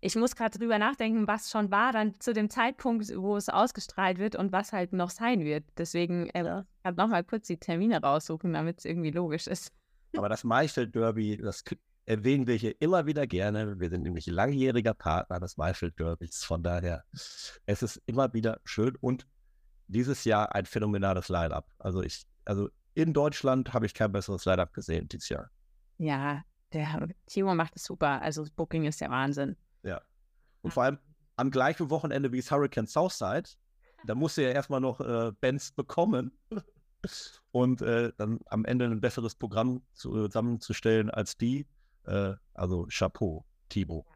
Ich 0.00 0.16
muss 0.16 0.36
gerade 0.36 0.58
drüber 0.58 0.78
nachdenken, 0.78 1.26
was 1.26 1.50
schon 1.50 1.70
war 1.70 1.92
dann 1.92 2.20
zu 2.20 2.34
dem 2.34 2.50
Zeitpunkt, 2.50 3.10
wo 3.16 3.36
es 3.36 3.48
ausgestrahlt 3.48 4.18
wird 4.18 4.36
und 4.36 4.52
was 4.52 4.72
halt 4.72 4.92
noch 4.92 5.10
sein 5.10 5.44
wird. 5.44 5.64
Deswegen 5.78 6.28
äh, 6.30 6.44
ja. 6.44 6.66
kann 6.82 6.94
noch 6.96 7.08
mal 7.08 7.24
kurz 7.24 7.46
die 7.46 7.56
Termine 7.56 8.02
raussuchen, 8.02 8.52
damit 8.52 8.80
es 8.80 8.84
irgendwie 8.84 9.10
logisch 9.10 9.46
ist. 9.46 9.72
Aber 10.16 10.28
das 10.28 10.44
Maifeld 10.44 10.94
Derby, 10.94 11.38
das 11.38 11.64
erwähnen 12.06 12.46
wir 12.46 12.54
hier 12.54 12.74
immer 12.80 13.06
wieder 13.06 13.26
gerne. 13.26 13.80
Wir 13.80 13.90
sind 13.90 14.02
nämlich 14.02 14.26
langjähriger 14.26 14.94
Partner 14.94 15.40
des 15.40 15.56
Maifeld 15.56 15.98
Derbys. 15.98 16.44
Von 16.44 16.62
daher, 16.62 17.04
es 17.66 17.82
ist 17.82 18.02
immer 18.06 18.32
wieder 18.34 18.60
schön 18.64 18.96
und 19.00 19.26
dieses 19.88 20.24
Jahr 20.24 20.54
ein 20.54 20.66
phänomenales 20.66 21.28
Line-Up. 21.28 21.70
Also 21.78 22.02
ich, 22.02 22.24
also 22.44 22.68
in 22.94 23.12
Deutschland 23.12 23.72
habe 23.72 23.86
ich 23.86 23.94
kein 23.94 24.12
besseres 24.12 24.44
Line-Up 24.44 24.72
gesehen 24.72 25.08
dieses 25.08 25.28
Jahr. 25.28 25.50
Ja, 25.98 26.42
der 26.72 27.08
Timo 27.26 27.54
macht 27.54 27.76
es 27.76 27.84
super. 27.84 28.20
Also 28.22 28.42
das 28.42 28.50
Booking 28.50 28.84
ist 28.84 29.00
der 29.00 29.10
Wahnsinn. 29.10 29.56
Ja. 29.82 30.00
Und 30.62 30.72
vor 30.72 30.84
allem 30.84 30.98
am 31.36 31.50
gleichen 31.50 31.90
Wochenende 31.90 32.32
wie 32.32 32.38
es 32.38 32.50
Hurricane 32.50 32.86
Southside, 32.86 33.50
da 34.06 34.14
musste 34.14 34.42
er 34.42 34.54
erstmal 34.54 34.80
noch 34.80 35.00
äh, 35.00 35.32
Bands 35.40 35.72
bekommen 35.72 36.32
und 37.52 37.82
äh, 37.82 38.12
dann 38.16 38.40
am 38.46 38.64
Ende 38.64 38.86
ein 38.86 39.00
besseres 39.00 39.34
Programm 39.34 39.82
zusammenzustellen 39.92 41.10
als 41.10 41.36
die. 41.36 41.66
Äh, 42.04 42.34
also 42.54 42.86
Chapeau, 42.90 43.44
Timo. 43.68 44.06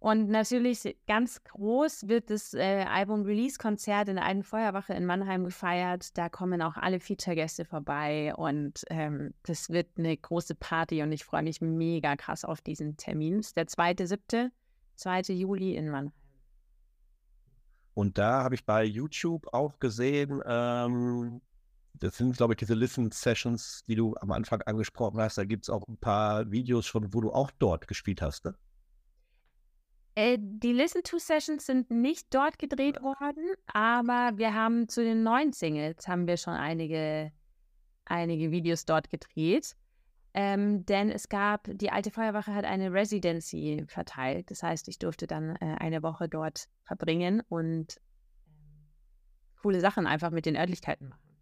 Und 0.00 0.28
natürlich 0.28 0.96
ganz 1.08 1.42
groß 1.42 2.06
wird 2.06 2.30
das 2.30 2.54
äh, 2.54 2.84
Album-Release-Konzert 2.88 4.08
in 4.08 4.16
der 4.16 4.44
Feuerwache 4.44 4.94
in 4.94 5.04
Mannheim 5.04 5.44
gefeiert. 5.44 6.16
Da 6.16 6.28
kommen 6.28 6.62
auch 6.62 6.76
alle 6.76 7.00
Feature-Gäste 7.00 7.64
vorbei 7.64 8.32
und 8.36 8.84
ähm, 8.90 9.34
das 9.42 9.70
wird 9.70 9.88
eine 9.98 10.16
große 10.16 10.54
Party 10.54 11.02
und 11.02 11.10
ich 11.10 11.24
freue 11.24 11.42
mich 11.42 11.60
mega 11.60 12.14
krass 12.14 12.44
auf 12.44 12.60
diesen 12.60 12.96
Termin. 12.96 13.38
Das 13.38 13.48
ist 13.48 13.56
der 13.56 13.66
2.7., 13.66 14.50
2. 14.94 15.20
Juli 15.34 15.74
in 15.74 15.88
Mannheim. 15.90 16.12
Und 17.94 18.16
da 18.16 18.44
habe 18.44 18.54
ich 18.54 18.64
bei 18.64 18.84
YouTube 18.84 19.52
auch 19.52 19.80
gesehen, 19.80 20.40
ähm, 20.46 21.40
das 21.94 22.16
sind, 22.16 22.36
glaube 22.36 22.52
ich, 22.52 22.58
diese 22.58 22.74
Listen-Sessions, 22.74 23.82
die 23.88 23.96
du 23.96 24.14
am 24.20 24.30
Anfang 24.30 24.62
angesprochen 24.62 25.20
hast. 25.20 25.38
Da 25.38 25.44
gibt 25.44 25.64
es 25.64 25.70
auch 25.70 25.82
ein 25.88 25.96
paar 25.96 26.48
Videos 26.52 26.86
schon, 26.86 27.12
wo 27.12 27.20
du 27.20 27.32
auch 27.32 27.50
dort 27.58 27.88
gespielt 27.88 28.22
hast, 28.22 28.44
ne? 28.44 28.54
Äh, 30.18 30.36
die 30.40 30.72
Listen-to-Sessions 30.72 31.64
sind 31.64 31.92
nicht 31.92 32.34
dort 32.34 32.58
gedreht 32.58 33.00
worden, 33.00 33.54
aber 33.72 34.36
wir 34.36 34.52
haben 34.52 34.88
zu 34.88 35.04
den 35.04 35.22
neuen 35.22 35.52
Singles 35.52 36.08
haben 36.08 36.26
wir 36.26 36.36
schon 36.36 36.54
einige, 36.54 37.30
einige 38.04 38.50
Videos 38.50 38.84
dort 38.84 39.10
gedreht. 39.10 39.76
Ähm, 40.34 40.84
denn 40.86 41.12
es 41.12 41.28
gab, 41.28 41.68
die 41.72 41.92
alte 41.92 42.10
Feuerwache 42.10 42.52
hat 42.52 42.64
eine 42.64 42.92
Residency 42.92 43.84
verteilt. 43.86 44.50
Das 44.50 44.64
heißt, 44.64 44.88
ich 44.88 44.98
durfte 44.98 45.28
dann 45.28 45.54
äh, 45.54 45.76
eine 45.78 46.02
Woche 46.02 46.28
dort 46.28 46.66
verbringen 46.82 47.40
und 47.48 48.00
ähm, 48.48 48.88
coole 49.62 49.78
Sachen 49.78 50.08
einfach 50.08 50.32
mit 50.32 50.46
den 50.46 50.56
Örtlichkeiten 50.56 51.10
machen. 51.10 51.38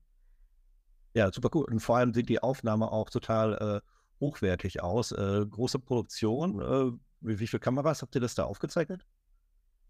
Ja, 1.14 1.33
super 1.33 1.49
cool. 1.55 1.64
Und 1.64 1.81
vor 1.81 1.97
allem 1.97 2.12
sieht 2.12 2.29
die 2.29 2.43
Aufnahme 2.43 2.93
auch 2.93 3.09
total 3.09 3.83
äh, 3.83 4.20
hochwertig 4.20 4.83
aus. 4.83 5.12
Äh, 5.12 5.47
große 5.49 5.79
Produktion. 5.79 6.61
Äh, 6.61 7.06
wie, 7.21 7.39
wie 7.39 7.47
viele 7.47 7.61
Kameras 7.61 8.03
habt 8.03 8.14
ihr 8.14 8.21
das 8.21 8.35
da 8.35 8.45
aufgezeichnet? 8.45 9.07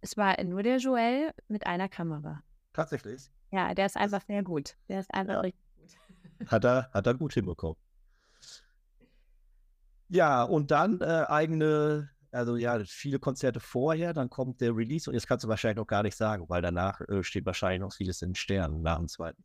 Es 0.00 0.16
war 0.16 0.42
nur 0.44 0.62
der 0.62 0.76
Joel 0.78 1.32
mit 1.48 1.66
einer 1.66 1.88
Kamera. 1.88 2.42
Tatsächlich? 2.72 3.30
Ja, 3.50 3.74
der 3.74 3.86
ist 3.86 3.96
einfach 3.96 4.22
sehr 4.26 4.42
gut. 4.42 4.76
Der 4.88 5.00
ist 5.00 5.12
einfach 5.14 5.34
Ja. 5.34 5.40
richtig 5.40 5.60
gut. 5.76 5.96
Hat 6.50 6.64
er, 6.64 6.90
hat 6.92 7.06
er 7.06 7.14
gut 7.14 7.32
hinbekommen. 7.32 7.76
Ja, 10.08 10.42
und 10.44 10.70
dann 10.70 11.00
äh, 11.00 11.24
eigene, 11.28 12.10
also 12.30 12.56
ja, 12.56 12.78
viele 12.84 13.18
Konzerte 13.18 13.58
vorher, 13.58 14.12
dann 14.12 14.30
kommt 14.30 14.60
der 14.60 14.76
Release 14.76 15.08
und 15.10 15.14
jetzt 15.14 15.26
kannst 15.26 15.44
du 15.44 15.48
wahrscheinlich 15.48 15.78
noch 15.78 15.86
gar 15.86 16.02
nicht 16.02 16.16
sagen, 16.16 16.44
weil 16.48 16.62
danach 16.62 17.00
äh, 17.08 17.24
steht 17.24 17.46
wahrscheinlich 17.46 17.80
noch 17.80 17.92
vieles 17.92 18.22
in 18.22 18.30
den 18.30 18.34
Sternen 18.36 18.82
nach 18.82 18.98
dem 18.98 19.08
zweiten. 19.08 19.42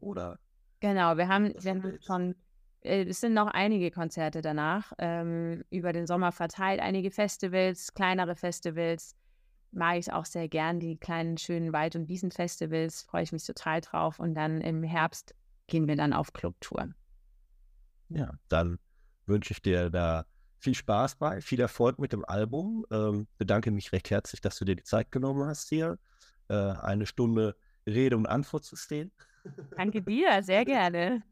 Oder 0.00 0.38
Genau, 0.80 1.16
wir 1.16 1.28
haben, 1.28 1.54
wir 1.58 1.70
haben 1.70 1.98
schon, 2.02 2.34
es 2.84 3.20
sind 3.20 3.34
noch 3.34 3.48
einige 3.48 3.90
Konzerte 3.90 4.42
danach, 4.42 4.92
ähm, 4.98 5.64
über 5.70 5.92
den 5.92 6.06
Sommer 6.06 6.32
verteilt, 6.32 6.80
einige 6.80 7.10
Festivals, 7.10 7.94
kleinere 7.94 8.36
Festivals. 8.36 9.16
Mag 9.72 9.96
ich 9.96 10.12
auch 10.12 10.26
sehr 10.26 10.48
gern, 10.48 10.78
die 10.78 10.96
kleinen, 10.96 11.36
schönen 11.38 11.72
Wald- 11.72 11.96
und 11.96 12.08
Wiesenfestivals, 12.08 13.02
freue 13.02 13.22
ich 13.24 13.32
mich 13.32 13.44
total 13.44 13.80
drauf. 13.80 14.20
Und 14.20 14.34
dann 14.34 14.60
im 14.60 14.82
Herbst 14.82 15.34
gehen 15.66 15.88
wir 15.88 15.96
dann 15.96 16.12
auf 16.12 16.32
Clubtour. 16.32 16.90
ja, 18.10 18.30
dann 18.48 18.78
wünsche 19.26 19.52
ich 19.52 19.62
dir 19.62 19.90
da 19.90 20.26
viel 20.58 20.74
Spaß 20.74 21.16
bei, 21.16 21.40
viel 21.40 21.60
Erfolg 21.60 21.98
mit 21.98 22.12
dem 22.12 22.24
Album. 22.24 22.86
Ähm, 22.90 23.26
bedanke 23.38 23.70
mich 23.70 23.92
recht 23.92 24.10
herzlich, 24.10 24.40
dass 24.40 24.58
du 24.58 24.64
dir 24.64 24.76
die 24.76 24.84
Zeit 24.84 25.10
genommen 25.10 25.46
hast, 25.46 25.68
hier 25.70 25.98
äh, 26.48 26.54
eine 26.54 27.06
Stunde 27.06 27.56
Rede 27.86 28.16
und 28.16 28.26
Antwort 28.26 28.64
zu 28.64 28.76
stehen. 28.76 29.10
Danke 29.76 30.02
dir, 30.02 30.42
sehr 30.42 30.64
gerne. 30.64 31.22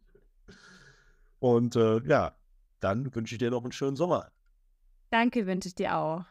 Und 1.42 1.74
äh, 1.74 2.00
ja, 2.06 2.36
dann 2.78 3.12
wünsche 3.16 3.34
ich 3.34 3.40
dir 3.40 3.50
noch 3.50 3.64
einen 3.64 3.72
schönen 3.72 3.96
Sommer. 3.96 4.30
Danke 5.10 5.44
wünsche 5.44 5.66
ich 5.66 5.74
dir 5.74 5.96
auch. 5.96 6.24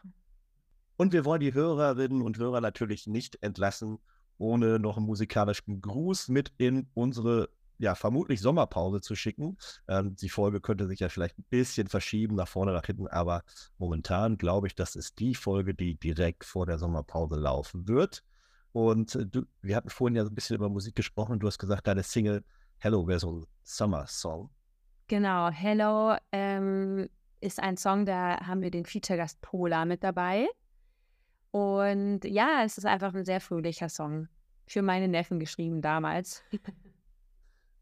Und 0.96 1.12
wir 1.12 1.26
wollen 1.26 1.42
die 1.42 1.52
Hörerinnen 1.52 2.22
und 2.22 2.38
Hörer 2.38 2.62
natürlich 2.62 3.06
nicht 3.06 3.36
entlassen, 3.42 3.98
ohne 4.38 4.78
noch 4.78 4.96
einen 4.96 5.04
musikalischen 5.04 5.82
Gruß 5.82 6.28
mit 6.28 6.54
in 6.56 6.88
unsere, 6.94 7.50
ja, 7.76 7.94
vermutlich 7.94 8.40
Sommerpause 8.40 9.02
zu 9.02 9.14
schicken. 9.14 9.58
Ähm, 9.86 10.16
die 10.16 10.30
Folge 10.30 10.62
könnte 10.62 10.86
sich 10.86 11.00
ja 11.00 11.10
vielleicht 11.10 11.38
ein 11.38 11.44
bisschen 11.50 11.88
verschieben, 11.88 12.34
nach 12.34 12.48
vorne, 12.48 12.72
nach 12.72 12.86
hinten, 12.86 13.06
aber 13.06 13.44
momentan 13.76 14.38
glaube 14.38 14.66
ich, 14.66 14.74
das 14.74 14.96
ist 14.96 15.18
die 15.18 15.34
Folge, 15.34 15.74
die 15.74 15.96
direkt 15.96 16.42
vor 16.42 16.64
der 16.64 16.78
Sommerpause 16.78 17.36
laufen 17.36 17.86
wird. 17.86 18.24
Und 18.72 19.14
äh, 19.14 19.26
du, 19.26 19.42
wir 19.60 19.76
hatten 19.76 19.90
vorhin 19.90 20.16
ja 20.16 20.24
so 20.24 20.30
ein 20.30 20.34
bisschen 20.34 20.56
über 20.56 20.70
Musik 20.70 20.96
gesprochen. 20.96 21.38
Du 21.38 21.48
hast 21.48 21.58
gesagt, 21.58 21.86
deine 21.86 22.02
Single 22.02 22.42
Hello 22.78 23.06
wäre 23.06 23.20
so 23.20 23.40
ein 23.40 23.46
Summer-Song. 23.62 24.48
Genau, 25.08 25.50
Hello 25.50 26.16
ähm, 26.32 27.08
ist 27.40 27.60
ein 27.60 27.76
Song, 27.76 28.06
da 28.06 28.46
haben 28.46 28.62
wir 28.62 28.70
den 28.70 28.86
Feature-Gast 28.86 29.40
Pola 29.40 29.84
mit 29.84 30.02
dabei. 30.02 30.48
Und 31.50 32.24
ja, 32.24 32.62
es 32.64 32.78
ist 32.78 32.86
einfach 32.86 33.14
ein 33.14 33.24
sehr 33.24 33.40
fröhlicher 33.40 33.88
Song. 33.88 34.28
Für 34.66 34.80
meine 34.80 35.08
Neffen 35.08 35.38
geschrieben 35.38 35.82
damals. 35.82 36.42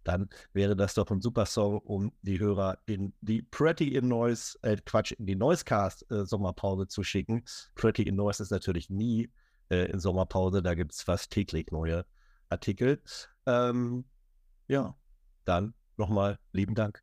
dann 0.05 0.29
wäre 0.53 0.75
das 0.75 0.95
doch 0.95 1.11
ein 1.11 1.21
super 1.21 1.47
Song, 1.47 1.79
um 1.79 2.13
die 2.23 2.41
Hörer 2.41 2.79
in 2.87 3.13
die 3.21 3.43
Pretty 3.43 3.95
in 3.95 4.09
Noise, 4.09 4.59
äh, 4.63 4.77
Quatsch, 4.85 5.13
in 5.13 5.27
die 5.27 5.37
Noisecast 5.37 6.11
äh, 6.11 6.25
Sommerpause 6.25 6.89
zu 6.89 7.05
schicken. 7.05 7.45
Pretty 7.75 8.03
in 8.03 8.17
Noise 8.17 8.43
ist 8.43 8.51
natürlich 8.51 8.91
nie 8.91 9.31
äh, 9.69 9.91
in 9.91 10.01
Sommerpause, 10.01 10.63
da 10.63 10.75
gibt 10.75 10.93
es 10.93 11.03
fast 11.03 11.31
täglich 11.31 11.71
neue 11.71 12.05
Artikel. 12.49 13.03
Ähm, 13.47 14.05
ja, 14.69 14.97
dann 15.45 15.75
nochmal 15.97 16.39
lieben 16.53 16.75
Dank. 16.75 17.03